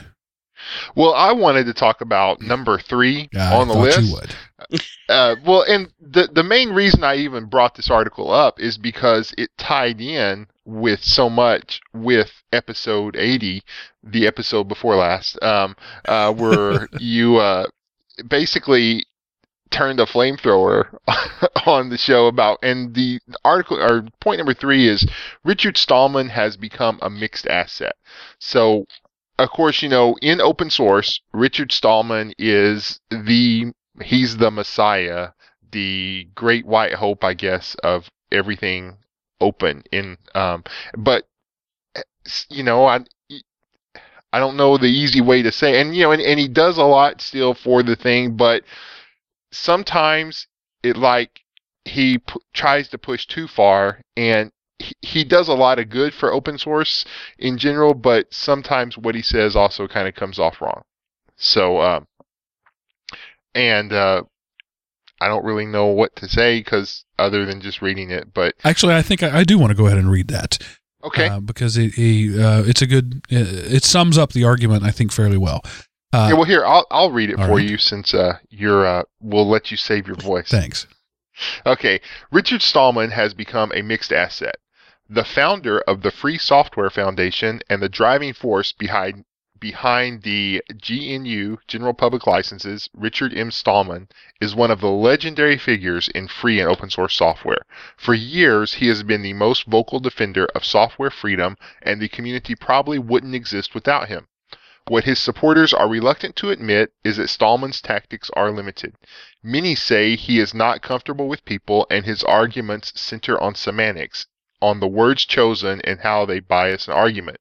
Well, 0.96 1.14
I 1.14 1.32
wanted 1.32 1.66
to 1.66 1.74
talk 1.74 2.02
about 2.02 2.42
number 2.42 2.80
three 2.80 3.30
I 3.36 3.56
on 3.56 3.68
the 3.68 3.78
list. 3.78 4.36
Uh, 5.08 5.36
well, 5.46 5.62
and 5.62 5.94
the 6.02 6.28
the 6.34 6.44
main 6.44 6.72
reason 6.72 7.04
I 7.04 7.16
even 7.18 7.46
brought 7.46 7.76
this 7.76 7.90
article 7.90 8.30
up 8.32 8.60
is 8.60 8.78
because 8.78 9.34
it 9.38 9.50
tied 9.58 10.02
in 10.02 10.48
with 10.68 11.02
so 11.02 11.30
much 11.30 11.80
with 11.94 12.30
episode 12.52 13.16
80, 13.16 13.64
the 14.04 14.28
episode 14.28 14.66
before 14.68 14.98
last, 14.98 15.42
um, 15.42 15.76
uh, 16.08 16.34
where 16.34 16.90
you 17.00 17.38
uh, 17.38 17.68
basically 18.28 19.06
turned 19.70 20.00
a 20.00 20.06
flamethrower 20.06 20.98
on 21.66 21.90
the 21.90 21.98
show 21.98 22.28
about, 22.28 22.60
and 22.62 22.94
the 22.94 23.20
article 23.46 23.82
or 23.82 24.04
point 24.20 24.40
number 24.40 24.54
three 24.54 24.88
is 24.88 25.08
Richard 25.46 25.78
Stallman 25.78 26.30
has 26.30 26.58
become 26.58 27.00
a 27.02 27.10
mixed 27.10 27.48
asset. 27.48 27.96
So. 28.40 28.86
Of 29.40 29.52
course, 29.52 29.82
you 29.84 29.90
know, 29.90 30.18
in 30.22 30.42
open 30.42 30.70
source, 30.70 31.22
Richard 31.32 31.72
Stallman 31.72 32.34
is 32.40 33.00
the 33.10 33.72
he's 34.02 34.38
the 34.38 34.52
messiah, 34.52 35.30
the 35.72 36.28
great 36.36 36.66
white 36.66 36.94
hope, 36.94 37.24
I 37.24 37.34
guess, 37.34 37.76
of 37.84 38.10
everything 38.32 38.98
open 39.40 39.84
in 39.92 40.18
um 40.34 40.64
but 40.98 41.28
you 42.50 42.64
know, 42.64 42.86
I 42.86 43.02
I 44.34 44.40
don't 44.40 44.58
know 44.58 44.78
the 44.78 44.88
easy 44.88 45.22
way 45.22 45.42
to 45.44 45.52
say 45.52 45.80
and 45.80 45.96
you 45.96 46.04
know 46.04 46.12
and, 46.12 46.22
and 46.22 46.40
he 46.40 46.48
does 46.48 46.78
a 46.78 46.84
lot 46.84 47.22
still 47.22 47.54
for 47.54 47.84
the 47.84 47.96
thing, 47.96 48.36
but 48.36 48.64
sometimes 49.52 50.48
it 50.84 50.98
like 50.98 51.42
he 51.86 52.18
p- 52.20 52.40
tries 52.54 52.90
to 52.90 52.98
push 52.98 53.26
too 53.26 53.48
far 53.48 54.02
and 54.18 54.52
he, 55.02 55.24
does 55.24 55.48
a 55.48 55.54
lot 55.54 55.80
of 55.80 55.90
good 55.90 56.14
for 56.14 56.32
open 56.32 56.58
source 56.58 57.04
in 57.40 57.58
general, 57.58 57.94
but 57.94 58.32
sometimes 58.32 58.98
what 58.98 59.16
he 59.16 59.22
says 59.22 59.56
also 59.56 59.88
kind 59.88 60.08
of 60.08 60.14
comes 60.16 60.40
off 60.40 60.62
wrong. 60.62 60.84
So 61.36 61.82
um 61.82 62.08
and 63.58 63.92
uh, 63.92 64.22
I 65.20 65.28
don't 65.28 65.44
really 65.44 65.66
know 65.66 65.88
what 65.88 66.16
to 66.18 66.30
say 66.30 66.60
because 66.60 67.04
other 67.18 67.46
than 67.46 67.60
just 67.60 67.82
reading 67.82 68.12
it. 68.12 68.34
But 68.34 68.56
Actually, 68.64 68.94
I 68.94 69.02
think 69.02 69.24
I, 69.24 69.40
I 69.40 69.44
do 69.44 69.58
want 69.58 69.72
to 69.72 69.76
go 69.76 69.88
ahead 69.88 69.98
and 69.98 70.12
read 70.12 70.28
that. 70.30 70.60
okay, 71.04 71.28
uh, 71.28 71.40
because 71.40 71.78
it, 71.78 71.96
he, 71.96 72.40
uh, 72.42 72.64
it's 72.66 72.82
a 72.82 72.88
good 72.88 73.22
uh, 73.32 73.74
it 73.74 73.84
sums 73.84 74.18
up 74.18 74.34
the 74.34 74.46
argument 74.46 74.84
I 74.84 74.92
think 74.92 75.12
fairly 75.12 75.38
well. 75.38 75.62
Uh, 76.14 76.28
yeah, 76.30 76.34
well 76.34 76.44
here 76.44 76.66
I'll 76.66 76.86
I'll 76.92 77.12
read 77.12 77.32
it 77.32 77.38
for 77.38 77.56
right. 77.56 77.70
you 77.70 77.78
since 77.78 78.14
uh, 78.14 78.38
you're 78.50 78.86
uh, 78.86 79.04
we'll 79.22 79.50
let 79.50 79.72
you 79.72 79.78
save 79.78 80.08
your 80.08 80.16
voice. 80.16 80.50
thanks. 80.50 80.88
Okay, 81.66 82.02
Richard 82.32 82.62
Stallman 82.62 83.12
has 83.12 83.34
become 83.34 83.72
a 83.76 83.84
mixed 83.84 84.12
asset. 84.12 84.56
The 85.10 85.24
founder 85.24 85.80
of 85.80 86.02
the 86.02 86.12
Free 86.12 86.38
Software 86.38 86.90
Foundation 86.90 87.62
and 87.70 87.82
the 87.82 87.88
driving 87.88 88.34
force 88.34 88.74
behind 88.74 89.24
behind 89.58 90.24
the 90.24 90.62
GNU 90.70 91.60
General 91.66 91.94
Public 91.94 92.28
Licenses, 92.28 92.90
Richard 92.94 93.34
M. 93.34 93.50
Stallman 93.50 94.10
is 94.42 94.54
one 94.54 94.70
of 94.70 94.82
the 94.82 94.90
legendary 94.90 95.58
figures 95.58 96.10
in 96.10 96.28
free 96.28 96.60
and 96.60 96.70
open 96.70 96.90
source 96.90 97.16
software. 97.16 97.62
For 97.96 98.14
years, 98.14 98.74
he 98.74 98.90
has 98.90 99.02
been 99.04 99.22
the 99.22 99.32
most 99.32 99.64
vocal 99.64 100.02
defender 100.02 100.46
of 100.54 100.66
software 100.66 101.10
freedom, 101.10 101.56
and 101.82 102.02
the 102.02 102.10
community 102.10 102.54
probably 102.54 103.00
wouldn't 103.00 103.34
exist 103.34 103.74
without 103.74 104.10
him. 104.10 104.28
What 104.90 105.06
his 105.06 105.20
supporters 105.20 105.74
are 105.74 105.88
reluctant 105.88 106.36
to 106.36 106.50
admit 106.50 106.92
is 107.06 107.16
that 107.16 107.30
Stallman's 107.30 107.80
tactics 107.80 108.30
are 108.36 108.52
limited. 108.52 108.96
Many 109.42 109.74
say 109.74 110.18
he 110.18 110.40
is 110.40 110.54
not 110.54 110.82
comfortable 110.82 111.30
with 111.30 111.46
people 111.46 111.88
and 111.90 112.06
his 112.06 112.26
arguments 112.26 112.92
center 113.00 113.42
on 113.42 113.56
semantics, 113.56 114.28
on 114.62 114.80
the 114.80 114.88
words 114.88 115.26
chosen 115.26 115.82
and 115.82 116.00
how 116.00 116.26
they 116.26 116.40
bias 116.40 116.88
an 116.88 116.94
argument. 116.94 117.40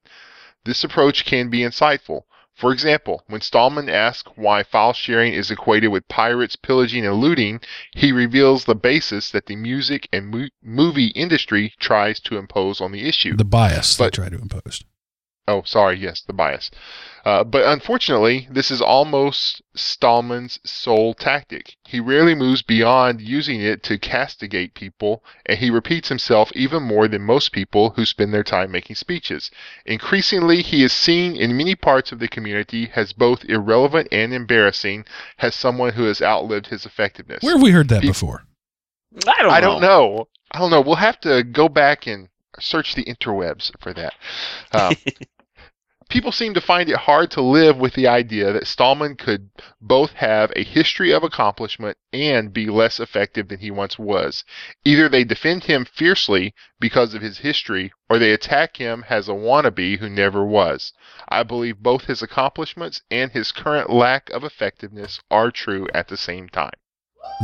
This 0.65 0.83
approach 0.83 1.25
can 1.25 1.49
be 1.49 1.59
insightful. 1.59 2.23
For 2.57 2.73
example, 2.73 3.23
when 3.27 3.41
Stallman 3.41 3.87
asks 3.87 4.31
why 4.35 4.63
file 4.63 4.93
sharing 4.93 5.31
is 5.31 5.51
equated 5.51 5.91
with 5.91 6.07
pirates, 6.07 6.55
pillaging, 6.55 7.05
and 7.05 7.15
looting, 7.15 7.61
he 7.93 8.11
reveals 8.11 8.65
the 8.65 8.73
basis 8.73 9.29
that 9.29 9.45
the 9.45 9.55
music 9.55 10.09
and 10.11 10.29
mo- 10.29 10.47
movie 10.63 11.09
industry 11.09 11.75
tries 11.79 12.19
to 12.21 12.37
impose 12.37 12.81
on 12.81 12.91
the 12.91 13.07
issue. 13.07 13.35
The 13.35 13.45
bias 13.45 13.95
they 13.95 14.09
try 14.09 14.29
to 14.29 14.39
impose. 14.39 14.83
Oh, 15.49 15.63
sorry, 15.63 15.97
yes, 15.97 16.21
the 16.21 16.33
bias. 16.33 16.69
Uh, 17.23 17.43
but 17.43 17.65
unfortunately, 17.65 18.47
this 18.51 18.69
is 18.69 18.81
almost 18.81 19.61
Stallman's 19.75 20.59
sole 20.65 21.13
tactic. 21.13 21.75
He 21.85 21.99
rarely 22.01 22.35
moves 22.35 22.61
beyond 22.61 23.21
using 23.21 23.61
it 23.61 23.81
to 23.83 23.97
castigate 23.97 24.73
people, 24.73 25.23
and 25.45 25.57
he 25.57 25.69
repeats 25.69 26.09
himself 26.09 26.51
even 26.53 26.83
more 26.83 27.07
than 27.07 27.21
most 27.21 27.53
people 27.53 27.91
who 27.91 28.05
spend 28.05 28.33
their 28.33 28.43
time 28.43 28.71
making 28.71 28.97
speeches. 28.97 29.49
Increasingly, 29.85 30.61
he 30.61 30.83
is 30.83 30.91
seen 30.91 31.35
in 31.35 31.55
many 31.55 31.75
parts 31.75 32.11
of 32.11 32.19
the 32.19 32.27
community 32.27 32.91
as 32.95 33.13
both 33.13 33.45
irrelevant 33.45 34.09
and 34.11 34.33
embarrassing, 34.33 35.05
as 35.39 35.55
someone 35.55 35.93
who 35.93 36.03
has 36.03 36.21
outlived 36.21 36.67
his 36.67 36.85
effectiveness. 36.85 37.41
Where 37.41 37.53
have 37.55 37.61
we 37.61 37.71
heard 37.71 37.87
that 37.89 38.01
Pe- 38.01 38.07
before? 38.07 38.43
I 39.27 39.41
don't 39.41 39.51
I 39.51 39.59
know. 39.59 39.67
don't 39.67 39.81
know. 39.81 40.27
I 40.51 40.59
don't 40.59 40.71
know. 40.71 40.81
We'll 40.81 40.95
have 40.95 41.19
to 41.21 41.43
go 41.43 41.69
back 41.69 42.05
and 42.07 42.29
search 42.59 42.95
the 42.95 43.03
interwebs 43.05 43.71
for 43.79 43.93
that. 43.93 44.13
Um, 44.73 44.95
people 46.09 46.31
seem 46.31 46.53
to 46.53 46.61
find 46.61 46.89
it 46.89 46.95
hard 46.95 47.31
to 47.31 47.41
live 47.41 47.77
with 47.77 47.93
the 47.93 48.07
idea 48.07 48.53
that 48.53 48.67
Stallman 48.67 49.15
could 49.15 49.49
both 49.81 50.11
have 50.13 50.51
a 50.55 50.63
history 50.63 51.11
of 51.13 51.23
accomplishment 51.23 51.97
and 52.13 52.53
be 52.53 52.67
less 52.67 52.99
effective 52.99 53.47
than 53.47 53.59
he 53.59 53.71
once 53.71 53.99
was. 53.99 54.43
Either 54.85 55.09
they 55.09 55.23
defend 55.23 55.65
him 55.65 55.85
fiercely 55.85 56.53
because 56.79 57.13
of 57.13 57.21
his 57.21 57.39
history, 57.39 57.91
or 58.09 58.17
they 58.17 58.31
attack 58.31 58.77
him 58.77 59.03
as 59.09 59.27
a 59.27 59.33
wannabe 59.33 59.99
who 59.99 60.09
never 60.09 60.45
was. 60.45 60.93
I 61.27 61.43
believe 61.43 61.77
both 61.77 62.05
his 62.05 62.21
accomplishments 62.21 63.01
and 63.11 63.31
his 63.31 63.51
current 63.51 63.89
lack 63.89 64.29
of 64.29 64.43
effectiveness 64.43 65.19
are 65.29 65.51
true 65.51 65.87
at 65.93 66.07
the 66.07 66.17
same 66.17 66.49
time. 66.49 66.71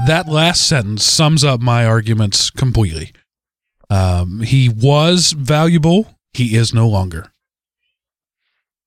That 0.07 0.29
last 0.29 0.65
sentence 0.65 1.03
sums 1.03 1.43
up 1.43 1.61
my 1.61 1.85
arguments 1.85 2.49
completely. 2.49 3.11
Um, 3.89 4.41
he 4.41 4.69
was 4.69 5.33
valuable. 5.33 6.17
He 6.33 6.55
is 6.55 6.73
no 6.73 6.87
longer. 6.87 7.32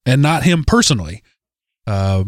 And 0.07 0.23
not 0.23 0.45
him 0.45 0.65
personally. 0.65 1.23
Uh, 1.87 2.25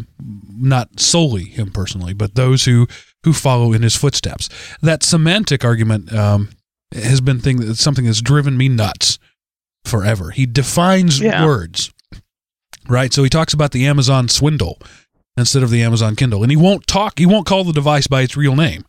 not 0.56 1.00
solely 1.00 1.44
him 1.44 1.70
personally, 1.72 2.12
but 2.12 2.34
those 2.36 2.64
who, 2.66 2.86
who 3.24 3.32
follow 3.32 3.72
in 3.72 3.82
his 3.82 3.96
footsteps. 3.96 4.48
That 4.82 5.02
semantic 5.02 5.64
argument 5.64 6.12
um, 6.12 6.50
has 6.94 7.20
been 7.20 7.40
thing 7.40 7.56
that, 7.56 7.74
something 7.76 8.04
that's 8.04 8.22
driven 8.22 8.56
me 8.56 8.68
nuts 8.68 9.18
forever. 9.84 10.30
He 10.30 10.46
defines 10.46 11.18
Yeah. 11.20 11.44
words, 11.44 11.92
right? 12.88 13.12
So 13.12 13.24
he 13.24 13.30
talks 13.30 13.52
about 13.52 13.72
the 13.72 13.84
Amazon 13.86 14.28
swindle 14.28 14.78
instead 15.36 15.64
of 15.64 15.70
the 15.70 15.82
Amazon 15.82 16.14
Kindle, 16.14 16.42
and 16.44 16.52
he 16.52 16.56
won't 16.56 16.86
talk. 16.86 17.18
He 17.18 17.26
won't 17.26 17.46
call 17.46 17.64
the 17.64 17.72
device 17.72 18.06
by 18.06 18.22
its 18.22 18.36
real 18.36 18.54
name 18.54 18.84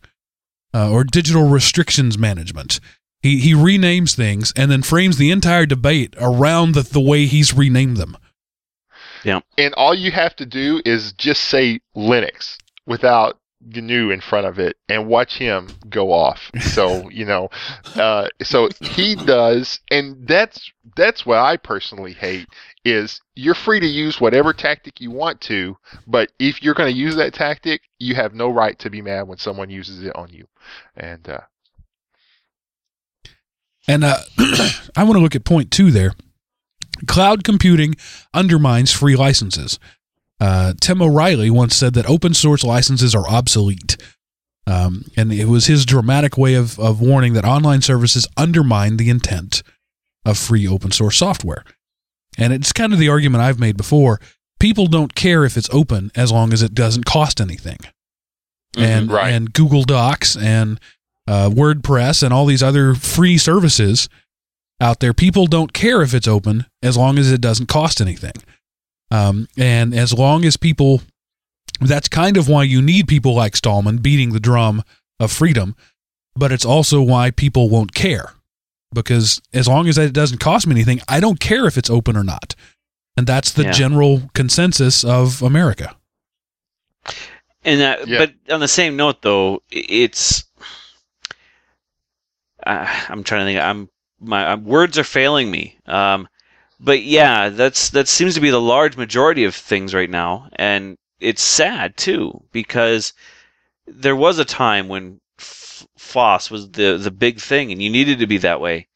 uh, 0.72 0.88
or 0.90 1.02
digital 1.02 1.48
restrictions 1.48 2.16
management. 2.16 2.78
He 3.22 3.40
he 3.40 3.54
renames 3.54 4.14
things 4.14 4.52
and 4.54 4.70
then 4.70 4.82
frames 4.82 5.16
the 5.16 5.32
entire 5.32 5.66
debate 5.66 6.14
around 6.20 6.74
the, 6.74 6.82
the 6.82 7.00
way 7.00 7.26
he's 7.26 7.52
renamed 7.52 7.96
them. 7.96 8.16
And 9.58 9.74
all 9.74 9.94
you 9.94 10.10
have 10.10 10.36
to 10.36 10.46
do 10.46 10.80
is 10.84 11.12
just 11.12 11.42
say 11.44 11.80
Linux 11.96 12.56
without 12.86 13.38
GNU 13.62 14.10
in 14.10 14.20
front 14.20 14.46
of 14.46 14.58
it 14.58 14.76
and 14.88 15.06
watch 15.06 15.36
him 15.36 15.68
go 15.88 16.12
off. 16.12 16.50
So 16.60 17.08
you 17.10 17.24
know, 17.24 17.50
uh, 17.94 18.28
so 18.42 18.68
he 18.80 19.14
does, 19.14 19.80
and 19.90 20.26
that's 20.26 20.70
that's 20.96 21.26
what 21.26 21.38
I 21.38 21.56
personally 21.56 22.12
hate 22.12 22.48
is 22.84 23.20
you're 23.34 23.54
free 23.54 23.80
to 23.80 23.86
use 23.86 24.20
whatever 24.20 24.52
tactic 24.52 25.00
you 25.00 25.10
want 25.10 25.40
to, 25.42 25.76
but 26.06 26.32
if 26.38 26.62
you're 26.62 26.74
going 26.74 26.90
to 26.90 26.98
use 26.98 27.16
that 27.16 27.34
tactic, 27.34 27.82
you 27.98 28.14
have 28.14 28.34
no 28.34 28.48
right 28.48 28.78
to 28.78 28.88
be 28.88 29.02
mad 29.02 29.28
when 29.28 29.36
someone 29.36 29.68
uses 29.68 30.02
it 30.02 30.16
on 30.16 30.30
you. 30.30 30.46
And 30.96 31.28
uh, 31.28 31.40
And 33.86 34.04
uh, 34.04 34.16
I 34.96 35.04
want 35.04 35.14
to 35.14 35.20
look 35.20 35.34
at 35.34 35.44
point 35.44 35.70
two 35.70 35.90
there. 35.90 36.12
Cloud 37.06 37.44
computing 37.44 37.94
undermines 38.34 38.92
free 38.92 39.16
licenses. 39.16 39.78
Uh, 40.40 40.72
Tim 40.80 41.02
O'Reilly 41.02 41.50
once 41.50 41.76
said 41.76 41.94
that 41.94 42.06
open 42.08 42.34
source 42.34 42.64
licenses 42.64 43.14
are 43.14 43.28
obsolete. 43.28 43.96
Um, 44.66 45.04
and 45.16 45.32
it 45.32 45.46
was 45.46 45.66
his 45.66 45.84
dramatic 45.84 46.38
way 46.38 46.54
of, 46.54 46.78
of 46.78 47.00
warning 47.00 47.32
that 47.34 47.44
online 47.44 47.82
services 47.82 48.26
undermine 48.36 48.96
the 48.96 49.10
intent 49.10 49.62
of 50.24 50.38
free 50.38 50.66
open 50.68 50.92
source 50.92 51.16
software. 51.16 51.64
And 52.38 52.52
it's 52.52 52.72
kind 52.72 52.92
of 52.92 52.98
the 52.98 53.08
argument 53.08 53.42
I've 53.42 53.58
made 53.58 53.76
before. 53.76 54.20
People 54.60 54.86
don't 54.86 55.14
care 55.14 55.44
if 55.44 55.56
it's 55.56 55.70
open 55.72 56.10
as 56.14 56.30
long 56.30 56.52
as 56.52 56.62
it 56.62 56.74
doesn't 56.74 57.04
cost 57.04 57.40
anything. 57.40 57.78
And 58.76 59.06
Mm-hmm. 59.06 59.14
right. 59.14 59.32
and 59.32 59.52
Google 59.52 59.82
Docs 59.82 60.36
and 60.36 60.78
uh, 61.26 61.50
WordPress 61.50 62.22
and 62.22 62.32
all 62.32 62.46
these 62.46 62.62
other 62.62 62.94
free 62.94 63.36
services 63.38 64.08
out 64.80 65.00
there, 65.00 65.12
people 65.12 65.46
don't 65.46 65.72
care 65.72 66.02
if 66.02 66.14
it's 66.14 66.28
open 66.28 66.66
as 66.82 66.96
long 66.96 67.18
as 67.18 67.30
it 67.30 67.40
doesn't 67.40 67.66
cost 67.66 68.00
anything. 68.00 68.32
Um, 69.10 69.48
and 69.56 69.92
as 69.94 70.12
long 70.14 70.44
as 70.44 70.56
people, 70.56 71.02
that's 71.80 72.08
kind 72.08 72.36
of 72.36 72.48
why 72.48 72.62
you 72.62 72.80
need 72.80 73.08
people 73.08 73.34
like 73.34 73.56
Stallman 73.56 73.98
beating 73.98 74.32
the 74.32 74.40
drum 74.40 74.82
of 75.18 75.30
freedom, 75.32 75.74
but 76.34 76.52
it's 76.52 76.64
also 76.64 77.02
why 77.02 77.30
people 77.30 77.68
won't 77.68 77.94
care 77.94 78.32
because 78.92 79.40
as 79.52 79.68
long 79.68 79.88
as 79.88 79.98
it 79.98 80.12
doesn't 80.12 80.38
cost 80.38 80.66
me 80.66 80.74
anything, 80.74 81.00
I 81.08 81.20
don't 81.20 81.38
care 81.40 81.66
if 81.66 81.78
it's 81.78 81.90
open 81.90 82.16
or 82.16 82.24
not. 82.24 82.54
And 83.16 83.26
that's 83.26 83.52
the 83.52 83.64
Yeah. 83.64 83.72
general 83.72 84.30
consensus 84.34 85.04
of 85.04 85.42
America. 85.42 85.94
And 87.64 87.80
that, 87.80 88.08
Yeah. 88.08 88.18
but 88.18 88.34
on 88.52 88.60
the 88.60 88.68
same 88.68 88.96
note, 88.96 89.22
though, 89.22 89.62
it's. 89.70 90.44
Uh, 92.66 92.86
I'm 93.08 93.22
trying 93.24 93.40
to 93.42 93.44
think. 93.46 93.60
I'm 93.60 93.88
my 94.20 94.52
uh, 94.52 94.56
words 94.56 94.98
are 94.98 95.04
failing 95.04 95.50
me. 95.50 95.78
Um, 95.86 96.28
but 96.78 97.02
yeah, 97.02 97.48
that's 97.48 97.90
that 97.90 98.08
seems 98.08 98.34
to 98.34 98.40
be 98.40 98.50
the 98.50 98.60
large 98.60 98.96
majority 98.96 99.44
of 99.44 99.54
things 99.54 99.94
right 99.94 100.10
now, 100.10 100.48
and 100.54 100.96
it's 101.18 101.42
sad 101.42 101.96
too 101.96 102.42
because 102.52 103.12
there 103.86 104.16
was 104.16 104.38
a 104.38 104.44
time 104.44 104.88
when 104.88 105.20
F- 105.38 105.86
FOSS 105.98 106.50
was 106.50 106.70
the 106.70 106.96
the 106.96 107.10
big 107.10 107.40
thing, 107.40 107.72
and 107.72 107.82
you 107.82 107.90
needed 107.90 108.18
to 108.18 108.26
be 108.26 108.38
that 108.38 108.60
way. 108.60 108.88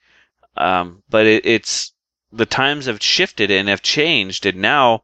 Um, 0.57 1.03
but 1.09 1.27
it, 1.27 1.45
it's 1.45 1.93
the 2.33 2.47
times 2.47 2.87
have 2.87 3.03
shifted 3.03 3.51
and 3.51 3.69
have 3.69 3.83
changed, 3.83 4.47
and 4.47 4.59
now 4.59 5.03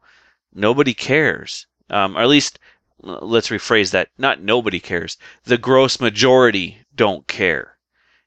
nobody 0.54 0.94
cares, 0.94 1.66
um, 1.90 2.16
or 2.16 2.22
at 2.22 2.28
least 2.28 2.58
let's 3.02 3.48
rephrase 3.48 3.90
that. 3.90 4.08
Not 4.18 4.42
nobody 4.42 4.80
cares. 4.80 5.16
The 5.44 5.58
gross 5.58 6.00
majority 6.00 6.78
don't 6.94 7.26
care 7.26 7.76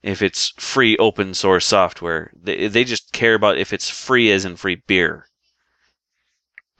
if 0.04 0.22
it's 0.22 0.50
free 0.58 0.96
open 0.98 1.34
source 1.34 1.66
software 1.66 2.32
they, 2.36 2.68
they 2.68 2.84
just 2.84 3.12
care 3.14 3.34
about 3.34 3.58
if 3.58 3.74
it's 3.74 3.90
free 3.90 4.32
as 4.32 4.46
in 4.46 4.56
free 4.56 4.82
beer 4.88 5.26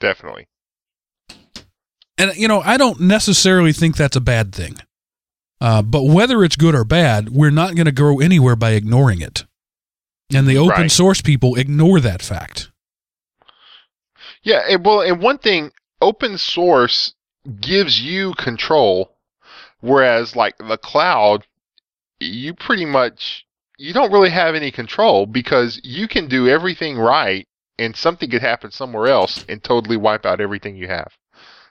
Definitely. 0.00 0.48
And, 2.18 2.34
you 2.36 2.46
know, 2.46 2.60
I 2.60 2.76
don't 2.76 3.00
necessarily 3.00 3.72
think 3.72 3.96
that's 3.96 4.16
a 4.16 4.20
bad 4.20 4.54
thing. 4.54 4.76
Uh, 5.60 5.82
but 5.82 6.04
whether 6.04 6.44
it's 6.44 6.56
good 6.56 6.74
or 6.74 6.84
bad, 6.84 7.30
we're 7.30 7.50
not 7.50 7.74
going 7.74 7.86
to 7.86 7.92
go 7.92 8.20
anywhere 8.20 8.56
by 8.56 8.72
ignoring 8.72 9.20
it. 9.20 9.44
And 10.32 10.46
the 10.46 10.58
open 10.58 10.82
Right. 10.82 10.90
source 10.90 11.20
people 11.20 11.54
ignore 11.54 12.00
that 12.00 12.22
fact. 12.22 12.70
Yeah, 14.42 14.62
and 14.68 14.84
well, 14.84 15.00
and 15.00 15.22
one 15.22 15.38
thing, 15.38 15.72
open 16.02 16.36
source 16.38 17.14
gives 17.60 18.00
you 18.00 18.34
control, 18.34 19.16
whereas 19.80 20.36
like 20.36 20.56
the 20.58 20.76
cloud, 20.76 21.46
you 22.24 22.54
pretty 22.54 22.84
much 22.84 23.44
you 23.78 23.92
don't 23.92 24.12
really 24.12 24.30
have 24.30 24.54
any 24.54 24.70
control 24.70 25.26
because 25.26 25.80
you 25.82 26.06
can 26.08 26.28
do 26.28 26.48
everything 26.48 26.96
right, 26.96 27.46
and 27.78 27.96
something 27.96 28.30
could 28.30 28.42
happen 28.42 28.70
somewhere 28.70 29.08
else 29.08 29.44
and 29.48 29.62
totally 29.62 29.96
wipe 29.96 30.24
out 30.24 30.40
everything 30.40 30.76
you 30.76 30.88
have. 30.88 31.12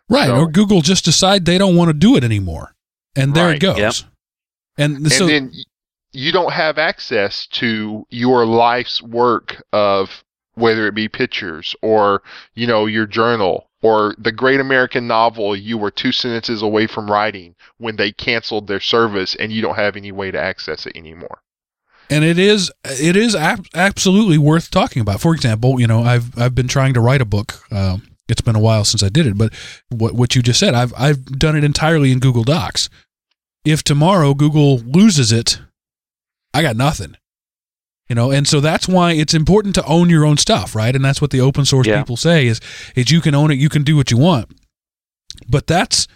Right. 0.09 0.27
So- 0.27 0.35
or 0.35 0.47
Google 0.47 0.81
just 0.81 1.05
decide 1.05 1.45
they 1.45 1.57
don't 1.57 1.75
want 1.75 1.89
to 1.89 1.93
do 1.93 2.15
it 2.15 2.23
anymore. 2.23 2.75
And 3.15 3.33
there 3.35 3.53
it 3.53 3.59
goes. 3.59 3.77
Yep. 3.77 3.93
And, 4.77 4.97
And 4.97 5.11
so, 5.11 5.27
then 5.27 5.51
you 6.13 6.31
don't 6.31 6.51
have 6.51 6.77
access 6.79 7.45
to 7.47 8.05
your 8.09 8.45
life's 8.45 9.01
work 9.01 9.63
of 9.71 10.23
whether 10.55 10.87
it 10.87 10.95
be 10.95 11.07
pictures 11.07 11.75
or 11.81 12.21
you 12.55 12.67
know 12.67 12.85
your 12.85 13.05
journal 13.05 13.67
or 13.83 14.15
the 14.17 14.31
great 14.31 14.59
american 14.59 15.05
novel 15.05 15.55
you 15.55 15.77
were 15.77 15.91
two 15.91 16.11
sentences 16.11 16.61
away 16.61 16.87
from 16.87 17.11
writing 17.11 17.53
when 17.77 17.95
they 17.95 18.11
canceled 18.11 18.67
their 18.67 18.79
service 18.79 19.35
and 19.35 19.51
you 19.51 19.61
don't 19.61 19.75
have 19.75 19.95
any 19.95 20.11
way 20.11 20.31
to 20.31 20.39
access 20.39 20.85
it 20.85 20.95
anymore 20.95 21.39
and 22.09 22.23
it 22.23 22.37
is 22.37 22.71
it 22.83 23.15
is 23.15 23.35
ab- 23.35 23.65
absolutely 23.73 24.37
worth 24.37 24.69
talking 24.69 25.01
about. 25.01 25.21
For 25.21 25.33
example, 25.33 25.79
you 25.79 25.87
know, 25.87 26.03
I've 26.03 26.37
I've 26.37 26.55
been 26.55 26.67
trying 26.67 26.93
to 26.93 26.99
write 26.99 27.21
a 27.21 27.25
book. 27.25 27.63
Um, 27.71 28.03
it's 28.29 28.41
been 28.41 28.55
a 28.55 28.59
while 28.59 28.85
since 28.85 29.03
I 29.03 29.09
did 29.09 29.25
it, 29.25 29.37
but 29.37 29.53
what 29.89 30.13
what 30.13 30.35
you 30.35 30.41
just 30.41 30.59
said, 30.59 30.73
I've 30.73 30.93
I've 30.97 31.25
done 31.25 31.55
it 31.55 31.63
entirely 31.63 32.11
in 32.11 32.19
Google 32.19 32.43
Docs. 32.43 32.89
If 33.65 33.83
tomorrow 33.83 34.33
Google 34.33 34.77
loses 34.79 35.31
it, 35.31 35.59
I 36.53 36.61
got 36.61 36.75
nothing. 36.75 37.15
You 38.09 38.15
know, 38.15 38.31
and 38.31 38.45
so 38.47 38.59
that's 38.59 38.87
why 38.87 39.13
it's 39.13 39.33
important 39.33 39.75
to 39.75 39.85
own 39.85 40.09
your 40.09 40.25
own 40.25 40.37
stuff, 40.37 40.75
right? 40.75 40.93
And 40.95 41.03
that's 41.03 41.21
what 41.21 41.31
the 41.31 41.39
open 41.41 41.63
source 41.65 41.87
Yeah. 41.87 41.99
people 41.99 42.17
say 42.17 42.47
is 42.47 42.59
is 42.95 43.09
you 43.11 43.21
can 43.21 43.33
own 43.33 43.49
it, 43.51 43.55
you 43.55 43.69
can 43.69 43.83
do 43.83 43.95
what 43.95 44.11
you 44.11 44.17
want. 44.17 44.51
But 45.47 45.67
that's 45.67 46.07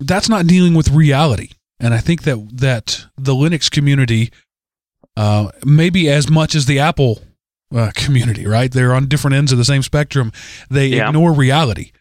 that's 0.00 0.28
not 0.28 0.46
dealing 0.46 0.74
with 0.74 0.88
reality. 0.90 1.50
And 1.78 1.94
I 1.94 1.98
think 1.98 2.22
that 2.22 2.38
that 2.58 3.06
the 3.16 3.34
Linux 3.34 3.70
community 3.70 4.30
uh, 5.16 5.50
maybe 5.64 6.08
as 6.08 6.28
much 6.30 6.54
as 6.54 6.66
the 6.66 6.78
Apple 6.78 7.20
uh, 7.74 7.90
community, 7.94 8.46
right? 8.46 8.70
They're 8.70 8.94
on 8.94 9.06
different 9.06 9.36
ends 9.36 9.52
of 9.52 9.58
the 9.58 9.64
same 9.64 9.82
spectrum. 9.82 10.32
They 10.70 10.86
Yeah. 10.88 11.08
ignore 11.08 11.32
reality, 11.32 11.92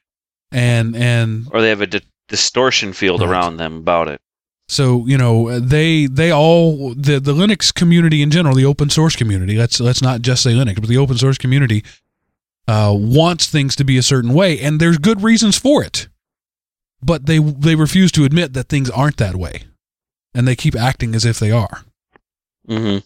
and 0.51 0.95
and 0.95 1.47
or 1.51 1.61
they 1.61 1.69
have 1.69 1.81
a 1.81 1.87
di- 1.87 2.01
distortion 2.27 2.93
field 2.93 3.21
Right. 3.21 3.29
around 3.29 3.57
them 3.57 3.75
about 3.77 4.07
it 4.07 4.19
so 4.70 5.05
you 5.07 5.17
know 5.17 5.59
they 5.59 6.05
they 6.05 6.32
all 6.32 6.93
the 6.93 7.20
the 7.20 7.34
Linux 7.34 7.74
community 7.74 8.22
in 8.22 8.30
general, 8.30 8.55
the 8.55 8.65
open 8.65 8.89
source 8.89 9.15
community. 9.15 9.57
Let's 9.57 9.80
let's 9.80 10.01
not 10.01 10.22
just 10.22 10.43
say 10.43 10.51
Linux, 10.51 10.76
but 10.76 10.88
the 10.88 10.97
open 10.97 11.17
source 11.17 11.39
community 11.39 11.84
uh, 12.67 12.93
wants 12.95 13.47
things 13.47 13.76
to 13.78 13.84
be 13.84 13.97
a 13.97 14.03
certain 14.03 14.34
way, 14.34 14.59
and 14.59 14.80
there's 14.80 14.99
good 14.99 15.24
reasons 15.24 15.57
for 15.57 15.84
it. 15.84 16.07
But 17.01 17.26
they 17.26 17.39
they 17.39 17.76
refuse 17.76 18.11
to 18.13 18.26
admit 18.26 18.53
that 18.53 18.70
things 18.70 18.91
aren't 18.91 19.17
that 19.17 19.36
way, 19.36 19.63
and 20.36 20.47
they 20.47 20.55
keep 20.55 20.76
acting 20.76 21.15
as 21.15 21.26
if 21.26 21.39
they 21.39 21.49
are. 21.49 21.82
Mm-hmm. 22.67 22.99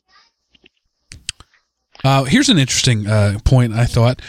Uh, 2.04 2.26
here's 2.26 2.50
an 2.50 2.58
interesting 2.58 3.08
uh, 3.08 3.40
point, 3.46 3.74
I 3.74 3.86
thought. 3.86 4.22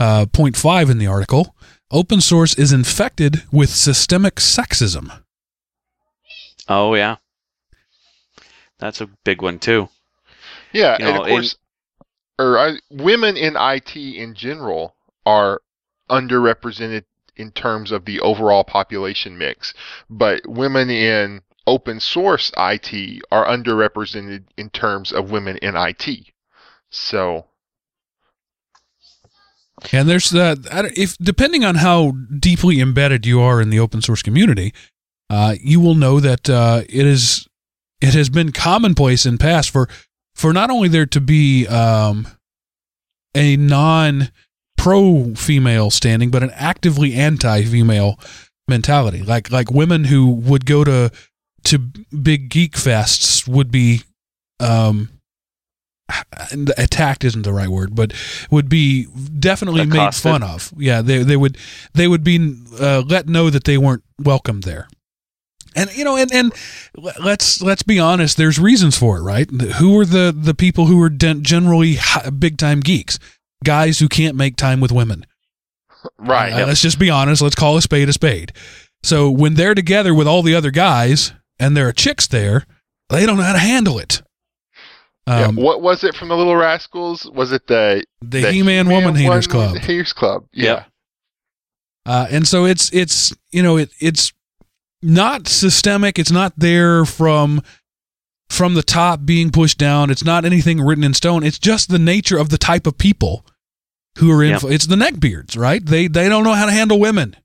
Uh, 0.00 0.26
point 0.26 0.56
five 0.56 0.90
in 0.90 0.98
the 0.98 1.06
article 1.06 1.54
open 1.92 2.20
source 2.20 2.54
is 2.54 2.72
infected 2.72 3.42
with 3.52 3.70
systemic 3.70 4.36
sexism. 4.36 5.22
Oh 6.70 6.94
yeah 6.94 7.16
that's 8.78 9.00
a 9.00 9.06
big 9.24 9.42
one 9.42 9.58
too 9.58 9.88
yeah 10.72 10.96
You 10.98 11.06
and 11.06 11.16
know, 11.16 11.22
of 11.22 11.28
course 11.28 11.56
or 12.38 12.58
I, 12.58 12.76
women 12.90 13.36
in 13.36 13.54
it 13.56 13.96
in 13.96 14.34
general 14.34 14.94
are 15.26 15.60
underrepresented 16.08 17.04
in 17.36 17.50
terms 17.52 17.92
of 17.92 18.06
the 18.06 18.20
overall 18.20 18.64
population 18.64 19.36
mix 19.36 19.74
but 20.08 20.40
women 20.46 20.88
in 20.88 21.42
open 21.70 22.00
source 22.00 22.50
IT 22.56 23.22
are 23.30 23.46
underrepresented 23.46 24.44
in 24.56 24.70
terms 24.70 25.12
of 25.12 25.30
women 25.30 25.56
in 25.58 25.74
IT. 25.76 26.32
So, 26.90 27.46
And 29.92 30.08
there's 30.08 30.34
uh, 30.34 30.56
that 30.56 30.98
if 30.98 31.16
depending 31.18 31.64
on 31.64 31.76
how 31.76 32.12
deeply 32.38 32.80
embedded 32.80 33.24
you 33.24 33.40
are 33.40 33.60
in 33.60 33.70
the 33.70 33.78
open 33.78 34.02
source 34.02 34.22
community, 34.22 34.74
uh, 35.30 35.54
you 35.60 35.80
will 35.80 35.94
know 35.94 36.20
that 36.20 36.50
uh, 36.50 36.82
it 36.88 37.06
is 37.06 37.46
it 38.00 38.14
has 38.14 38.28
been 38.28 38.52
commonplace 38.52 39.24
in 39.24 39.38
past 39.38 39.70
for 39.70 39.88
for 40.34 40.52
not 40.52 40.70
only 40.70 40.88
there 40.88 41.06
to 41.06 41.20
be 41.20 41.66
um, 41.68 42.26
a 43.34 43.56
non 43.56 44.30
pro 44.76 45.34
female 45.34 45.90
standing, 45.90 46.30
but 46.30 46.42
an 46.42 46.50
actively 46.54 47.14
anti 47.14 47.64
female 47.64 48.18
mentality. 48.66 49.22
Like 49.22 49.50
like 49.50 49.70
women 49.70 50.04
who 50.04 50.32
would 50.32 50.66
go 50.66 50.82
to 50.84 51.10
to 51.64 51.78
big 51.78 52.48
geek 52.48 52.72
fests 52.72 53.46
would 53.46 53.70
be 53.70 54.02
um 54.58 55.10
attacked 56.76 57.22
isn't 57.24 57.42
the 57.42 57.52
right 57.52 57.68
word, 57.68 57.94
but 57.94 58.12
would 58.50 58.68
be 58.68 59.06
definitely 59.38 59.82
made 59.86 60.14
fun 60.14 60.42
of. 60.42 60.72
Yeah, 60.76 61.02
they 61.02 61.22
they 61.22 61.36
would 61.36 61.56
they 61.94 62.08
would 62.08 62.24
be 62.24 62.56
uh, 62.80 63.02
let 63.06 63.28
know 63.28 63.48
that 63.50 63.64
they 63.64 63.78
weren't 63.78 64.02
welcome 64.18 64.62
there. 64.62 64.88
And 65.76 65.90
you 65.96 66.04
know, 66.04 66.16
and 66.16 66.32
and 66.32 66.52
let's 66.96 67.62
let's 67.62 67.82
be 67.82 67.98
honest. 67.98 68.36
There's 68.36 68.58
reasons 68.58 68.96
for 68.98 69.18
it, 69.18 69.22
right? 69.22 69.48
Who 69.50 69.98
are 70.00 70.04
the 70.04 70.34
the 70.36 70.54
people 70.54 70.86
who 70.86 71.00
are 71.02 71.08
den- 71.10 71.42
generally 71.42 71.96
big 72.38 72.56
time 72.58 72.80
geeks? 72.80 73.18
Guys 73.64 73.98
who 73.98 74.08
can't 74.08 74.36
make 74.36 74.56
time 74.56 74.80
with 74.80 74.90
women. 74.92 75.26
right. 76.18 76.52
Uh, 76.52 76.66
Let's 76.66 76.80
just 76.82 76.98
be 76.98 77.10
honest. 77.10 77.42
Let's 77.42 77.54
call 77.54 77.76
a 77.76 77.82
spade 77.82 78.08
a 78.08 78.12
spade. 78.12 78.52
So 79.02 79.30
when 79.30 79.54
they're 79.54 79.74
together 79.74 80.14
with 80.14 80.26
all 80.26 80.42
the 80.42 80.54
other 80.54 80.70
guys 80.70 81.32
and 81.58 81.76
there 81.76 81.86
are 81.88 81.92
chicks 81.92 82.26
there, 82.26 82.66
they 83.10 83.26
don't 83.26 83.36
know 83.36 83.42
how 83.42 83.52
to 83.52 83.58
handle 83.58 83.98
it. 83.98 84.22
Yeah, 85.26 85.48
Um, 85.48 85.56
what 85.56 85.82
was 85.82 86.02
it 86.02 86.14
from 86.16 86.28
the 86.28 86.36
Little 86.36 86.56
Rascals? 86.56 87.30
Was 87.34 87.52
it 87.52 87.66
the 87.66 88.02
the, 88.22 88.40
the 88.42 88.52
He-Man 88.52 88.88
Woman 88.88 89.14
Haters 89.14 89.46
Club. 89.46 89.76
Haters 89.76 90.12
Club. 90.14 90.46
Yeah. 90.52 90.64
Yep. 90.64 90.86
Uh, 92.06 92.26
and 92.30 92.48
so 92.48 92.64
it's 92.64 92.90
it's 92.94 93.34
you 93.52 93.62
know 93.62 93.76
it 93.76 93.90
it's 94.00 94.32
not 95.02 95.48
systemic. 95.48 96.18
It's 96.18 96.30
not 96.30 96.52
there 96.56 97.04
from 97.04 97.62
from 98.48 98.74
the 98.74 98.82
top 98.82 99.24
being 99.24 99.50
pushed 99.50 99.78
down. 99.78 100.10
It's 100.10 100.24
not 100.24 100.44
anything 100.44 100.80
written 100.80 101.04
in 101.04 101.14
stone. 101.14 101.44
It's 101.44 101.58
just 101.58 101.88
the 101.88 101.98
nature 101.98 102.36
of 102.36 102.48
the 102.48 102.58
type 102.58 102.86
of 102.86 102.98
people 102.98 103.46
who 104.18 104.30
are 104.32 104.42
in. 104.42 104.50
Yep. 104.50 104.64
It's 104.64 104.86
the 104.86 104.96
neckbeards, 104.96 105.56
right? 105.56 105.84
They 105.84 106.08
they 106.08 106.28
don't 106.28 106.44
know 106.44 106.54
how 106.54 106.66
to 106.66 106.72
handle 106.72 106.98
women, 106.98 107.36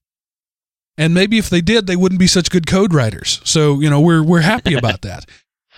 and 0.98 1.14
maybe 1.14 1.38
if 1.38 1.50
they 1.50 1.62
did, 1.62 1.88
they 1.88 1.96
wouldn't 1.96 2.20
be 2.20 2.28
such 2.28 2.50
good 2.50 2.68
code 2.68 2.94
writers. 2.94 3.40
So 3.46 3.80
you 3.80 3.90
know 3.90 4.02
we're 4.02 4.24
we're 4.24 4.42
happy 4.42 4.74
about 4.78 5.02
that, 5.04 5.26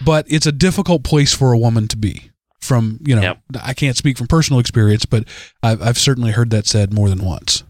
but 0.04 0.26
it's 0.30 0.46
a 0.46 0.52
difficult 0.52 1.04
place 1.04 1.34
for 1.34 1.54
a 1.54 1.58
woman 1.58 1.88
to 1.90 1.98
be. 1.98 2.32
From 2.60 3.00
you 3.06 3.16
know, 3.16 3.22
Yep. 3.22 3.40
I 3.64 3.74
can't 3.74 3.96
speak 3.96 4.18
from 4.18 4.28
personal 4.28 4.60
experience, 4.60 5.06
but 5.06 5.26
I've 5.62 5.82
I've 5.82 5.98
certainly 5.98 6.32
heard 6.32 6.50
that 6.50 6.66
said 6.66 6.92
more 6.92 7.08
than 7.08 7.24
once. 7.24 7.64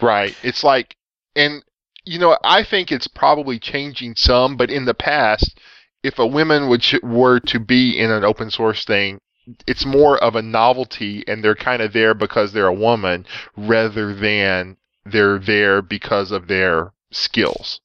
Right. 0.00 0.34
It's 0.42 0.64
like, 0.64 0.96
and 1.36 1.62
you 2.04 2.18
know, 2.18 2.38
I 2.42 2.62
think 2.62 2.90
it's 2.90 3.08
probably 3.08 3.58
changing 3.58 4.16
some, 4.16 4.56
but 4.56 4.70
in 4.70 4.84
the 4.84 4.94
past, 4.94 5.58
if 6.02 6.18
a 6.18 6.26
woman 6.26 6.68
would 6.68 6.82
sh- 6.82 7.02
were 7.02 7.40
to 7.40 7.60
be 7.60 7.98
in 7.98 8.10
an 8.10 8.24
open 8.24 8.50
source 8.50 8.84
thing, 8.84 9.20
it's 9.66 9.84
more 9.84 10.16
of 10.18 10.36
a 10.36 10.42
novelty, 10.42 11.24
and 11.26 11.42
they're 11.42 11.54
kind 11.54 11.82
of 11.82 11.92
there 11.92 12.14
because 12.14 12.52
they're 12.52 12.66
a 12.66 12.74
woman, 12.74 13.26
rather 13.56 14.14
than 14.14 14.76
they're 15.04 15.38
there 15.38 15.82
because 15.82 16.30
of 16.30 16.46
their 16.46 16.92
skills. 17.10 17.80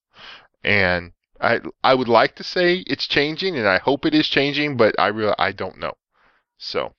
And 0.63 1.11
I 1.41 1.61
I 1.83 1.93
would 1.93 2.07
like 2.07 2.35
to 2.35 2.43
say 2.43 2.83
it's 2.87 3.07
changing, 3.07 3.57
and 3.57 3.67
I 3.67 3.79
hope 3.79 4.05
it 4.05 4.13
is 4.13 4.27
changing, 4.27 4.77
but 4.77 4.95
I 4.99 5.07
real 5.07 5.35
I 5.37 5.51
don't 5.51 5.77
know. 5.77 5.93
So 6.57 6.93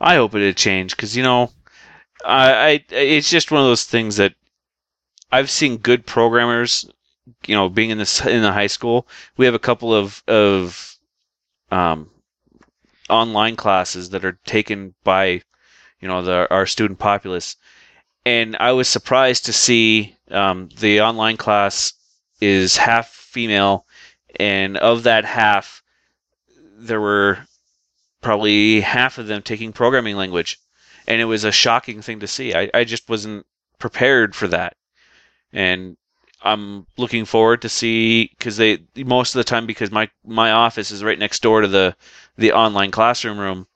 I 0.00 0.14
hope 0.14 0.34
it 0.34 0.46
had 0.46 0.56
changed 0.56 0.96
because 0.96 1.16
you 1.16 1.22
know, 1.22 1.50
I, 2.24 2.52
I 2.52 2.84
it's 2.90 3.30
just 3.30 3.50
one 3.50 3.60
of 3.60 3.66
those 3.66 3.84
things 3.84 4.16
that 4.16 4.34
I've 5.30 5.50
seen 5.50 5.76
good 5.78 6.06
programmers. 6.06 6.88
You 7.46 7.54
know, 7.54 7.68
being 7.68 7.90
in 7.90 7.98
this 7.98 8.24
in 8.24 8.42
the 8.42 8.52
high 8.52 8.66
school, 8.68 9.06
we 9.36 9.44
have 9.44 9.54
a 9.54 9.58
couple 9.58 9.94
of 9.94 10.22
of 10.26 10.96
um, 11.70 12.10
online 13.10 13.56
classes 13.56 14.10
that 14.10 14.24
are 14.24 14.38
taken 14.46 14.94
by 15.04 15.42
you 16.00 16.08
know 16.08 16.22
the 16.22 16.48
our 16.50 16.66
student 16.66 16.98
populace, 16.98 17.56
and 18.24 18.56
I 18.58 18.72
was 18.72 18.88
surprised 18.88 19.44
to 19.46 19.52
see 19.52 20.16
um, 20.30 20.70
the 20.78 21.02
online 21.02 21.36
class 21.36 21.92
is 22.40 22.76
half 22.76 23.08
female, 23.08 23.84
and 24.40 24.76
of 24.78 25.02
that 25.02 25.24
half, 25.24 25.82
there 26.76 27.00
were 27.00 27.46
probably 28.20 28.80
half 28.80 29.18
of 29.18 29.26
them 29.26 29.42
taking 29.42 29.72
programming 29.72 30.16
language 30.16 30.58
and 31.08 31.20
it 31.20 31.24
was 31.24 31.42
a 31.42 31.50
shocking 31.50 32.02
thing 32.02 32.20
to 32.20 32.28
see. 32.28 32.54
I, 32.54 32.70
I 32.72 32.84
just 32.84 33.08
wasn't 33.08 33.46
prepared 33.78 34.36
for 34.36 34.48
that. 34.48 34.76
And 35.52 35.96
i'm 36.40 36.86
looking 36.96 37.24
forward 37.24 37.60
to 37.62 37.68
see 37.68 38.30
because 38.38 38.56
they 38.56 38.78
most 38.94 39.34
of 39.34 39.40
the 39.40 39.50
time 39.50 39.66
because 39.66 39.90
my 39.90 40.08
my 40.24 40.52
office 40.52 40.92
is 40.92 41.02
right 41.02 41.18
next 41.18 41.42
door 41.42 41.62
to 41.62 41.66
the 41.66 41.96
the 42.36 42.52
online 42.52 42.92
classroom 42.92 43.38
room 43.38 43.66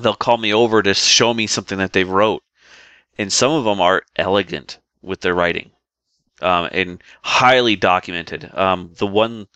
they'll 0.00 0.14
call 0.14 0.36
me 0.36 0.52
over 0.52 0.82
to 0.82 0.94
show 0.94 1.32
me 1.32 1.46
something 1.46 1.78
that 1.78 1.92
they 1.92 2.04
wrote. 2.04 2.42
And 3.18 3.32
some 3.32 3.52
of 3.52 3.64
them 3.64 3.80
are 3.80 4.02
elegant 4.16 4.78
with 5.02 5.20
their 5.20 5.34
writing 5.34 5.70
um, 6.40 6.68
and 6.72 7.02
highly 7.22 7.76
documented. 7.76 8.50
Um, 8.56 8.92
the 8.96 9.06
one 9.06 9.46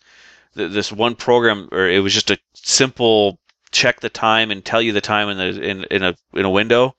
th- 0.55 0.71
this 0.71 0.91
one 0.91 1.15
program 1.15 1.69
or 1.71 1.89
it 1.89 1.99
was 1.99 2.13
just 2.13 2.31
a 2.31 2.37
simple 2.53 3.39
check 3.71 3.99
the 3.99 4.09
time 4.09 4.51
and 4.51 4.63
tell 4.63 4.81
you 4.81 4.93
the 4.93 5.01
time 5.01 5.29
in 5.29 5.37
the 5.37 5.61
in, 5.61 5.83
in 5.85 6.03
a 6.03 6.15
in 6.33 6.45
a 6.45 6.49
window 6.49 6.95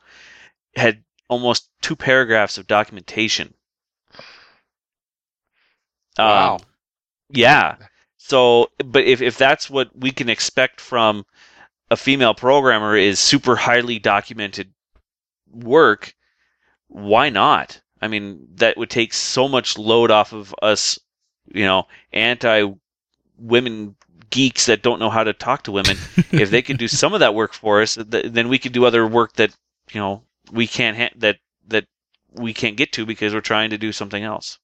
had 0.76 1.02
almost 1.28 1.70
two 1.82 1.96
paragraphs 1.96 2.58
of 2.58 2.66
documentation. 2.66 3.54
Wow. 6.18 6.56
Um, 6.56 6.60
yeah. 7.30 7.76
So, 8.18 8.70
but 8.84 9.04
if 9.04 9.22
if 9.22 9.38
that's 9.38 9.70
what 9.70 9.90
we 9.96 10.10
can 10.10 10.28
expect 10.28 10.80
from 10.80 11.24
a 11.90 11.96
female 11.96 12.34
programmer 12.34 12.96
is 12.96 13.18
super 13.18 13.56
highly 13.56 13.98
documented 13.98 14.72
work, 15.52 16.14
why 16.88 17.30
not? 17.30 17.80
I 18.00 18.08
mean, 18.08 18.48
that 18.56 18.76
would 18.76 18.90
take 18.90 19.14
so 19.14 19.48
much 19.48 19.78
load 19.78 20.10
off 20.10 20.32
of 20.32 20.54
us, 20.60 20.98
you 21.46 21.64
know, 21.64 21.86
anti 22.12 22.72
women 23.38 23.96
geeks 24.30 24.66
that 24.66 24.82
don't 24.82 24.98
know 24.98 25.10
how 25.10 25.24
to 25.24 25.32
talk 25.32 25.62
to 25.64 25.72
women. 25.72 25.96
if 26.32 26.50
they 26.50 26.62
could 26.62 26.78
do 26.78 26.88
some 26.88 27.14
of 27.14 27.20
that 27.20 27.34
work 27.34 27.52
for 27.52 27.80
us, 27.80 27.94
th- 27.94 28.32
then 28.32 28.48
we 28.48 28.58
could 28.58 28.72
do 28.72 28.84
other 28.84 29.06
work 29.06 29.34
that 29.34 29.54
you 29.92 30.00
know 30.00 30.22
we 30.50 30.66
can't 30.66 30.96
ha- 30.96 31.10
that 31.16 31.38
that 31.68 31.84
we 32.32 32.52
can't 32.52 32.76
get 32.76 32.92
to 32.92 33.06
because 33.06 33.34
we're 33.34 33.40
trying 33.40 33.70
to 33.70 33.78
do 33.78 33.92
something 33.92 34.22
else. 34.22 34.58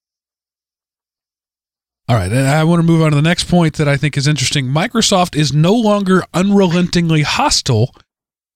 All 2.08 2.16
right, 2.16 2.32
and 2.32 2.48
I 2.48 2.64
want 2.64 2.80
to 2.80 2.86
move 2.86 3.00
on 3.00 3.10
to 3.10 3.16
the 3.16 3.22
next 3.22 3.44
point 3.44 3.74
that 3.74 3.88
I 3.88 3.96
think 3.96 4.16
is 4.16 4.26
interesting. 4.26 4.66
Microsoft 4.66 5.36
is 5.36 5.52
no 5.52 5.72
longer 5.72 6.24
unrelentingly 6.34 7.22
hostile 7.22 7.94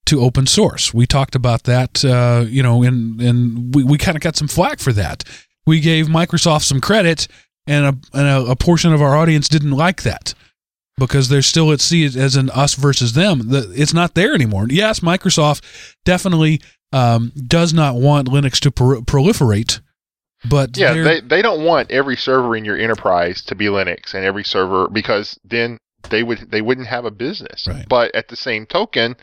to 0.06 0.20
open 0.20 0.46
source. 0.46 0.92
We 0.92 1.06
talked 1.06 1.34
about 1.34 1.64
that, 1.64 2.04
uh, 2.04 2.44
you 2.48 2.62
know, 2.62 2.82
and 2.82 3.20
and 3.20 3.74
we, 3.74 3.84
we 3.84 3.98
kind 3.98 4.16
of 4.16 4.22
got 4.22 4.36
some 4.36 4.48
flack 4.48 4.80
for 4.80 4.92
that. 4.92 5.24
We 5.64 5.80
gave 5.80 6.06
Microsoft 6.06 6.64
some 6.64 6.80
credit, 6.80 7.28
and 7.66 7.86
a 7.86 8.18
and 8.18 8.26
a, 8.26 8.50
a 8.50 8.56
portion 8.56 8.92
of 8.92 9.00
our 9.00 9.16
audience 9.16 9.48
didn't 9.48 9.72
like 9.72 10.02
that 10.02 10.34
because 10.98 11.28
they're 11.28 11.42
still 11.42 11.72
at 11.72 11.80
sea 11.80 12.04
as 12.04 12.36
an 12.36 12.50
us 12.50 12.74
versus 12.74 13.12
them. 13.12 13.48
The, 13.50 13.72
it's 13.76 13.94
not 13.94 14.14
there 14.14 14.34
anymore. 14.34 14.66
Yes, 14.70 15.00
Microsoft 15.00 15.62
definitely 16.04 16.60
um, 16.92 17.32
does 17.46 17.72
not 17.72 17.96
want 17.96 18.28
Linux 18.28 18.58
to 18.60 18.70
pro- 18.70 19.02
proliferate, 19.02 19.80
but 20.48 20.76
Yeah, 20.76 20.94
they 20.94 21.20
they 21.20 21.42
don't 21.42 21.64
want 21.64 21.90
every 21.90 22.16
server 22.16 22.56
in 22.56 22.64
your 22.64 22.76
enterprise 22.76 23.42
to 23.42 23.54
be 23.54 23.66
Linux 23.66 24.14
and 24.14 24.24
every 24.24 24.44
server 24.44 24.88
because 24.88 25.38
then 25.44 25.78
they 26.10 26.22
would 26.22 26.50
they 26.50 26.62
wouldn't 26.62 26.86
have 26.86 27.04
a 27.04 27.10
business. 27.10 27.66
Right. 27.66 27.86
But 27.88 28.14
at 28.14 28.28
the 28.28 28.36
same 28.36 28.66
token, 28.66 29.16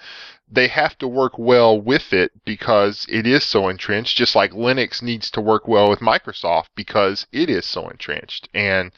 they 0.52 0.68
have 0.68 0.98
to 1.00 1.08
work 1.08 1.38
well 1.38 1.80
with 1.80 2.14
it 2.14 2.32
because 2.46 3.06
it 3.10 3.26
is 3.26 3.44
so 3.44 3.70
entrenched. 3.70 4.18
Just 4.18 4.36
like 4.36 4.52
Linux 4.52 5.02
needs 5.02 5.32
to 5.32 5.42
work 5.42 5.68
well 5.68 5.90
with 5.90 6.00
Microsoft 6.00 6.68
because 6.76 7.26
it 7.32 7.50
is 7.50 7.66
so 7.66 7.88
entrenched. 7.88 8.50
And 8.54 8.92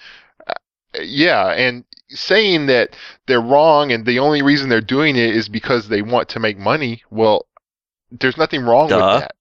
uh, 0.47 0.53
yeah, 1.01 1.47
and 1.49 1.85
saying 2.09 2.67
that 2.67 2.95
they're 3.27 3.41
wrong 3.41 3.91
and 3.91 4.05
the 4.05 4.19
only 4.19 4.41
reason 4.41 4.69
they're 4.69 4.81
doing 4.81 5.15
it 5.15 5.35
is 5.35 5.49
because 5.49 5.87
they 5.87 6.01
want 6.01 6.29
to 6.29 6.39
make 6.39 6.57
money. 6.57 7.03
Well, 7.09 7.47
there's 8.11 8.37
nothing 8.37 8.61
wrong 8.61 8.89
Duh. 8.89 8.95
with 8.97 9.21
that. 9.21 9.35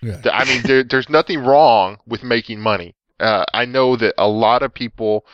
Yeah. 0.00 0.32
I 0.32 0.44
mean, 0.44 0.62
there, 0.62 0.84
there's 0.84 1.08
nothing 1.08 1.40
wrong 1.40 1.98
with 2.06 2.22
making 2.22 2.60
money. 2.60 2.94
Uh, 3.18 3.44
I 3.52 3.64
know 3.64 3.96
that 3.96 4.14
a 4.16 4.28
lot 4.28 4.62
of 4.62 4.72
people 4.72 5.26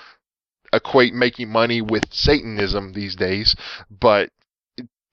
equate 0.73 1.15
making 1.15 1.51
money 1.51 1.83
with 1.83 2.05
Satanism 2.11 2.93
these 2.93 3.15
days, 3.15 3.55
but 3.91 4.31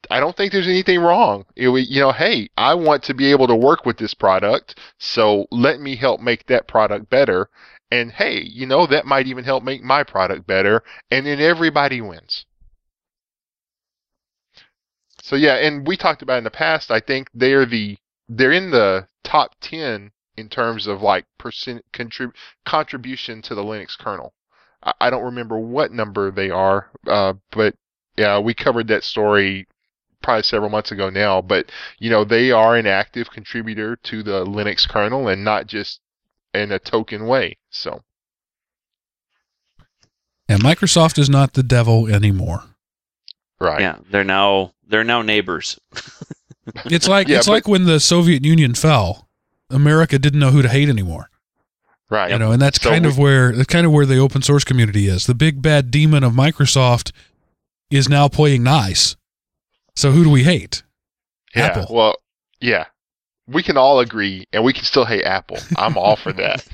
I 0.09 0.19
don't 0.19 0.35
think 0.35 0.51
there's 0.51 0.67
anything 0.67 0.99
wrong. 0.99 1.45
It, 1.55 1.69
you 1.69 2.01
know, 2.01 2.11
hey, 2.11 2.49
I 2.57 2.73
want 2.73 3.03
to 3.03 3.13
be 3.13 3.29
able 3.31 3.47
to 3.47 3.55
work 3.55 3.85
with 3.85 3.97
this 3.97 4.13
product, 4.13 4.79
so 4.97 5.45
let 5.51 5.79
me 5.79 5.95
help 5.95 6.21
make 6.21 6.47
that 6.47 6.67
product 6.67 7.09
better. 7.09 7.49
And 7.91 8.11
hey, 8.11 8.41
you 8.41 8.65
know, 8.65 8.87
that 8.87 9.05
might 9.05 9.27
even 9.27 9.43
help 9.43 9.63
make 9.63 9.83
my 9.83 10.03
product 10.03 10.47
better, 10.47 10.81
and 11.11 11.25
then 11.25 11.39
everybody 11.39 11.99
wins. 12.01 12.45
So 15.31 15.37
yeah, 15.37 15.55
and 15.55 15.87
we 15.87 15.95
talked 15.95 16.21
about 16.21 16.39
in 16.39 16.43
the 16.43 16.51
past. 16.51 16.91
I 16.91 16.99
think 16.99 17.29
they're 17.33 17.65
the 17.65 17.97
they're 18.27 18.51
in 18.51 18.69
the 18.69 19.07
top 19.23 19.55
ten 19.61 20.11
in 20.35 20.49
terms 20.49 20.87
of 20.87 21.01
like 21.01 21.23
percent 21.37 21.85
contrib- 21.93 22.35
contribution 22.65 23.41
to 23.43 23.55
the 23.55 23.63
Linux 23.63 23.97
kernel. 23.97 24.33
I, 24.83 24.91
I 24.99 25.09
don't 25.09 25.23
remember 25.23 25.57
what 25.57 25.93
number 25.93 26.31
they 26.31 26.49
are, 26.49 26.91
uh, 27.07 27.35
but 27.53 27.75
yeah, 28.17 28.39
we 28.39 28.53
covered 28.53 28.89
that 28.89 29.05
story 29.05 29.69
probably 30.21 30.43
several 30.43 30.69
months 30.69 30.91
ago 30.91 31.09
now. 31.09 31.41
But 31.41 31.71
you 31.97 32.09
know, 32.09 32.25
they 32.25 32.51
are 32.51 32.75
an 32.75 32.85
active 32.85 33.31
contributor 33.31 33.95
to 34.03 34.23
the 34.23 34.43
Linux 34.43 34.85
kernel 34.85 35.29
and 35.29 35.45
not 35.45 35.65
just 35.65 36.01
in 36.53 36.73
a 36.73 36.79
token 36.79 37.25
way. 37.25 37.57
So 37.69 38.03
and 40.49 40.61
Microsoft 40.61 41.17
is 41.17 41.29
not 41.29 41.53
the 41.53 41.63
devil 41.63 42.13
anymore. 42.13 42.65
Right, 43.61 43.81
Yeah, 43.81 43.97
they're 44.09 44.23
now 44.23 44.73
they're 44.87 45.03
now 45.03 45.21
neighbors. 45.21 45.79
It's 46.85 47.07
like 47.07 47.27
Yeah, 47.27 47.37
it's 47.37 47.47
but- 47.47 47.53
like 47.53 47.67
when 47.67 47.85
the 47.85 47.99
Soviet 47.99 48.45
Union 48.45 48.75
fell, 48.75 49.27
America 49.69 50.19
didn't 50.19 50.39
know 50.39 50.51
who 50.51 50.61
to 50.61 50.69
hate 50.69 50.89
anymore. 50.89 51.29
right. 52.09 52.31
You 52.31 52.37
know, 52.37 52.51
and 52.51 52.61
that's 52.61 52.79
So 52.81 52.91
kind 52.91 53.03
we- 53.05 53.09
of 53.11 53.17
where 53.17 53.51
that's 53.51 53.67
kind 53.67 53.85
of 53.85 53.91
where 53.91 54.05
the 54.05 54.17
open 54.19 54.41
source 54.43 54.63
community 54.63 55.07
is. 55.07 55.25
The 55.25 55.33
big 55.33 55.61
bad 55.61 55.89
demon 55.91 56.23
of 56.23 56.33
Microsoft 56.33 57.11
is 57.89 58.07
now 58.07 58.27
playing 58.27 58.63
nice. 58.63 59.15
So 59.95 60.11
who 60.11 60.23
do 60.23 60.29
we 60.29 60.43
hate? 60.43 60.83
Yeah, 61.55 61.65
Apple. 61.65 61.87
Well, 61.93 62.15
yeah, 62.61 62.85
we 63.47 63.63
can 63.63 63.75
all 63.75 63.99
agree, 63.99 64.45
and 64.53 64.63
we 64.63 64.71
can 64.71 64.83
still 64.85 65.03
hate 65.05 65.23
Apple. 65.25 65.57
I'm 65.77 65.97
all 65.97 66.15
for 66.15 66.31
that. 66.33 66.65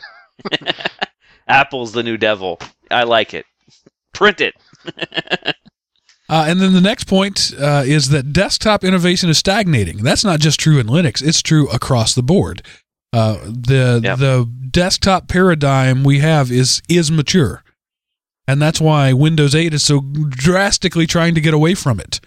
Apple's 1.48 1.94
the 1.94 2.04
new 2.04 2.18
devil. 2.18 2.60
I 2.92 3.04
like 3.04 3.34
it. 3.34 3.46
Print 4.14 4.42
it. 4.42 4.54
Uh, 6.30 6.45
and 6.47 6.59
then 6.59 6.73
the 6.73 6.82
next 6.82 7.05
point 7.05 7.53
uh, 7.59 7.84
is 7.86 8.09
that 8.09 8.34
desktop 8.34 8.84
innovation 8.84 9.30
is 9.30 9.38
stagnating. 9.38 9.97
That's 10.03 10.25
not 10.25 10.39
just 10.41 10.59
true 10.59 10.78
in 10.80 10.88
Linux; 10.88 11.21
it's 11.25 11.41
true 11.41 11.69
across 11.69 12.13
the 12.13 12.23
board. 12.23 12.61
Uh, 13.13 13.38
the 13.45 14.01
Yep. 14.03 14.19
the 14.19 14.49
desktop 14.69 15.28
paradigm 15.30 16.03
we 16.03 16.19
have 16.19 16.51
is 16.51 16.82
is 16.89 17.09
mature, 17.09 17.63
and 18.47 18.61
that's 18.61 18.82
why 18.82 19.13
Windows 19.13 19.55
8 19.55 19.73
is 19.73 19.84
so 19.84 20.01
drastically 20.30 21.07
trying 21.07 21.34
to 21.36 21.41
get 21.41 21.53
away 21.53 21.73
from 21.75 21.99
it. 21.99 22.19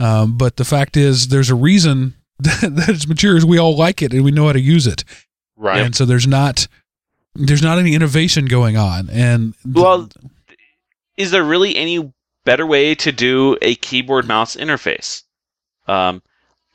Um, 0.00 0.36
but 0.36 0.56
the 0.56 0.64
fact 0.64 0.96
is, 0.96 1.28
there's 1.28 1.50
a 1.50 1.54
reason 1.54 2.14
that 2.40 2.86
it's 2.88 3.06
mature 3.06 3.36
is 3.36 3.44
we 3.46 3.58
all 3.58 3.76
like 3.76 4.02
it 4.02 4.12
and 4.12 4.24
we 4.24 4.32
know 4.32 4.46
how 4.46 4.52
to 4.52 4.60
use 4.60 4.86
it, 4.88 5.04
Right. 5.56 5.80
and 5.80 5.94
so 5.94 6.04
there's 6.04 6.26
not 6.26 6.66
there's 7.36 7.62
not 7.62 7.78
any 7.78 7.94
innovation 7.94 8.46
going 8.46 8.76
on. 8.76 9.08
And 9.10 9.54
Well, 9.64 10.08
is 11.16 11.30
there 11.30 11.44
really 11.44 11.76
any 11.76 12.12
better 12.48 12.66
way 12.66 12.94
to 12.94 13.12
do 13.12 13.58
a 13.60 13.74
keyboard 13.74 14.26
mouse 14.26 14.56
interface? 14.56 15.22
Um, 15.86 16.22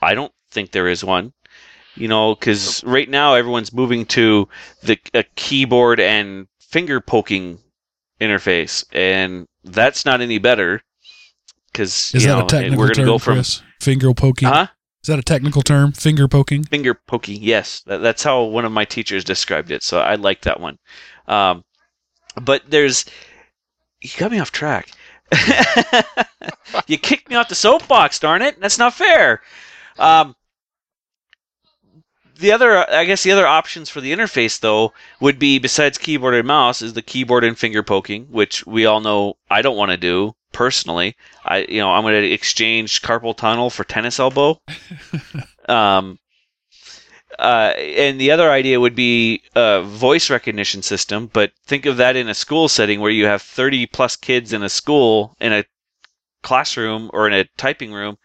I 0.03 0.13
don't 0.13 0.31
think 0.51 0.69
there 0.69 0.87
is 0.87 1.03
one. 1.03 1.33
You 1.95 2.07
know, 2.07 2.35
because 2.35 2.83
right 2.83 3.09
now 3.09 3.33
everyone's 3.33 3.73
moving 3.73 4.05
to 4.07 4.47
the 4.83 4.99
a 5.13 5.23
keyboard 5.35 5.99
and 5.99 6.47
finger 6.59 7.01
poking 7.01 7.59
interface, 8.21 8.85
and 8.91 9.47
that's 9.63 10.05
not 10.05 10.21
any 10.21 10.37
better. 10.37 10.81
Because 11.71 12.11
is 12.13 12.23
you 12.23 12.29
that 12.29 12.37
know, 12.37 12.45
a 12.45 12.47
technical 12.47 12.77
we're 12.77 12.85
going 12.85 12.93
to 12.93 13.01
term, 13.01 13.05
go 13.05 13.17
from 13.17 13.35
Chris? 13.35 13.61
Finger 13.79 14.13
poking. 14.13 14.47
huh 14.47 14.67
Is 15.03 15.07
that 15.07 15.19
a 15.19 15.23
technical 15.23 15.61
term? 15.61 15.91
Finger 15.91 16.27
poking. 16.27 16.63
finger 16.63 16.93
poking. 16.93 17.41
Yes, 17.41 17.81
that, 17.85 18.01
that's 18.01 18.23
how 18.23 18.43
one 18.43 18.65
of 18.65 18.71
my 18.71 18.85
teachers 18.85 19.23
described 19.23 19.71
it. 19.71 19.83
So 19.83 19.99
I 19.99 20.15
like 20.15 20.41
that 20.41 20.59
one. 20.59 20.77
Um, 21.27 21.63
but 22.41 22.63
there's 22.67 23.05
you 24.01 24.09
got 24.17 24.31
me 24.31 24.39
off 24.39 24.51
track. 24.51 24.89
you 26.87 26.97
kicked 26.97 27.29
me 27.29 27.35
off 27.35 27.49
the 27.49 27.55
soapbox, 27.55 28.19
darn 28.19 28.41
it! 28.41 28.59
That's 28.59 28.77
not 28.77 28.93
fair. 28.93 29.41
Um, 29.97 30.35
the 32.37 32.51
other, 32.51 32.89
I 32.89 33.05
guess, 33.05 33.23
the 33.23 33.31
other 33.31 33.47
options 33.47 33.89
for 33.89 34.01
the 34.01 34.11
interface 34.11 34.59
though 34.59 34.93
would 35.19 35.39
be 35.39 35.59
besides 35.59 35.97
keyboard 35.97 36.33
and 36.33 36.47
mouse 36.47 36.81
is 36.81 36.93
the 36.93 37.01
keyboard 37.01 37.43
and 37.43 37.57
finger 37.57 37.83
poking, 37.83 38.25
which 38.25 38.65
we 38.65 38.85
all 38.85 38.99
know 38.99 39.35
I 39.49 39.61
don't 39.61 39.77
want 39.77 39.91
to 39.91 39.97
do 39.97 40.35
personally. 40.51 41.15
I, 41.45 41.59
you 41.59 41.79
know, 41.79 41.91
I'm 41.91 42.03
going 42.03 42.21
to 42.21 42.31
exchange 42.31 43.01
carpal 43.01 43.35
tunnel 43.35 43.69
for 43.69 43.83
tennis 43.83 44.19
elbow. 44.19 44.61
um, 45.69 46.19
uh, 47.39 47.73
and 47.77 48.19
the 48.19 48.31
other 48.31 48.49
idea 48.51 48.79
would 48.79 48.95
be 48.95 49.41
a 49.55 49.81
voice 49.81 50.29
recognition 50.29 50.81
system, 50.81 51.29
but 51.31 51.51
think 51.65 51.85
of 51.85 51.97
that 51.97 52.15
in 52.15 52.27
a 52.29 52.33
school 52.33 52.67
setting 52.67 52.99
where 52.99 53.11
you 53.11 53.25
have 53.25 53.41
30 53.41 53.85
plus 53.87 54.15
kids 54.15 54.53
in 54.53 54.63
a 54.63 54.69
school, 54.69 55.35
in 55.39 55.53
a 55.53 55.63
classroom 56.41 57.09
or 57.13 57.27
in 57.27 57.33
a 57.33 57.45
typing 57.57 57.91
room, 57.93 58.17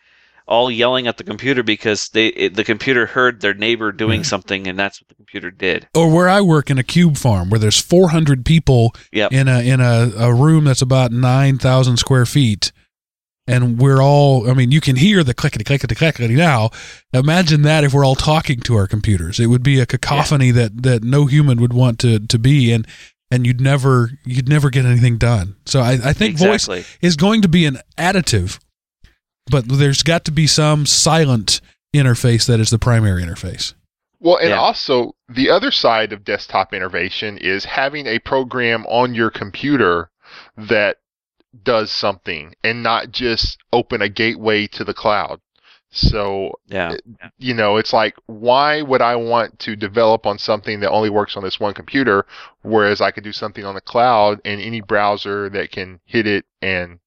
all 0.46 0.70
yelling 0.70 1.06
at 1.06 1.18
the 1.18 1.24
computer 1.24 1.62
because 1.62 2.08
they 2.08 2.28
it, 2.28 2.54
the 2.54 2.64
computer 2.64 3.04
heard 3.06 3.40
their 3.40 3.52
neighbor 3.54 3.92
doing 3.92 4.24
something 4.24 4.66
and 4.66 4.78
that's 4.78 5.00
what 5.00 5.08
the 5.08 5.14
computer 5.14 5.50
did. 5.50 5.86
or 5.94 6.10
where 6.10 6.28
I 6.28 6.40
work 6.40 6.70
in 6.70 6.78
a 6.78 6.82
cube 6.82 7.18
farm 7.18 7.50
where 7.50 7.58
there's 7.60 7.80
400 7.80 8.46
people 8.46 8.94
Yep. 9.12 9.32
in 9.32 9.46
a 9.46 9.60
in 9.60 9.80
a, 9.80 10.10
a 10.16 10.34
room 10.34 10.64
that's 10.64 10.80
about 10.80 11.12
9,000 11.12 11.98
square 11.98 12.24
feet 12.24 12.72
and 13.48 13.78
we're 13.80 14.00
all 14.00 14.48
I 14.48 14.54
mean 14.54 14.70
you 14.70 14.80
can 14.80 14.94
hear 14.94 15.24
the 15.24 15.34
clickety 15.34 15.64
clickety 15.64 15.96
clickety 15.96 16.36
now. 16.36 16.70
Imagine 17.12 17.62
that 17.62 17.82
if 17.82 17.92
we're 17.92 18.04
all 18.04 18.14
talking 18.14 18.60
to 18.60 18.76
our 18.76 18.86
computers. 18.86 19.40
It 19.40 19.46
would 19.46 19.64
be 19.64 19.80
a 19.80 19.86
cacophony 19.86 20.52
that 20.52 20.84
that 20.84 21.02
no 21.02 21.26
human 21.26 21.60
would 21.60 21.72
want 21.72 21.98
to 22.00 22.20
to 22.20 22.38
be 22.38 22.70
and 22.72 22.86
and 23.30 23.46
you'd 23.46 23.60
never 23.60 24.10
you'd 24.24 24.48
never 24.48 24.70
get 24.70 24.84
anything 24.86 25.18
done. 25.18 25.56
So 25.66 25.80
I, 25.80 25.92
I 25.92 26.12
think 26.12 26.38
voice 26.38 26.68
is 27.00 27.16
going 27.16 27.42
to 27.42 27.48
be 27.48 27.66
an 27.66 27.78
additive 27.96 28.60
but 29.50 29.66
there's 29.66 30.02
got 30.02 30.24
to 30.26 30.30
be 30.30 30.46
some 30.46 30.86
silent 30.86 31.60
interface 31.96 32.46
that 32.46 32.60
is 32.60 32.70
the 32.70 32.78
primary 32.78 33.22
interface. 33.22 33.72
Well, 34.20 34.36
and 34.36 34.50
Yeah. 34.50 34.58
also 34.58 35.14
the 35.28 35.48
other 35.50 35.70
side 35.70 36.12
of 36.12 36.24
desktop 36.24 36.74
innovation 36.74 37.38
is 37.38 37.64
having 37.64 38.06
a 38.06 38.18
program 38.18 38.84
on 38.86 39.14
your 39.14 39.30
computer 39.30 40.10
that 40.56 40.98
does 41.62 41.90
something 41.90 42.54
and 42.62 42.82
not 42.82 43.10
just 43.10 43.58
open 43.72 44.02
a 44.02 44.08
gateway 44.08 44.66
to 44.66 44.84
the 44.84 44.94
cloud. 44.94 45.40
So, 45.90 46.52
Yeah. 46.66 46.96
you 47.38 47.54
know, 47.54 47.78
it's 47.78 47.94
like, 47.94 48.14
why 48.26 48.82
would 48.82 49.00
I 49.00 49.16
want 49.16 49.58
to 49.60 49.74
develop 49.74 50.26
on 50.26 50.38
something 50.38 50.80
that 50.80 50.90
only 50.90 51.08
works 51.08 51.36
on 51.36 51.42
this 51.42 51.58
one 51.58 51.72
computer, 51.72 52.26
whereas 52.62 53.00
I 53.00 53.10
could 53.10 53.24
do 53.24 53.32
something 53.32 53.64
on 53.64 53.74
the 53.74 53.80
cloud 53.80 54.40
and 54.44 54.60
any 54.60 54.82
browser 54.82 55.48
that 55.48 55.72
can 55.72 56.00
hit 56.04 56.26
it 56.26 56.44
and 56.60 57.00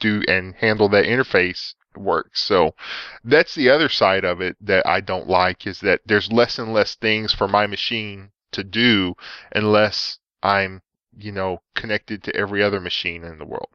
do 0.00 0.22
and 0.26 0.54
handle 0.56 0.88
that 0.88 1.04
interface 1.04 1.74
works. 1.96 2.42
So 2.42 2.74
that's 3.22 3.54
the 3.54 3.70
other 3.70 3.88
side 3.88 4.24
of 4.24 4.40
it 4.40 4.56
that 4.60 4.86
I 4.86 5.00
don't 5.00 5.28
like 5.28 5.66
is 5.66 5.80
that 5.80 6.00
there's 6.04 6.32
less 6.32 6.58
and 6.58 6.72
less 6.72 6.96
things 6.96 7.32
for 7.32 7.46
my 7.46 7.66
machine 7.68 8.30
to 8.52 8.64
do 8.64 9.14
unless 9.54 10.18
I'm, 10.42 10.82
you 11.16 11.32
know, 11.32 11.62
connected 11.74 12.22
to 12.24 12.36
every 12.36 12.62
other 12.62 12.80
machine 12.80 13.24
in 13.24 13.38
the 13.38 13.44
world. 13.44 13.68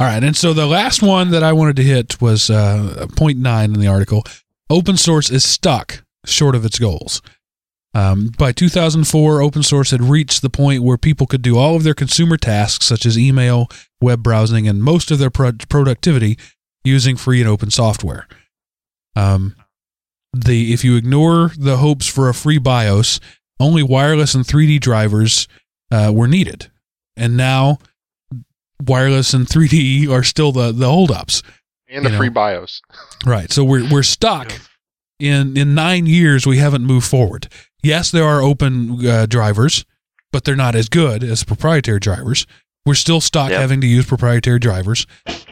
All 0.00 0.06
right, 0.06 0.22
and 0.22 0.36
so 0.36 0.52
the 0.52 0.66
last 0.66 1.02
one 1.02 1.30
that 1.30 1.42
I 1.42 1.52
wanted 1.52 1.76
to 1.76 1.84
hit 1.84 2.20
was 2.20 2.50
uh, 2.50 3.06
point 3.16 3.38
nine 3.38 3.72
in 3.72 3.80
the 3.80 3.86
article. 3.86 4.24
Open 4.68 4.96
source 4.96 5.30
is 5.30 5.44
stuck 5.44 6.04
short 6.26 6.54
of 6.54 6.64
its 6.64 6.78
goals. 6.78 7.22
Um, 7.94 8.32
by 8.36 8.50
2004, 8.50 9.40
open 9.40 9.62
source 9.62 9.92
had 9.92 10.02
reached 10.02 10.42
the 10.42 10.50
point 10.50 10.82
where 10.82 10.98
people 10.98 11.28
could 11.28 11.42
do 11.42 11.56
all 11.56 11.76
of 11.76 11.84
their 11.84 11.94
consumer 11.94 12.36
tasks, 12.36 12.86
such 12.86 13.06
as 13.06 13.16
email, 13.16 13.68
web 14.00 14.20
browsing, 14.20 14.66
and 14.66 14.82
most 14.82 15.12
of 15.12 15.20
their 15.20 15.30
pro- 15.30 15.52
productivity 15.68 16.36
using 16.82 17.16
free 17.16 17.40
and 17.40 17.48
open 17.48 17.70
software. 17.70 18.26
Um, 19.14 19.54
the 20.32 20.72
if 20.72 20.82
you 20.82 20.96
ignore 20.96 21.52
the 21.56 21.76
hopes 21.76 22.08
for 22.08 22.28
a 22.28 22.34
free 22.34 22.58
BIOS, 22.58 23.20
only 23.60 23.82
wireless 23.82 24.34
and 24.34 24.44
3D 24.44 24.80
drivers 24.80 25.48
uh, 25.90 26.12
were 26.14 26.28
needed, 26.28 26.70
and 27.16 27.36
now 27.36 27.78
wireless 28.84 29.32
and 29.34 29.46
3D 29.46 30.08
are 30.08 30.22
still 30.22 30.52
the 30.52 30.72
the 30.72 30.88
holdups. 30.88 31.42
And 31.88 32.04
the 32.04 32.10
know. 32.10 32.18
free 32.18 32.28
BIOS. 32.28 32.82
Right. 33.24 33.52
So 33.52 33.62
we're 33.62 33.88
we're 33.90 34.02
stuck 34.02 34.52
in 35.20 35.56
in 35.56 35.74
nine 35.74 36.06
years. 36.06 36.46
We 36.46 36.58
haven't 36.58 36.84
moved 36.84 37.06
forward. 37.06 37.48
Yes, 37.82 38.10
there 38.10 38.24
are 38.24 38.42
open 38.42 39.06
uh, 39.06 39.26
drivers, 39.26 39.84
but 40.32 40.44
they're 40.44 40.56
not 40.56 40.74
as 40.74 40.88
good 40.88 41.22
as 41.22 41.44
proprietary 41.44 42.00
drivers. 42.00 42.46
We're 42.86 42.94
still 42.94 43.20
stuck 43.20 43.50
Yep. 43.50 43.60
having 43.60 43.80
to 43.82 43.86
use 43.86 44.06
proprietary 44.06 44.58
drivers, 44.58 45.06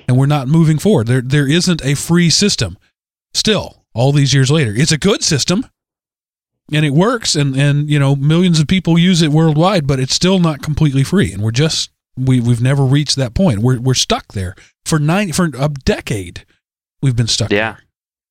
and 0.08 0.18
we're 0.18 0.26
not 0.26 0.48
moving 0.48 0.78
forward. 0.78 1.06
There 1.06 1.20
there 1.22 1.46
isn't 1.48 1.84
a 1.84 1.94
free 1.94 2.28
system. 2.30 2.76
Still, 3.34 3.84
all 3.94 4.12
these 4.12 4.34
years 4.34 4.50
later, 4.50 4.72
it's 4.74 4.92
a 4.92 4.98
good 4.98 5.22
system, 5.22 5.66
and 6.74 6.84
it 6.86 6.92
works, 6.94 7.34
and 7.34 7.56
and 7.56 7.88
you 7.90 7.98
know 7.98 8.16
millions 8.16 8.60
of 8.60 8.66
people 8.66 8.98
use 8.98 9.22
it 9.22 9.30
worldwide, 9.30 9.86
but 9.86 10.00
it's 10.00 10.14
still 10.14 10.38
not 10.38 10.62
completely 10.62 11.04
free, 11.04 11.32
and 11.32 11.42
we're 11.42 11.50
just 11.50 11.90
we 12.16 12.40
we've 12.40 12.62
never 12.62 12.84
reached 12.84 13.16
that 13.16 13.34
point. 13.34 13.60
We're 13.60 13.80
we're 13.80 13.94
stuck 13.94 14.32
there 14.32 14.54
for 14.84 14.98
nine 14.98 15.32
for 15.32 15.50
a 15.58 15.68
decade. 15.68 16.44
We've 17.00 17.16
been 17.16 17.26
stuck. 17.26 17.50
Yeah. 17.50 17.72
there. 17.72 17.82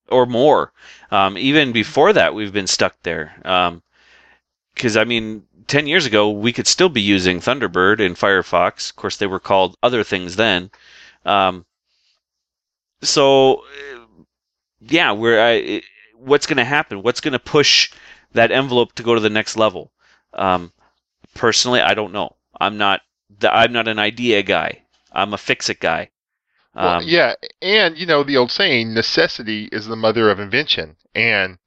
or 0.09 0.25
more. 0.25 0.71
Um, 1.11 1.37
even 1.37 1.71
before 1.71 2.13
that, 2.13 2.33
we've 2.33 2.53
been 2.53 2.67
stuck 2.67 2.95
there. 3.03 3.33
Because 4.75 4.95
I 4.97 5.03
mean, 5.03 5.43
ten 5.67 5.87
years 5.87 6.05
ago, 6.05 6.29
we 6.29 6.53
could 6.53 6.67
still 6.67 6.89
be 6.89 7.01
using 7.01 7.39
Thunderbird 7.39 7.99
and 8.05 8.15
Firefox. 8.15 8.89
Of 8.89 8.95
course, 8.95 9.17
they 9.17 9.27
were 9.27 9.39
called 9.39 9.75
other 9.83 10.03
things 10.03 10.35
then. 10.37 10.71
Um, 11.25 11.65
so, 13.01 13.63
yeah, 14.79 15.11
we're. 15.11 15.39
I, 15.41 15.51
it- 15.51 15.83
what's 16.17 16.45
going 16.45 16.57
to 16.57 16.63
happen? 16.63 17.01
What's 17.01 17.19
going 17.19 17.31
to 17.33 17.39
push 17.39 17.91
that 18.33 18.51
envelope 18.51 18.93
to 18.93 19.03
go 19.03 19.13
to 19.15 19.21
the 19.21 19.29
next 19.29 19.57
level? 19.57 19.91
Um, 20.33 20.71
personally, 21.35 21.81
I 21.81 21.93
don't 21.93 22.13
know. 22.13 22.35
I'm 22.59 22.77
not. 22.77 23.01
The, 23.39 23.53
I'm 23.53 23.71
not 23.71 23.87
an 23.87 23.99
idea 23.99 24.43
guy. 24.43 24.83
I'm 25.11 25.33
a 25.33 25.37
fix 25.37 25.69
it 25.69 25.79
guy. 25.79 26.09
Well, 26.75 26.95
Um, 26.99 27.03
yeah, 27.05 27.33
and 27.61 27.97
you 27.97 28.05
know 28.05 28.23
the 28.23 28.37
old 28.37 28.51
saying, 28.51 28.93
necessity 28.93 29.67
is 29.71 29.87
the 29.87 29.95
mother 29.95 30.29
of 30.29 30.39
invention. 30.39 30.95
And 31.13 31.57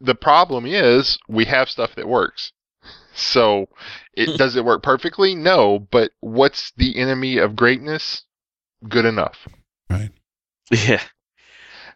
the 0.00 0.14
problem 0.14 0.64
is 0.64 1.18
we 1.28 1.44
have 1.46 1.68
stuff 1.68 1.94
that 1.96 2.08
works. 2.08 2.52
So 3.14 3.68
it 4.14 4.36
does 4.38 4.56
it 4.56 4.64
work 4.64 4.82
perfectly? 4.82 5.34
No, 5.34 5.78
but 5.78 6.12
what's 6.20 6.70
the 6.76 6.96
enemy 6.96 7.36
of 7.38 7.56
greatness? 7.56 8.24
Good 8.88 9.04
enough. 9.04 9.48
Right. 9.90 10.10
Yeah. 10.70 11.02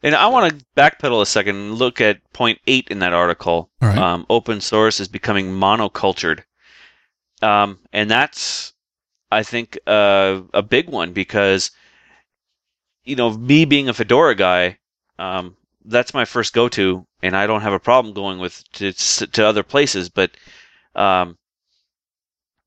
And 0.03 0.15
I 0.15 0.27
want 0.27 0.59
to 0.59 0.65
backpedal 0.77 1.23
a 1.23 1.27
second 1.27 1.57
and 1.57 1.75
look 1.75 2.01
at 2.01 2.21
point 2.33 2.59
eight 2.67 2.89
in 2.89 2.99
that 3.01 3.13
article. 3.13 3.71
Right. 3.81 3.97
Um, 3.97 4.27
open 4.29 4.61
source 4.61 4.99
is 4.99 5.09
becoming 5.09 5.53
monocultured. 5.53 6.43
Um, 7.41 7.79
and 7.93 8.11
that's, 8.11 8.73
I 9.31 9.43
think, 9.43 9.79
uh, 9.87 10.41
a 10.53 10.63
big 10.63 10.89
one 10.89 11.13
because, 11.13 11.71
you 13.05 13.17
know, 13.17 13.31
me 13.37 13.65
being 13.65 13.89
a 13.89 13.95
Fedora 13.95 14.35
guy, 14.35 14.79
um, 15.19 15.57
that's 15.85 16.15
my 16.15 16.25
first 16.25 16.53
go 16.53 16.69
to, 16.69 17.07
and 17.23 17.37
I 17.37 17.47
don't 17.47 17.63
have 17.63 17.73
a 17.73 17.81
problem 17.81 18.15
going 18.15 18.39
with 18.39 18.63
to, 18.75 18.93
to 18.93 19.47
other 19.47 19.63
places, 19.65 20.09
but 20.09 20.31
um, 20.95 21.37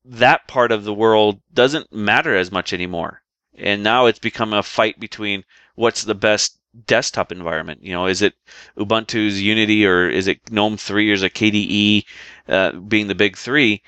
that 0.04 0.46
part 0.46 0.72
of 0.72 0.84
the 0.84 0.94
world 0.94 1.40
doesn't 1.52 1.92
matter 1.92 2.36
as 2.36 2.52
much 2.52 2.72
anymore. 2.72 3.22
And 3.56 3.82
now 3.82 4.06
it's 4.06 4.18
become 4.18 4.52
a 4.52 4.62
fight 4.62 5.00
between 5.00 5.44
what's 5.74 6.04
the 6.04 6.14
best 6.14 6.58
desktop 6.84 7.32
environment. 7.32 7.82
You 7.82 7.92
know, 7.92 8.06
is 8.06 8.22
it 8.22 8.34
Ubuntu's 8.76 9.40
Unity 9.40 9.86
or 9.86 10.08
is 10.08 10.26
it 10.26 10.50
GNOME 10.50 10.76
3 10.76 11.10
or 11.10 11.14
is 11.14 11.22
it 11.22 11.34
KDE 11.34 12.04
uh, 12.48 12.72
being 12.72 13.06
the 13.06 13.14
big 13.14 13.36
three? 13.36 13.82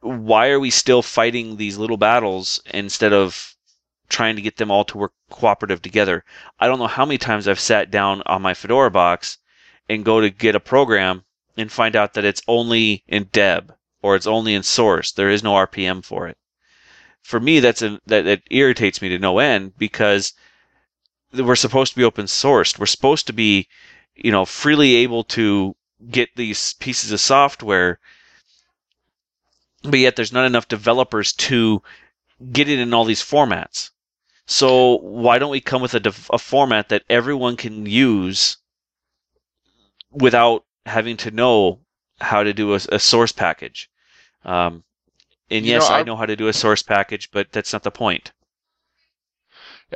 Why 0.00 0.50
are 0.50 0.60
we 0.60 0.70
still 0.70 1.02
fighting 1.02 1.56
these 1.56 1.78
little 1.78 1.96
battles 1.96 2.60
instead 2.72 3.12
of 3.12 3.54
trying 4.08 4.36
to 4.36 4.42
get 4.42 4.56
them 4.56 4.70
all 4.70 4.84
to 4.84 4.98
work 4.98 5.12
cooperative 5.30 5.82
together? 5.82 6.24
I 6.60 6.66
don't 6.66 6.78
know 6.78 6.86
how 6.86 7.04
many 7.04 7.18
times 7.18 7.48
I've 7.48 7.60
sat 7.60 7.90
down 7.90 8.22
on 8.26 8.42
my 8.42 8.54
Fedora 8.54 8.90
box 8.90 9.38
and 9.88 10.04
go 10.04 10.20
to 10.20 10.30
get 10.30 10.54
a 10.54 10.60
program 10.60 11.24
and 11.56 11.72
find 11.72 11.96
out 11.96 12.14
that 12.14 12.24
it's 12.24 12.42
only 12.46 13.02
in 13.08 13.24
deb 13.32 13.74
or 14.02 14.14
it's 14.14 14.26
only 14.26 14.54
in 14.54 14.62
source. 14.62 15.12
There 15.12 15.30
is 15.30 15.42
no 15.42 15.54
RPM 15.54 16.04
for 16.04 16.28
it. 16.28 16.36
For 17.22 17.40
me, 17.40 17.58
that's 17.58 17.82
a, 17.82 18.00
that, 18.06 18.24
that 18.24 18.42
irritates 18.50 19.02
me 19.02 19.08
to 19.08 19.18
no 19.18 19.40
end 19.40 19.76
because 19.78 20.32
we're 21.40 21.56
supposed 21.56 21.92
to 21.92 21.98
be 21.98 22.04
open 22.04 22.26
sourced. 22.26 22.78
We're 22.78 22.86
supposed 22.86 23.26
to 23.26 23.32
be, 23.32 23.68
you 24.14 24.30
know, 24.30 24.44
freely 24.44 24.96
able 24.96 25.24
to 25.24 25.74
get 26.10 26.28
these 26.36 26.74
pieces 26.74 27.12
of 27.12 27.20
software, 27.20 27.98
but 29.82 29.98
yet 29.98 30.16
there's 30.16 30.32
not 30.32 30.46
enough 30.46 30.68
developers 30.68 31.32
to 31.34 31.82
get 32.52 32.68
it 32.68 32.78
in 32.78 32.92
all 32.94 33.04
these 33.04 33.22
formats. 33.22 33.90
So 34.46 34.98
why 34.98 35.38
don't 35.38 35.50
we 35.50 35.60
come 35.60 35.82
with 35.82 35.94
a, 35.94 36.00
def- 36.00 36.30
a 36.32 36.38
format 36.38 36.88
that 36.90 37.02
everyone 37.08 37.56
can 37.56 37.86
use 37.86 38.58
without 40.12 40.64
having 40.84 41.16
to 41.18 41.30
know 41.30 41.80
how 42.20 42.42
to 42.42 42.52
do 42.52 42.72
a, 42.74 42.80
a 42.92 42.98
source 42.98 43.32
package? 43.32 43.90
Um, 44.44 44.84
and 45.50 45.64
You 45.64 45.72
yes, 45.72 45.88
know, 45.88 45.96
I 45.96 46.00
I- 46.00 46.02
know 46.04 46.16
how 46.16 46.26
to 46.26 46.36
do 46.36 46.48
a 46.48 46.52
source 46.52 46.82
package, 46.82 47.30
but 47.30 47.50
that's 47.52 47.72
not 47.72 47.82
the 47.82 47.90
point. 47.90 48.32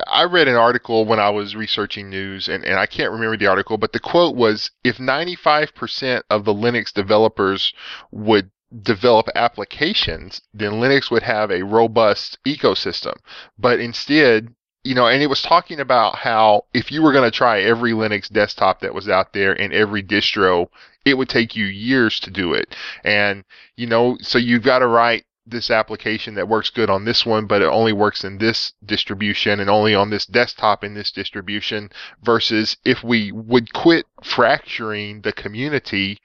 I 0.06 0.24
read 0.24 0.46
an 0.46 0.56
article 0.56 1.04
when 1.04 1.18
I 1.18 1.30
was 1.30 1.56
researching 1.56 2.10
news, 2.10 2.48
and, 2.48 2.64
and 2.64 2.78
I 2.78 2.86
can't 2.86 3.12
remember 3.12 3.36
the 3.36 3.48
article, 3.48 3.76
but 3.76 3.92
the 3.92 3.98
quote 3.98 4.36
was 4.36 4.70
if 4.84 4.98
95% 4.98 6.22
of 6.30 6.44
the 6.44 6.54
Linux 6.54 6.92
developers 6.92 7.72
would 8.12 8.50
develop 8.82 9.28
applications, 9.34 10.42
then 10.54 10.74
Linux 10.74 11.10
would 11.10 11.24
have 11.24 11.50
a 11.50 11.64
robust 11.64 12.38
ecosystem. 12.46 13.14
But 13.58 13.80
instead, 13.80 14.54
you 14.84 14.94
know, 14.94 15.08
and 15.08 15.22
it 15.22 15.26
was 15.26 15.42
talking 15.42 15.80
about 15.80 16.16
how 16.16 16.64
if 16.72 16.92
you 16.92 17.02
were 17.02 17.12
going 17.12 17.28
to 17.28 17.36
try 17.36 17.60
every 17.60 17.90
Linux 17.90 18.30
desktop 18.30 18.80
that 18.80 18.94
was 18.94 19.08
out 19.08 19.32
there 19.32 19.52
and 19.60 19.72
every 19.72 20.02
distro, 20.02 20.68
it 21.04 21.14
would 21.14 21.28
take 21.28 21.56
you 21.56 21.66
years 21.66 22.20
to 22.20 22.30
do 22.30 22.54
it. 22.54 22.74
And, 23.04 23.44
you 23.76 23.86
know, 23.86 24.16
so 24.20 24.38
you've 24.38 24.62
got 24.62 24.78
to 24.78 24.86
write 24.86 25.24
this 25.50 25.70
application 25.70 26.34
that 26.34 26.48
works 26.48 26.70
good 26.70 26.90
on 26.90 27.04
this 27.04 27.26
one, 27.26 27.46
but 27.46 27.62
it 27.62 27.68
only 27.68 27.92
works 27.92 28.24
in 28.24 28.38
this 28.38 28.72
distribution 28.84 29.60
and 29.60 29.68
only 29.68 29.94
on 29.94 30.10
this 30.10 30.26
desktop 30.26 30.84
in 30.84 30.94
this 30.94 31.10
distribution 31.10 31.90
versus 32.22 32.76
if 32.84 33.02
we 33.02 33.32
would 33.32 33.72
quit 33.72 34.06
fracturing 34.22 35.20
the 35.22 35.32
community 35.32 36.18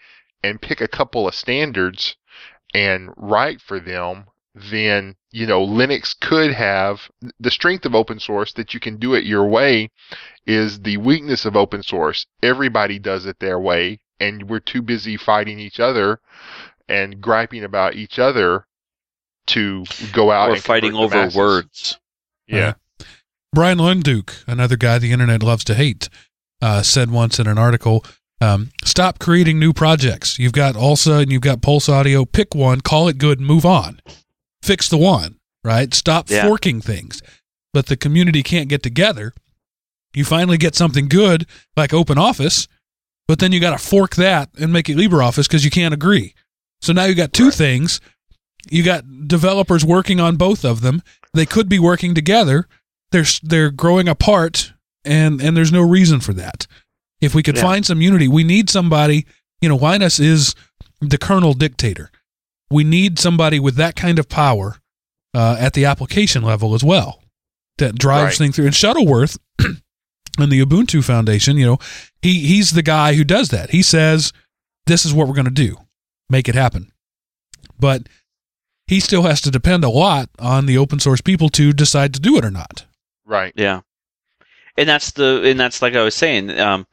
and 0.43 0.61
pick 0.61 0.81
a 0.81 0.87
couple 0.87 1.27
of 1.27 1.35
standards 1.35 2.15
and 2.73 3.09
write 3.17 3.61
for 3.61 3.79
them, 3.79 4.25
then, 4.53 5.15
you 5.31 5.45
know, 5.45 5.65
Linux 5.65 6.17
could 6.19 6.53
have 6.53 7.09
the 7.39 7.51
strength 7.51 7.85
of 7.85 7.95
open 7.95 8.19
source 8.19 8.53
that 8.53 8.73
you 8.73 8.79
can 8.79 8.97
do 8.97 9.13
it 9.13 9.25
your 9.25 9.45
way 9.45 9.89
is 10.45 10.81
the 10.81 10.97
weakness 10.97 11.45
of 11.45 11.55
open 11.55 11.83
source. 11.83 12.25
Everybody 12.41 12.99
does 12.99 13.25
it 13.25 13.39
their 13.39 13.59
way 13.59 13.99
and 14.19 14.49
we're 14.49 14.59
too 14.59 14.81
busy 14.81 15.17
fighting 15.17 15.59
each 15.59 15.79
other 15.79 16.19
and 16.87 17.19
griping 17.19 17.63
about 17.63 17.95
each 17.95 18.19
other 18.19 18.65
to 19.47 19.85
go 20.11 20.31
out 20.31 20.49
Or 20.49 20.53
and 20.55 20.63
fighting 20.63 20.93
over 20.95 21.15
masses. 21.15 21.35
words. 21.35 21.99
Yeah. 22.47 22.73
Bryan 23.53 23.77
Lunduke, 23.77 24.43
another 24.47 24.75
guy 24.75 24.99
the 24.99 25.11
internet 25.11 25.41
loves 25.43 25.63
to 25.65 25.75
hate, 25.75 26.09
uh, 26.61 26.81
said 26.81 27.09
once 27.11 27.39
in 27.39 27.47
an 27.47 27.57
article, 27.57 28.03
um, 28.41 28.71
"Stop 28.83 29.17
creating 29.19 29.59
new 29.59 29.71
projects. 29.71 30.37
You've 30.39 30.51
got 30.51 30.75
ALSA 30.75 31.19
and 31.21 31.31
you've 31.31 31.41
got 31.41 31.61
Pulse 31.61 31.87
Audio. 31.87 32.25
Pick 32.25 32.53
one, 32.53 32.81
call 32.81 33.07
it 33.07 33.17
good, 33.17 33.39
move 33.39 33.65
on. 33.65 34.01
Fix 34.61 34.89
the 34.89 34.97
one, 34.97 35.37
right? 35.63 35.93
Stop 35.93 36.29
Yeah. 36.29 36.45
forking 36.47 36.81
things. 36.81 37.21
But 37.73 37.85
the 37.87 37.95
community 37.97 38.43
can't 38.43 38.67
get 38.69 38.83
together. 38.83 39.33
You 40.13 40.25
finally 40.25 40.57
get 40.57 40.75
something 40.75 41.07
good 41.07 41.45
like 41.77 41.93
Open 41.93 42.17
Office, 42.17 42.67
but 43.27 43.39
then 43.39 43.51
you 43.51 43.59
got 43.59 43.71
to 43.77 43.85
fork 43.85 44.15
that 44.15 44.49
and 44.57 44.71
make 44.73 44.89
it 44.89 44.97
LibreOffice 44.97 45.47
because 45.47 45.63
you 45.65 45.71
can't 45.71 45.93
agree. 45.93 46.33
So 46.81 46.93
now 46.93 47.05
you 47.05 47.15
got 47.15 47.31
two 47.33 47.45
Right. 47.45 47.53
things. 47.53 48.01
You 48.69 48.83
got 48.83 49.27
developers 49.27 49.83
working 49.85 50.19
on 50.19 50.35
both 50.37 50.63
of 50.65 50.81
them. 50.81 51.01
They 51.33 51.45
could 51.45 51.69
be 51.69 51.79
working 51.79 52.15
together. 52.15 52.67
They're 53.11 53.25
they're 53.43 53.71
growing 53.71 54.07
apart, 54.07 54.73
and 55.03 55.41
and 55.41 55.55
there's 55.55 55.71
no 55.71 55.81
reason 55.81 56.19
for 56.19 56.33
that. 56.33 56.67
If 57.21 57.33
we 57.35 57.43
could 57.43 57.55
Yeah. 57.55 57.61
find 57.63 57.85
some 57.85 58.01
unity, 58.01 58.27
we 58.27 58.43
need 58.43 58.69
somebody. 58.69 59.25
You 59.61 59.69
know, 59.69 59.75
Linus 59.77 60.19
is 60.19 60.55
the 61.01 61.17
kernel 61.17 61.53
dictator. 61.53 62.11
We 62.69 62.83
need 62.83 63.19
somebody 63.19 63.59
with 63.59 63.75
that 63.75 63.95
kind 63.95 64.17
of 64.19 64.27
power 64.27 64.77
uh, 65.33 65.55
at 65.59 65.73
the 65.73 65.85
application 65.85 66.43
level 66.43 66.73
as 66.73 66.83
well 66.83 67.21
that 67.77 67.95
drives 67.97 68.23
Right. 68.33 68.37
things 68.37 68.55
through. 68.55 68.65
And 68.65 68.75
Shuttleworth 68.75 69.37
and 69.59 70.51
the 70.51 70.65
Ubuntu 70.65 71.03
Foundation, 71.03 71.57
you 71.57 71.65
know, 71.65 71.79
he 72.21 72.39
he's 72.47 72.71
the 72.71 72.81
guy 72.83 73.13
who 73.13 73.23
does 73.23 73.49
that. 73.49 73.69
He 73.69 73.81
says, 73.81 74.33
"This 74.87 75.05
is 75.05 75.13
what 75.13 75.27
we're 75.27 75.35
going 75.35 75.45
to 75.45 75.51
do, 75.51 75.77
make 76.29 76.49
it 76.49 76.55
happen." 76.55 76.91
But 77.79 78.07
he 78.87 78.99
still 78.99 79.23
has 79.23 79.41
to 79.41 79.51
depend 79.51 79.83
a 79.83 79.89
lot 79.89 80.29
on 80.39 80.65
the 80.65 80.77
open 80.77 80.99
source 80.99 81.21
people 81.21 81.49
to 81.49 81.73
decide 81.73 82.13
to 82.13 82.19
do 82.19 82.37
it 82.37 82.45
or 82.45 82.51
not. 82.51 82.85
Right. 83.25 83.53
Yeah, 83.55 83.81
and 84.77 84.87
that's 84.87 85.11
the 85.11 85.41
and 85.45 85.59
that's 85.59 85.81
like 85.81 85.95
I 85.95 86.03
was 86.03 86.15
saying. 86.15 86.57
Um, 86.59 86.87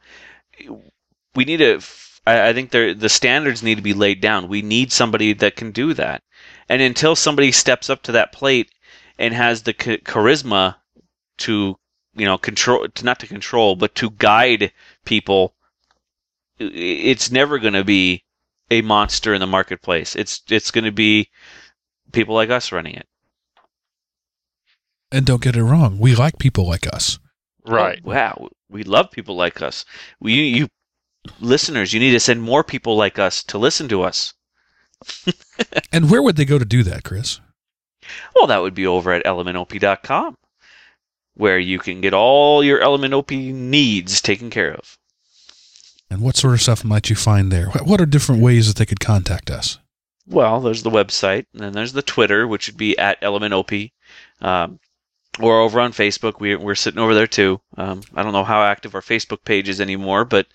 we 1.35 1.45
need 1.45 1.57
to. 1.57 1.81
I, 2.25 2.49
I 2.49 2.53
think 2.53 2.71
there 2.71 2.93
the 2.93 3.09
standards 3.09 3.63
need 3.63 3.75
to 3.75 3.81
be 3.81 3.93
laid 3.93 4.21
down. 4.21 4.47
We 4.47 4.61
need 4.61 4.91
somebody 4.91 5.33
that 5.33 5.55
can 5.55 5.71
do 5.71 5.93
that, 5.93 6.23
and 6.69 6.81
until 6.81 7.15
somebody 7.15 7.51
steps 7.51 7.89
up 7.89 8.03
to 8.03 8.13
that 8.13 8.31
plate 8.31 8.71
and 9.19 9.33
has 9.33 9.63
the 9.63 9.73
ch- 9.73 10.03
charisma 10.03 10.75
to 11.39 11.77
you 12.15 12.25
know 12.25 12.37
control 12.37 12.87
to 12.87 13.05
not 13.05 13.19
to 13.19 13.27
control 13.27 13.75
but 13.75 13.95
to 13.95 14.09
guide 14.11 14.71
people, 15.05 15.53
it's 16.59 17.31
never 17.31 17.59
going 17.59 17.73
to 17.73 17.83
be 17.83 18.23
a 18.71 18.81
monster 18.81 19.33
in 19.33 19.41
the 19.41 19.47
marketplace. 19.47 20.15
It's 20.15 20.41
it's 20.49 20.71
going 20.71 20.85
to 20.85 20.91
be 20.91 21.29
people 22.13 22.35
like 22.35 22.49
us 22.49 22.71
running 22.71 22.95
it. 22.95 23.07
And 25.11 25.25
don't 25.25 25.41
get 25.41 25.55
it 25.55 25.63
wrong, 25.63 25.99
we 25.99 26.15
like 26.15 26.39
people 26.39 26.67
like 26.67 26.87
us. 26.87 27.19
Right. 27.65 28.01
Oh, 28.03 28.09
wow. 28.09 28.49
We 28.69 28.83
love 28.83 29.11
people 29.11 29.35
like 29.35 29.61
us. 29.61 29.85
We, 30.19 30.33
you 30.33 30.67
listeners, 31.39 31.93
you 31.93 31.99
need 31.99 32.11
to 32.11 32.19
send 32.19 32.41
more 32.41 32.63
people 32.63 32.95
like 32.95 33.19
us 33.19 33.43
to 33.45 33.57
listen 33.57 33.87
to 33.89 34.03
us. 34.03 34.33
And 35.91 36.09
where 36.09 36.23
would 36.23 36.37
they 36.37 36.45
go 36.45 36.57
to 36.57 36.65
do 36.65 36.81
that, 36.83 37.03
Chris? 37.03 37.39
Well, 38.35 38.47
that 38.47 38.61
would 38.61 38.73
be 38.73 38.87
over 38.87 39.13
at 39.13 39.25
elementop.com, 39.25 40.35
where 41.35 41.59
you 41.59 41.77
can 41.77 42.01
get 42.01 42.13
all 42.13 42.63
your 42.63 42.81
elementop 42.81 43.29
needs 43.53 44.21
taken 44.21 44.49
care 44.49 44.73
of. 44.73 44.97
And 46.09 46.21
what 46.21 46.35
sort 46.35 46.55
of 46.55 46.61
stuff 46.61 46.83
might 46.83 47.09
you 47.09 47.15
find 47.15 47.51
there? 47.51 47.67
What 47.67 47.85
what 47.85 48.01
are 48.01 48.05
different 48.05 48.41
ways 48.41 48.67
that 48.67 48.77
they 48.77 48.85
could 48.85 48.99
contact 48.99 49.51
us? 49.51 49.77
Well, 50.27 50.61
there's 50.61 50.83
the 50.83 50.89
website, 50.89 51.45
and 51.53 51.61
then 51.61 51.73
there's 51.73 51.93
the 51.93 52.01
Twitter, 52.01 52.47
which 52.47 52.67
would 52.67 52.77
be 52.77 52.97
at 52.97 53.21
elementop. 53.21 53.91
Um, 54.41 54.79
or 55.39 55.59
over 55.59 55.79
on 55.79 55.91
Facebook, 55.91 56.39
we, 56.39 56.55
we're 56.55 56.75
sitting 56.75 56.99
over 56.99 57.13
there 57.13 57.27
too. 57.27 57.59
Um, 57.77 58.01
I 58.15 58.23
don't 58.23 58.33
know 58.33 58.43
how 58.43 58.63
active 58.63 58.95
our 58.95 59.01
Facebook 59.01 59.43
page 59.43 59.67
is 59.67 59.81
anymore, 59.81 60.25
but 60.25 60.47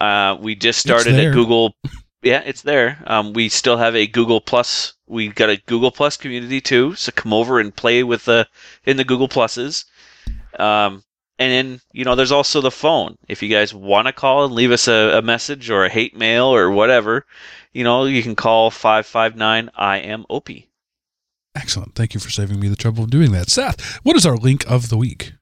uh, 0.00 0.36
we 0.40 0.54
just 0.54 0.80
started 0.80 1.14
at 1.14 1.32
Google. 1.32 1.74
Yeah, 2.22 2.42
it's 2.44 2.60
there. 2.60 3.02
Um, 3.06 3.32
we 3.32 3.48
still 3.48 3.78
have 3.78 3.96
a 3.96 4.06
Google 4.06 4.42
Plus. 4.42 4.92
We 5.06 5.28
got 5.28 5.48
a 5.48 5.56
Google 5.56 5.90
Plus 5.90 6.18
community 6.18 6.60
too, 6.60 6.94
so 6.94 7.12
come 7.12 7.32
over 7.32 7.58
and 7.58 7.74
play 7.74 8.02
with 8.02 8.26
the 8.26 8.46
in 8.84 8.98
the 8.98 9.04
Google 9.04 9.26
Pluses. 9.26 9.86
Um, 10.58 11.02
and 11.38 11.50
then 11.50 11.80
you 11.92 12.04
know, 12.04 12.16
there's 12.16 12.30
also 12.30 12.60
the 12.60 12.70
phone. 12.70 13.16
If 13.26 13.42
you 13.42 13.48
guys 13.48 13.72
want 13.72 14.06
to 14.06 14.12
call 14.12 14.44
and 14.44 14.52
leave 14.52 14.70
us 14.70 14.86
a, 14.86 15.16
a 15.16 15.22
message 15.22 15.70
or 15.70 15.86
a 15.86 15.88
hate 15.88 16.14
mail 16.14 16.44
or 16.44 16.70
whatever, 16.70 17.24
you 17.72 17.84
know, 17.84 18.04
you 18.04 18.22
can 18.22 18.36
call 18.36 18.70
five 18.70 19.06
five 19.06 19.36
nine 19.36 19.70
I 19.74 19.98
am 19.98 20.24
Opie. 20.28 20.70
Excellent. 21.54 21.94
Thank 21.94 22.14
you 22.14 22.20
for 22.20 22.30
saving 22.30 22.60
me 22.60 22.68
the 22.68 22.76
trouble 22.76 23.04
of 23.04 23.10
doing 23.10 23.32
that. 23.32 23.50
Seth, 23.50 23.98
what 24.04 24.16
is 24.16 24.24
our 24.24 24.36
link 24.36 24.64
of 24.70 24.88
the 24.88 24.96
week? 24.96 25.32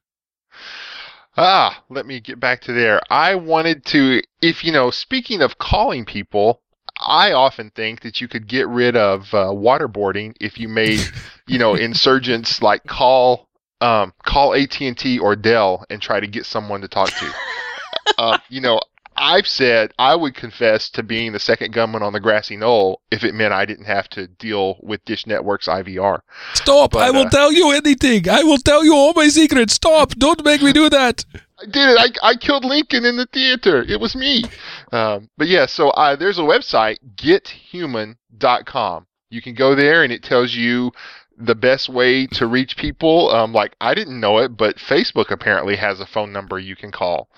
Ah, 1.37 1.83
let 1.89 2.05
me 2.05 2.19
get 2.19 2.39
back 2.39 2.61
to 2.61 2.73
there. 2.73 2.99
I 3.09 3.35
wanted 3.35 3.85
to, 3.85 4.21
if 4.41 4.63
you 4.63 4.71
know, 4.71 4.89
speaking 4.89 5.41
of 5.41 5.57
calling 5.57 6.03
people, 6.03 6.61
I 6.99 7.31
often 7.31 7.71
think 7.71 8.01
that 8.01 8.19
you 8.19 8.27
could 8.27 8.47
get 8.47 8.67
rid 8.67 8.97
of 8.97 9.33
uh, 9.33 9.47
waterboarding 9.47 10.35
if 10.41 10.59
you 10.59 10.67
made, 10.67 10.99
you 11.47 11.57
know, 11.57 11.75
insurgents 11.75 12.61
like 12.61 12.83
call, 12.85 13.47
um, 13.79 14.13
call 14.25 14.53
AT 14.53 14.81
and 14.81 14.97
T 14.97 15.19
or 15.19 15.35
Dell 15.35 15.85
and 15.89 16.01
try 16.01 16.19
to 16.19 16.27
get 16.27 16.45
someone 16.45 16.81
to 16.81 16.87
talk 16.87 17.09
to. 17.09 17.33
uh, 18.17 18.37
you 18.49 18.59
know, 18.59 18.81
I've 19.19 19.47
said 19.47 19.91
I 19.99 20.15
would 20.15 20.33
confess 20.33 20.89
to 20.91 21.03
being 21.03 21.33
the 21.33 21.39
second 21.39 21.73
gunman 21.73 22.01
on 22.01 22.13
the 22.13 22.21
grassy 22.21 22.55
knoll 22.55 23.01
if 23.11 23.25
it 23.25 23.35
meant 23.35 23.53
I 23.53 23.65
didn't 23.65 23.85
have 23.85 24.07
to 24.11 24.27
deal 24.27 24.77
with 24.81 25.03
Dish 25.03 25.27
Network's 25.27 25.67
IVR. 25.67 26.21
Stop! 26.53 26.91
But, 26.91 27.03
I 27.03 27.11
will 27.11 27.27
uh, 27.27 27.29
tell 27.29 27.51
you 27.51 27.71
anything. 27.71 28.29
I 28.29 28.43
will 28.43 28.57
tell 28.57 28.85
you 28.85 28.95
all 28.95 29.13
my 29.13 29.27
secrets. 29.27 29.73
Stop! 29.73 30.11
Don't 30.11 30.43
make 30.45 30.61
me 30.61 30.71
do 30.71 30.89
that. 30.89 31.25
I 31.59 31.65
did 31.65 31.89
it. 31.89 32.17
I, 32.23 32.29
I 32.29 32.35
killed 32.35 32.63
Lincoln 32.63 33.03
in 33.03 33.17
the 33.17 33.25
theater. 33.25 33.83
It 33.83 33.99
was 33.99 34.15
me. 34.15 34.45
Um, 34.93 35.29
but 35.37 35.49
yeah, 35.49 35.65
so 35.65 35.89
uh, 35.89 36.15
there's 36.15 36.39
a 36.39 36.43
website, 36.43 36.97
gethuman.com. 37.17 39.05
You 39.29 39.41
can 39.41 39.53
go 39.53 39.75
there 39.75 40.03
and 40.03 40.13
it 40.13 40.23
tells 40.23 40.55
you 40.55 40.91
the 41.37 41.55
best 41.55 41.89
way 41.89 42.25
to 42.27 42.47
reach 42.47 42.77
people. 42.77 43.29
Um, 43.31 43.53
like 43.53 43.75
I 43.81 43.93
didn't 43.93 44.19
know 44.19 44.37
it, 44.39 44.55
but 44.55 44.77
Facebook 44.77 45.29
apparently 45.29 45.75
has 45.75 45.99
a 45.99 46.05
phone 46.05 46.31
number 46.31 46.57
you 46.57 46.77
can 46.77 46.91
call 46.91 47.29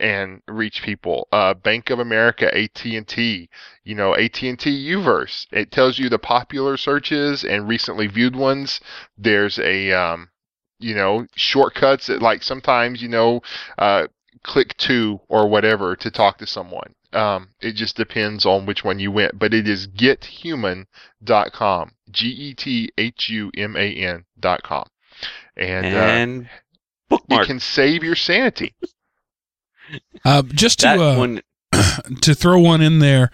and 0.00 0.42
reach 0.48 0.82
people. 0.82 1.28
Uh, 1.30 1.54
Bank 1.54 1.90
of 1.90 1.98
America, 1.98 2.52
AT&T, 2.56 3.48
you 3.84 3.94
know, 3.94 4.14
AT&T 4.14 4.56
Uverse. 4.56 5.46
It 5.52 5.70
tells 5.70 5.98
you 5.98 6.08
the 6.08 6.18
popular 6.18 6.76
searches 6.76 7.44
and 7.44 7.68
recently 7.68 8.06
viewed 8.06 8.34
ones. 8.34 8.80
There's 9.16 9.58
a, 9.58 9.92
um, 9.92 10.30
you 10.78 10.94
know, 10.94 11.26
shortcuts 11.36 12.08
that 12.08 12.22
like 12.22 12.42
sometimes, 12.42 13.02
you 13.02 13.08
know, 13.08 13.42
uh, 13.78 14.06
click 14.42 14.76
to 14.78 15.20
or 15.28 15.48
whatever 15.48 15.94
to 15.96 16.10
talk 16.10 16.38
to 16.38 16.46
someone. 16.46 16.94
Um, 17.12 17.50
it 17.60 17.72
just 17.72 17.96
depends 17.96 18.46
on 18.46 18.66
which 18.66 18.84
one 18.84 19.00
you 19.00 19.10
went, 19.10 19.38
but 19.38 19.52
it 19.52 19.68
is 19.68 19.88
gethuman.com. 19.88 20.86
G-E-T-H-U-M-A-N 22.10 24.24
dot 24.38 24.62
com. 24.62 24.84
And, 25.56 25.86
And 25.86 26.46
uh, 26.46 26.48
bookmark 27.08 27.42
it 27.42 27.46
can 27.46 27.60
save 27.60 28.04
your 28.04 28.14
sanity. 28.14 28.74
Uh, 30.24 30.42
just 30.42 30.80
to 30.80 30.88
uh, 30.90 31.16
one. 31.16 31.42
to 32.20 32.34
throw 32.34 32.60
one 32.60 32.80
in 32.80 32.98
there, 32.98 33.30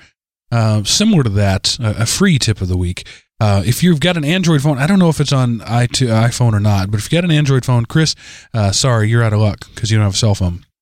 uh, 0.52 0.84
similar 0.84 1.22
to 1.22 1.30
that, 1.30 1.78
a, 1.80 2.02
a 2.02 2.06
free 2.06 2.38
tip 2.38 2.60
of 2.60 2.68
the 2.68 2.76
week. 2.76 3.06
Uh, 3.38 3.62
if 3.66 3.82
you've 3.82 4.00
got 4.00 4.16
an 4.16 4.24
Android 4.24 4.62
phone, 4.62 4.78
I 4.78 4.86
don't 4.86 4.98
know 4.98 5.10
if 5.10 5.20
it's 5.20 5.32
on 5.32 5.58
iPhone 5.58 6.52
or 6.54 6.60
not, 6.60 6.90
but 6.90 6.98
if 6.98 7.10
you 7.10 7.16
got 7.16 7.24
an 7.24 7.30
Android 7.30 7.64
phone, 7.64 7.84
Chris, 7.84 8.14
uh, 8.54 8.72
sorry, 8.72 9.08
you're 9.08 9.22
out 9.22 9.34
of 9.34 9.40
luck 9.40 9.66
because 9.74 9.90
you 9.90 9.98
don't 9.98 10.04
have 10.04 10.14
a 10.14 10.16
cell 10.16 10.34
phone. 10.34 10.64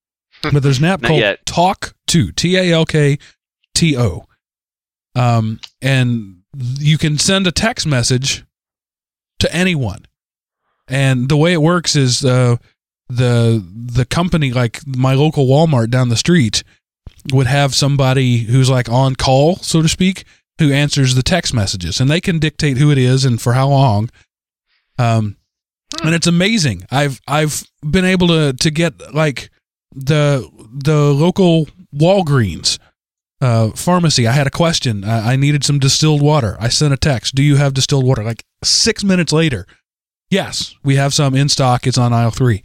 But 0.53 0.63
there's 0.63 0.79
an 0.79 0.85
app 0.85 1.01
called 1.01 1.21
yet. 1.21 1.47
Talk 1.47 1.95
To, 2.09 2.31
T 2.31 2.59
A 2.59 2.71
L 2.71 2.85
K 2.85 3.17
T 3.75 3.97
O. 3.97 4.27
Um, 5.15 5.59
and 5.81 6.43
you 6.79 6.99
can 6.99 7.17
send 7.17 7.47
a 7.47 7.53
text 7.53 7.87
message 7.87 8.45
to 9.39 9.55
anyone. 9.55 10.05
And 10.87 11.31
the 11.31 11.39
way 11.39 11.55
it 11.55 11.63
works 11.63 11.97
is 11.97 12.27
uh, 12.27 12.57
the 13.09 13.65
the 13.75 14.05
company, 14.05 14.53
like 14.53 14.81
my 14.87 15.15
local 15.15 15.47
Walmart 15.47 15.91
down 15.91 16.09
the 16.09 16.17
street, 16.17 16.65
would 17.33 17.47
have 17.47 17.75
somebody 17.75 18.39
who's 18.39 18.71
like 18.71 18.89
on 18.89 19.15
call, 19.15 19.57
so 19.57 19.83
to 19.83 19.89
speak, 19.89 20.25
who 20.59 20.73
answers 20.73 21.15
the 21.15 21.23
text 21.23 21.55
messages, 21.55 22.01
and 22.01 22.11
they 22.11 22.21
can 22.21 22.39
dictate 22.39 22.79
who 22.79 22.91
it 22.91 22.99
is 22.99 23.25
and 23.25 23.41
for 23.41 23.53
how 23.55 23.69
long. 23.69 24.11
Um, 24.99 25.37
and 26.03 26.15
it's 26.15 26.27
amazing. 26.27 26.87
I've 26.91 27.21
I've 27.27 27.65
been 27.89 28.05
able 28.05 28.29
to 28.29 28.53
to 28.53 28.71
get 28.71 29.15
like 29.15 29.51
the 29.95 30.49
the 30.73 31.13
local 31.13 31.69
Walgreens 31.95 32.79
uh, 33.41 33.71
pharmacy. 33.71 34.27
I 34.27 34.33
had 34.33 34.47
a 34.47 34.51
question. 34.51 35.05
I, 35.05 35.33
I 35.33 35.37
needed 35.37 35.65
some 35.65 35.79
distilled 35.79 36.23
water. 36.23 36.57
I 36.59 36.69
sent 36.69 36.95
a 36.95 36.97
text. 36.97 37.35
Do 37.35 37.43
you 37.43 37.57
have 37.57 37.75
distilled 37.75 38.07
water? 38.07 38.25
Like 38.25 38.45
six 38.63 39.05
minutes 39.05 39.33
later, 39.33 39.67
yes, 40.31 40.75
we 40.83 40.97
have 40.97 41.15
some 41.15 41.35
in 41.35 41.49
stock. 41.49 41.87
It's 41.87 41.99
on 41.99 42.13
aisle 42.13 42.31
three. 42.31 42.63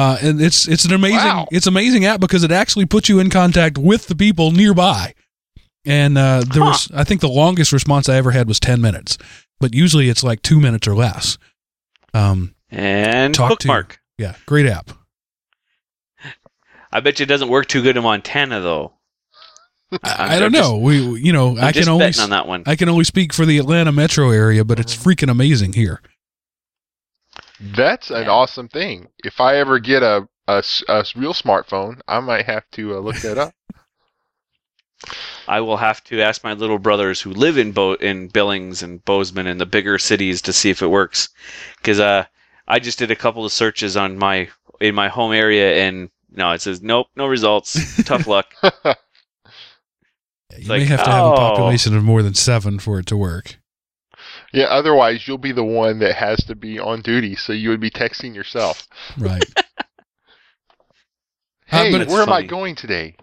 Uh, 0.00 0.16
and 0.22 0.40
it's 0.40 0.66
it's 0.66 0.84
an 0.86 0.92
amazing 0.94 1.18
Wow. 1.18 1.46
it's 1.52 1.66
amazing 1.66 2.04
app 2.06 2.20
because 2.20 2.42
it 2.44 2.50
actually 2.50 2.86
puts 2.86 3.08
you 3.08 3.18
in 3.20 3.28
contact 3.28 3.76
with 3.76 4.06
the 4.06 4.14
people 4.14 4.50
nearby. 4.50 5.14
And 5.84 6.16
uh, 6.16 6.42
there 6.52 6.62
Huh. 6.62 6.68
was 6.70 6.88
I 6.94 7.04
think 7.04 7.20
the 7.20 7.28
longest 7.28 7.72
response 7.72 8.08
I 8.08 8.16
ever 8.16 8.30
had 8.30 8.48
was 8.48 8.58
ten 8.60 8.80
minutes, 8.80 9.18
but 9.58 9.74
usually 9.74 10.08
it's 10.08 10.22
like 10.24 10.40
two 10.42 10.60
minutes 10.60 10.86
or 10.88 10.94
less. 10.94 11.36
Um, 12.14 12.54
And 12.70 13.34
Talk 13.34 13.50
to- 13.50 13.54
bookmark. 13.66 14.00
yeah, 14.16 14.34
great 14.46 14.66
app. 14.66 14.90
I 16.92 17.00
bet 17.00 17.18
you 17.20 17.24
it 17.24 17.28
doesn't 17.28 17.48
work 17.48 17.66
too 17.66 17.82
good 17.82 17.96
in 17.96 18.02
Montana 18.02 18.60
though. 18.60 18.92
I, 20.04 20.36
I 20.36 20.38
don't 20.38 20.52
know. 20.52 20.76
We 20.76 21.06
we- 21.06 21.20
you 21.22 21.32
know 21.32 21.58
I'm 21.58 21.64
I 21.64 21.72
can 21.72 21.88
only 21.88 22.12
on 22.20 22.30
that 22.30 22.46
one. 22.46 22.62
I 22.66 22.76
can 22.76 22.88
only 22.88 23.04
speak 23.04 23.32
for 23.32 23.44
the 23.44 23.58
Atlanta 23.58 23.92
metro 23.92 24.30
area, 24.30 24.64
but 24.64 24.78
it's 24.80 24.94
freaking 24.96 25.30
amazing 25.30 25.72
here. 25.74 26.00
That's 27.60 28.10
an 28.10 28.24
Yeah. 28.24 28.30
awesome 28.30 28.68
thing. 28.68 29.08
If 29.24 29.40
I 29.40 29.56
ever 29.56 29.78
get 29.78 30.02
a 30.02 30.28
a 30.48 30.64
real 31.14 31.32
smartphone, 31.32 32.00
I 32.08 32.18
might 32.18 32.46
have 32.46 32.64
to 32.72 32.96
uh, 32.96 32.98
look 32.98 33.16
that 33.16 33.38
up. 33.38 33.54
I 35.46 35.60
will 35.60 35.76
have 35.76 36.02
to 36.04 36.20
ask 36.20 36.42
my 36.42 36.54
little 36.54 36.78
brothers 36.78 37.20
who 37.20 37.30
live 37.30 37.56
in 37.56 37.72
Bo- 37.72 37.94
in 37.94 38.28
Billings 38.28 38.82
and 38.82 39.04
Bozeman 39.04 39.46
and 39.46 39.60
the 39.60 39.66
bigger 39.66 39.98
cities 39.98 40.42
to 40.42 40.52
see 40.52 40.70
if 40.70 40.82
it 40.82 40.88
works. 40.88 41.28
Because 41.76 42.00
uh, 42.00 42.24
I 42.66 42.80
just 42.80 42.98
did 42.98 43.10
a 43.10 43.16
couple 43.16 43.44
of 43.44 43.52
searches 43.52 43.96
on 43.96 44.18
my 44.18 44.48
in 44.80 44.94
my 44.94 45.08
home 45.08 45.32
area 45.32 45.84
and 45.86 46.10
no, 46.32 46.50
it 46.52 46.60
says 46.60 46.82
nope, 46.82 47.08
no 47.16 47.26
results. 47.26 48.02
Tough 48.04 48.26
luck. 48.26 48.54
You 50.58 50.68
like, 50.68 50.80
may 50.80 50.86
have 50.86 51.04
to 51.04 51.10
have 51.10 51.24
a 51.26 51.32
oh. 51.32 51.36
population 51.36 51.96
of 51.96 52.02
more 52.02 52.22
than 52.24 52.34
seven 52.34 52.80
for 52.80 52.98
it 52.98 53.06
to 53.06 53.16
work. 53.16 53.59
Yeah, 54.52 54.66
otherwise 54.66 55.26
you'll 55.26 55.38
be 55.38 55.52
the 55.52 55.64
one 55.64 55.98
that 56.00 56.14
has 56.14 56.44
to 56.44 56.54
be 56.54 56.78
on 56.78 57.02
duty, 57.02 57.36
so 57.36 57.52
you 57.52 57.70
would 57.70 57.80
be 57.80 57.90
texting 57.90 58.34
yourself. 58.34 58.86
Right. 59.18 59.44
Hey, 61.66 61.92
but 61.92 62.00
it's 62.00 62.12
where 62.12 62.22
am 62.22 62.32
I 62.32 62.42
going 62.42 62.74
today? 62.74 63.14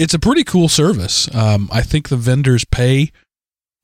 it's 0.00 0.14
a 0.14 0.18
pretty 0.18 0.44
cool 0.44 0.68
service. 0.68 1.32
Um, 1.34 1.68
I 1.70 1.82
think 1.82 2.08
the 2.08 2.16
vendors 2.16 2.64
pay, 2.64 3.12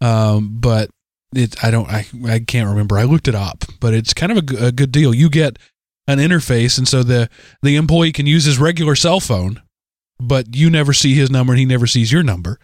um, 0.01 0.57
but 0.59 0.89
it 1.35 1.63
I 1.63 1.71
don't 1.71 1.89
I 1.91 2.07
I 2.27 2.39
can't 2.39 2.69
remember. 2.69 2.99
I 2.99 3.05
looked 3.05 3.29
it 3.29 3.35
up, 3.35 3.65
but 3.81 3.93
it's 3.93 4.15
kind 4.15 4.33
of 4.33 4.39
a 4.39 4.73
good 4.73 4.91
deal. 4.91 5.15
You 5.15 5.29
get 5.29 5.59
an 6.09 6.19
interface, 6.19 6.79
and 6.79 6.89
so 6.89 7.03
the 7.03 7.29
the 7.63 7.77
employee 7.77 8.13
can 8.13 8.27
use 8.27 8.45
his 8.45 8.59
regular 8.59 8.97
cell 8.97 9.21
phone, 9.21 9.61
but 10.19 10.57
you 10.57 10.71
never 10.71 10.95
see 10.95 11.15
his 11.15 11.31
number, 11.31 11.53
and 11.53 11.61
he 11.61 11.67
never 11.67 11.87
sees 11.87 12.11
your 12.11 12.23
number. 12.23 12.59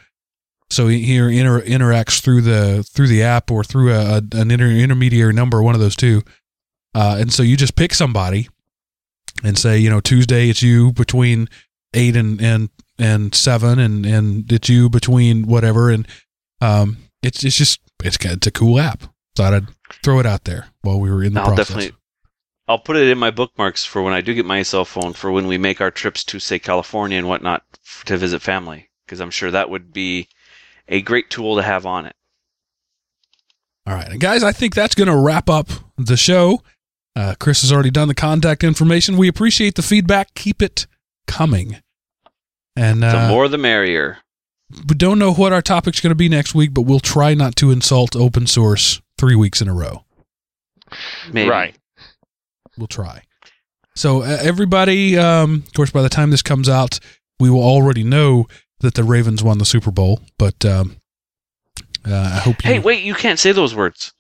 So 0.73 0.89
he, 0.89 1.01
he 1.03 1.17
inter, 1.17 1.61
interacts 1.63 2.21
through 2.23 2.43
the 2.43 2.83
through 2.83 3.09
the 3.09 3.23
app 3.23 3.51
or 3.51 3.63
through 3.63 3.93
a, 3.93 4.17
a- 4.17 4.37
an 4.41 4.51
inter, 4.51 4.69
intermediary 4.71 5.33
number, 5.33 5.63
one 5.63 5.75
of 5.75 5.81
those 5.81 5.97
two. 5.97 6.23
Uh, 6.95 7.17
and 7.21 7.33
so 7.33 7.43
you 7.43 7.57
just 7.57 7.77
pick 7.77 7.95
somebody 7.95 8.49
and 9.45 9.59
say, 9.59 9.79
you 9.79 9.91
know, 9.91 10.01
Tuesday 10.01 10.49
it's 10.49 10.63
you 10.63 10.93
between 10.93 11.49
eight 11.95 12.17
and 12.17 12.41
and 12.41 12.71
and 12.99 13.35
seven, 13.35 13.79
and 13.79 14.05
and 14.07 14.51
it's 14.53 14.69
you 14.69 14.89
between 14.89 15.47
whatever, 15.47 15.91
and 15.91 16.07
um, 16.61 16.97
it's 17.23 17.45
it's 17.45 17.57
just 17.57 17.81
it's 18.03 18.17
it's 18.25 18.47
a 18.47 18.51
cool 18.51 18.79
app. 18.79 19.05
Thought 19.37 19.55
I'd 19.55 19.67
throw 20.03 20.21
it 20.21 20.27
out 20.27 20.45
there 20.45 20.67
while 20.83 21.01
we 21.01 21.11
were 21.11 21.23
in 21.25 21.35
the 21.35 21.41
I'll 21.41 21.47
process. 21.49 21.69
definitely. 21.69 21.97
I'll 22.69 22.79
put 22.79 22.97
it 22.97 23.09
in 23.09 23.19
my 23.19 23.31
bookmarks 23.31 23.85
for 23.85 24.03
when 24.03 24.13
I 24.15 24.21
do 24.21 24.35
get 24.35 24.47
my 24.47 24.63
cell 24.63 24.85
phone 24.85 25.13
for 25.13 25.33
when 25.33 25.47
we 25.47 25.59
make 25.59 25.81
our 25.81 25.91
trips 25.91 26.25
to 26.25 26.39
say 26.39 26.59
California 26.59 27.19
and 27.19 27.29
whatnot 27.29 27.63
f- 27.85 28.05
to 28.07 28.17
visit 28.17 28.41
family 28.41 28.89
because 29.05 29.21
I'm 29.21 29.31
sure 29.33 29.51
that 29.51 29.69
would 29.69 29.93
be 29.93 30.29
a 30.89 31.01
great 31.03 31.31
tool 31.31 31.57
to 31.57 31.63
have 31.63 31.87
on 31.87 32.07
it. 32.07 32.15
All 33.87 33.95
right, 33.95 34.19
guys, 34.19 34.43
I 34.45 34.53
think 34.53 34.75
that's 34.75 34.95
going 34.95 35.09
to 35.09 35.17
wrap 35.17 35.51
up 35.51 35.69
the 35.99 36.17
show. 36.17 36.63
Uh, 37.17 37.35
Chris 37.39 37.63
has 37.63 37.73
already 37.73 37.91
done 37.91 38.09
the 38.09 38.15
contact 38.15 38.63
information. 38.65 39.17
We 39.17 39.29
appreciate 39.29 39.75
the 39.75 39.83
feedback. 39.83 40.35
Keep 40.35 40.63
it 40.63 40.87
coming. 41.27 41.79
And 42.77 43.03
The 43.03 43.25
uh, 43.25 43.29
more 43.29 43.49
the 43.49 43.59
merrier. 43.59 44.19
we 44.89 44.95
don't 44.95 45.19
know 45.19 45.35
what 45.35 45.53
our 45.53 45.61
topic's 45.63 46.01
going 46.01 46.13
to 46.13 46.15
be 46.17 46.29
next 46.29 46.55
week, 46.55 46.73
but 46.73 46.83
we'll 46.83 47.01
try 47.01 47.35
not 47.35 47.57
to 47.57 47.71
insult 47.71 48.15
open 48.17 48.47
source 48.47 49.03
three 49.19 49.35
weeks 49.37 49.61
in 49.61 49.69
a 49.69 49.75
row. 49.75 50.05
Maybe. 51.31 51.51
Right. 51.51 51.77
We'll 52.79 52.87
try. 52.87 53.23
So 53.95 54.23
uh, 54.23 54.39
everybody, 54.41 55.19
um, 55.19 55.65
of 55.67 55.73
course, 55.75 55.91
by 55.91 56.01
the 56.03 56.09
time 56.09 56.31
this 56.31 56.41
comes 56.43 56.69
out, 56.69 56.99
we 57.39 57.51
will 57.51 57.63
already 57.63 58.05
know 58.05 58.47
that 58.83 58.95
the 58.95 59.05
Ravens 59.05 59.43
won 59.43 59.59
the 59.59 59.65
Super 59.65 59.91
Bowl. 59.91 60.21
But 60.39 60.65
um, 60.65 60.97
uh, 62.07 62.33
I 62.35 62.39
hope 62.41 62.65
you. 62.65 62.71
Hey, 62.73 62.79
wait! 62.79 63.03
You 63.03 63.15
can't 63.15 63.39
say 63.39 63.53
those 63.53 63.75
words. 63.75 64.13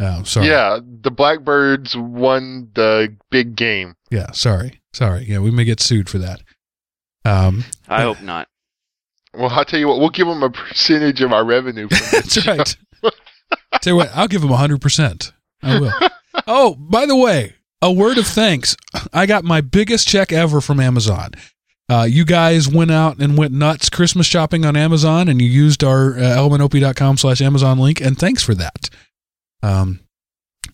Oh, 0.00 0.22
sorry. 0.22 0.48
Yeah, 0.48 0.80
the 0.82 1.10
Blackbirds 1.10 1.94
won 1.94 2.70
the 2.74 3.14
big 3.30 3.54
game. 3.54 3.96
Yeah. 4.10 4.30
Sorry. 4.32 4.80
Sorry. 4.94 5.24
Yeah, 5.24 5.40
we 5.40 5.50
may 5.50 5.64
get 5.64 5.78
sued 5.78 6.08
for 6.08 6.18
that. 6.18 6.40
Um, 7.26 7.64
I 7.86 8.02
hope 8.02 8.22
not. 8.22 8.48
Well, 9.34 9.50
I'll 9.50 9.64
tell 9.64 9.78
you 9.78 9.88
what, 9.88 9.98
we'll 9.98 10.08
give 10.08 10.26
them 10.26 10.42
a 10.42 10.50
percentage 10.50 11.20
of 11.20 11.32
our 11.32 11.44
revenue. 11.44 11.88
From 11.88 11.98
That's 12.12 12.46
right. 12.46 12.76
Tell 13.82 13.92
you 13.92 13.96
what, 13.96 14.10
I'll 14.14 14.26
give 14.26 14.42
him 14.42 14.50
hundred 14.50 14.80
percent. 14.80 15.32
I 15.62 15.78
will. 15.78 15.92
oh, 16.46 16.74
by 16.74 17.06
the 17.06 17.16
way, 17.16 17.54
a 17.82 17.92
word 17.92 18.18
of 18.18 18.26
thanks. 18.26 18.76
I 19.12 19.26
got 19.26 19.44
my 19.44 19.60
biggest 19.60 20.08
check 20.08 20.32
ever 20.32 20.60
from 20.60 20.80
Amazon. 20.80 21.32
Uh, 21.90 22.04
you 22.04 22.24
guys 22.24 22.68
went 22.68 22.90
out 22.92 23.18
and 23.18 23.36
went 23.36 23.52
nuts 23.52 23.90
Christmas 23.90 24.26
shopping 24.26 24.64
on 24.64 24.76
Amazon, 24.76 25.28
and 25.28 25.42
you 25.42 25.48
used 25.48 25.82
our 25.82 26.14
uh, 26.16 26.20
elementop.com 26.20 27.16
slash 27.16 27.40
Amazon 27.40 27.78
link, 27.78 28.00
and 28.00 28.16
thanks 28.16 28.42
for 28.44 28.54
that. 28.54 28.88
Um, 29.62 29.98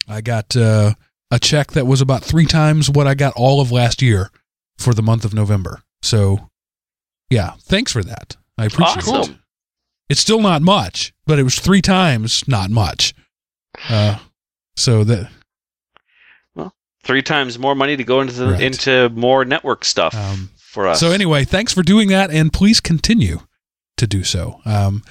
I 0.07 0.21
got 0.21 0.55
uh, 0.57 0.93
a 1.31 1.39
check 1.39 1.69
that 1.73 1.87
was 1.87 2.01
about 2.03 2.23
three 2.23 2.45
times 2.45 2.91
what 2.91 3.07
I 3.07 3.15
got 3.15 3.33
all 3.35 3.61
of 3.63 3.73
last 3.73 4.03
year 4.03 4.31
for 4.79 4.93
the 4.93 5.03
month 5.03 5.25
of 5.25 5.33
November. 5.33 5.81
So, 6.03 6.51
yeah, 7.31 7.53
thanks 7.63 7.93
for 7.93 8.05
that. 8.05 8.37
I 8.59 8.67
appreciate 8.67 9.07
it. 9.31 9.37
It's 10.11 10.21
still 10.21 10.41
not 10.43 10.61
much, 10.63 11.15
but 11.27 11.39
it 11.39 11.43
was 11.45 11.59
three 11.59 11.83
times 11.83 12.47
not 12.47 12.71
much. 12.71 13.15
Uh, 13.89 14.19
so 14.77 15.03
that 15.05 15.31
well, 16.55 16.75
three 17.03 17.23
times 17.23 17.59
more 17.59 17.75
money 17.75 17.97
to 17.97 18.05
go 18.05 18.21
into 18.21 18.35
the, 18.35 18.49
Right. 18.49 18.61
into 18.61 19.09
more 19.11 19.45
network 19.45 19.85
stuff 19.85 20.15
Um, 20.15 20.51
for 20.77 20.87
us. 20.87 21.01
So 21.01 21.11
anyway, 21.11 21.45
thanks 21.45 21.73
for 21.73 21.83
doing 21.83 22.09
that, 22.09 22.31
and 22.31 22.53
please 22.53 22.81
continue 22.81 23.41
to 23.97 24.07
do 24.07 24.23
so. 24.23 24.61
Um, 24.67 25.03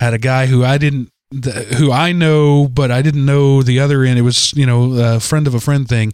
had 0.00 0.14
a 0.14 0.18
guy 0.18 0.46
who 0.46 0.64
I 0.64 0.78
didn't, 0.78 1.10
th- 1.30 1.68
who 1.74 1.92
I 1.92 2.10
know, 2.10 2.66
but 2.66 2.90
I 2.90 3.02
didn't 3.02 3.24
know 3.24 3.62
the 3.62 3.78
other 3.78 4.02
end. 4.02 4.18
It 4.18 4.22
was 4.22 4.52
you 4.54 4.66
know 4.66 4.92
a 4.94 5.20
friend 5.20 5.46
of 5.46 5.54
a 5.54 5.60
friend 5.60 5.88
thing, 5.88 6.12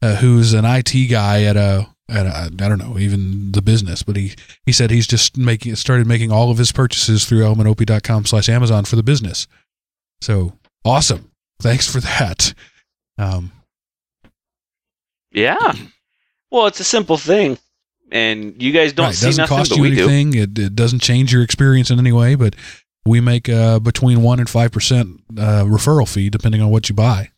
uh, 0.00 0.16
who's 0.16 0.54
an 0.54 0.64
IT 0.64 1.10
guy 1.10 1.42
at 1.42 1.56
a 1.56 1.88
at 2.08 2.26
a, 2.26 2.30
I 2.30 2.68
don't 2.68 2.78
know 2.78 2.98
even 2.98 3.50
the 3.50 3.62
business, 3.62 4.04
but 4.04 4.14
he 4.14 4.34
he 4.64 4.70
said 4.70 4.92
he's 4.92 5.08
just 5.08 5.36
making 5.36 5.74
started 5.74 6.06
making 6.06 6.30
all 6.30 6.52
of 6.52 6.58
his 6.58 6.70
purchases 6.70 7.24
through 7.24 7.40
elementop.com 7.40 8.26
slash 8.26 8.48
Amazon 8.48 8.84
for 8.84 8.94
the 8.94 9.02
business. 9.02 9.48
So 10.20 10.52
awesome! 10.84 11.32
Thanks 11.60 11.92
for 11.92 12.00
that. 12.00 12.54
Um, 13.18 13.50
yeah. 15.32 15.72
Well, 16.50 16.66
it's 16.66 16.80
a 16.80 16.84
simple 16.84 17.16
thing, 17.16 17.58
and 18.10 18.60
you 18.62 18.72
guys 18.72 18.92
don't 18.92 19.06
right, 19.06 19.14
see 19.14 19.26
doesn't 19.26 19.42
nothing, 19.42 19.56
cost 19.56 19.76
you 19.76 19.84
anything. 19.84 20.34
It, 20.34 20.58
it 20.58 20.74
doesn't 20.74 21.00
change 21.00 21.32
your 21.32 21.42
experience 21.42 21.90
in 21.90 21.98
any 21.98 22.12
way, 22.12 22.34
but 22.34 22.54
we 23.04 23.20
make 23.20 23.48
uh, 23.48 23.78
between 23.78 24.22
one 24.22 24.38
and 24.38 24.48
five 24.48 24.72
percent 24.72 25.20
uh, 25.38 25.64
referral 25.64 26.12
fee 26.12 26.30
depending 26.30 26.60
on 26.60 26.70
what 26.70 26.88
you 26.88 26.94
buy. 26.94 27.30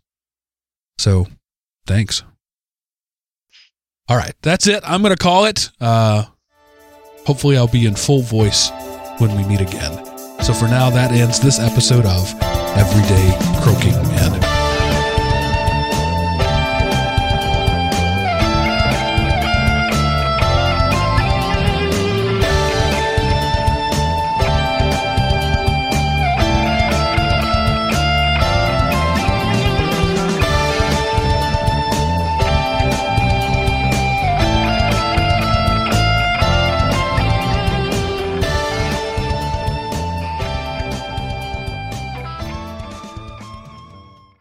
So, 0.99 1.27
thanks. 1.87 2.23
All 4.09 4.17
right, 4.17 4.35
that's 4.43 4.67
it. 4.67 4.83
I'm 4.85 5.03
going 5.03 5.15
to 5.15 5.23
call 5.23 5.47
it. 5.47 5.71
Uh, 5.81 6.25
hopefully, 7.25 7.57
I'll 7.57 7.69
be 7.69 7.87
in 7.87 7.95
full 7.95 8.23
voice 8.23 8.71
when 9.19 9.37
we 9.37 9.45
meet 9.45 9.61
again. 9.61 10.05
So 10.43 10.53
for 10.53 10.67
now, 10.67 10.91
that 10.91 11.13
ends 11.13 11.39
this 11.39 11.61
episode 11.61 12.05
of 12.05 12.35
Everyday 12.77 13.39
Croaking 13.63 13.95
and 13.95 14.52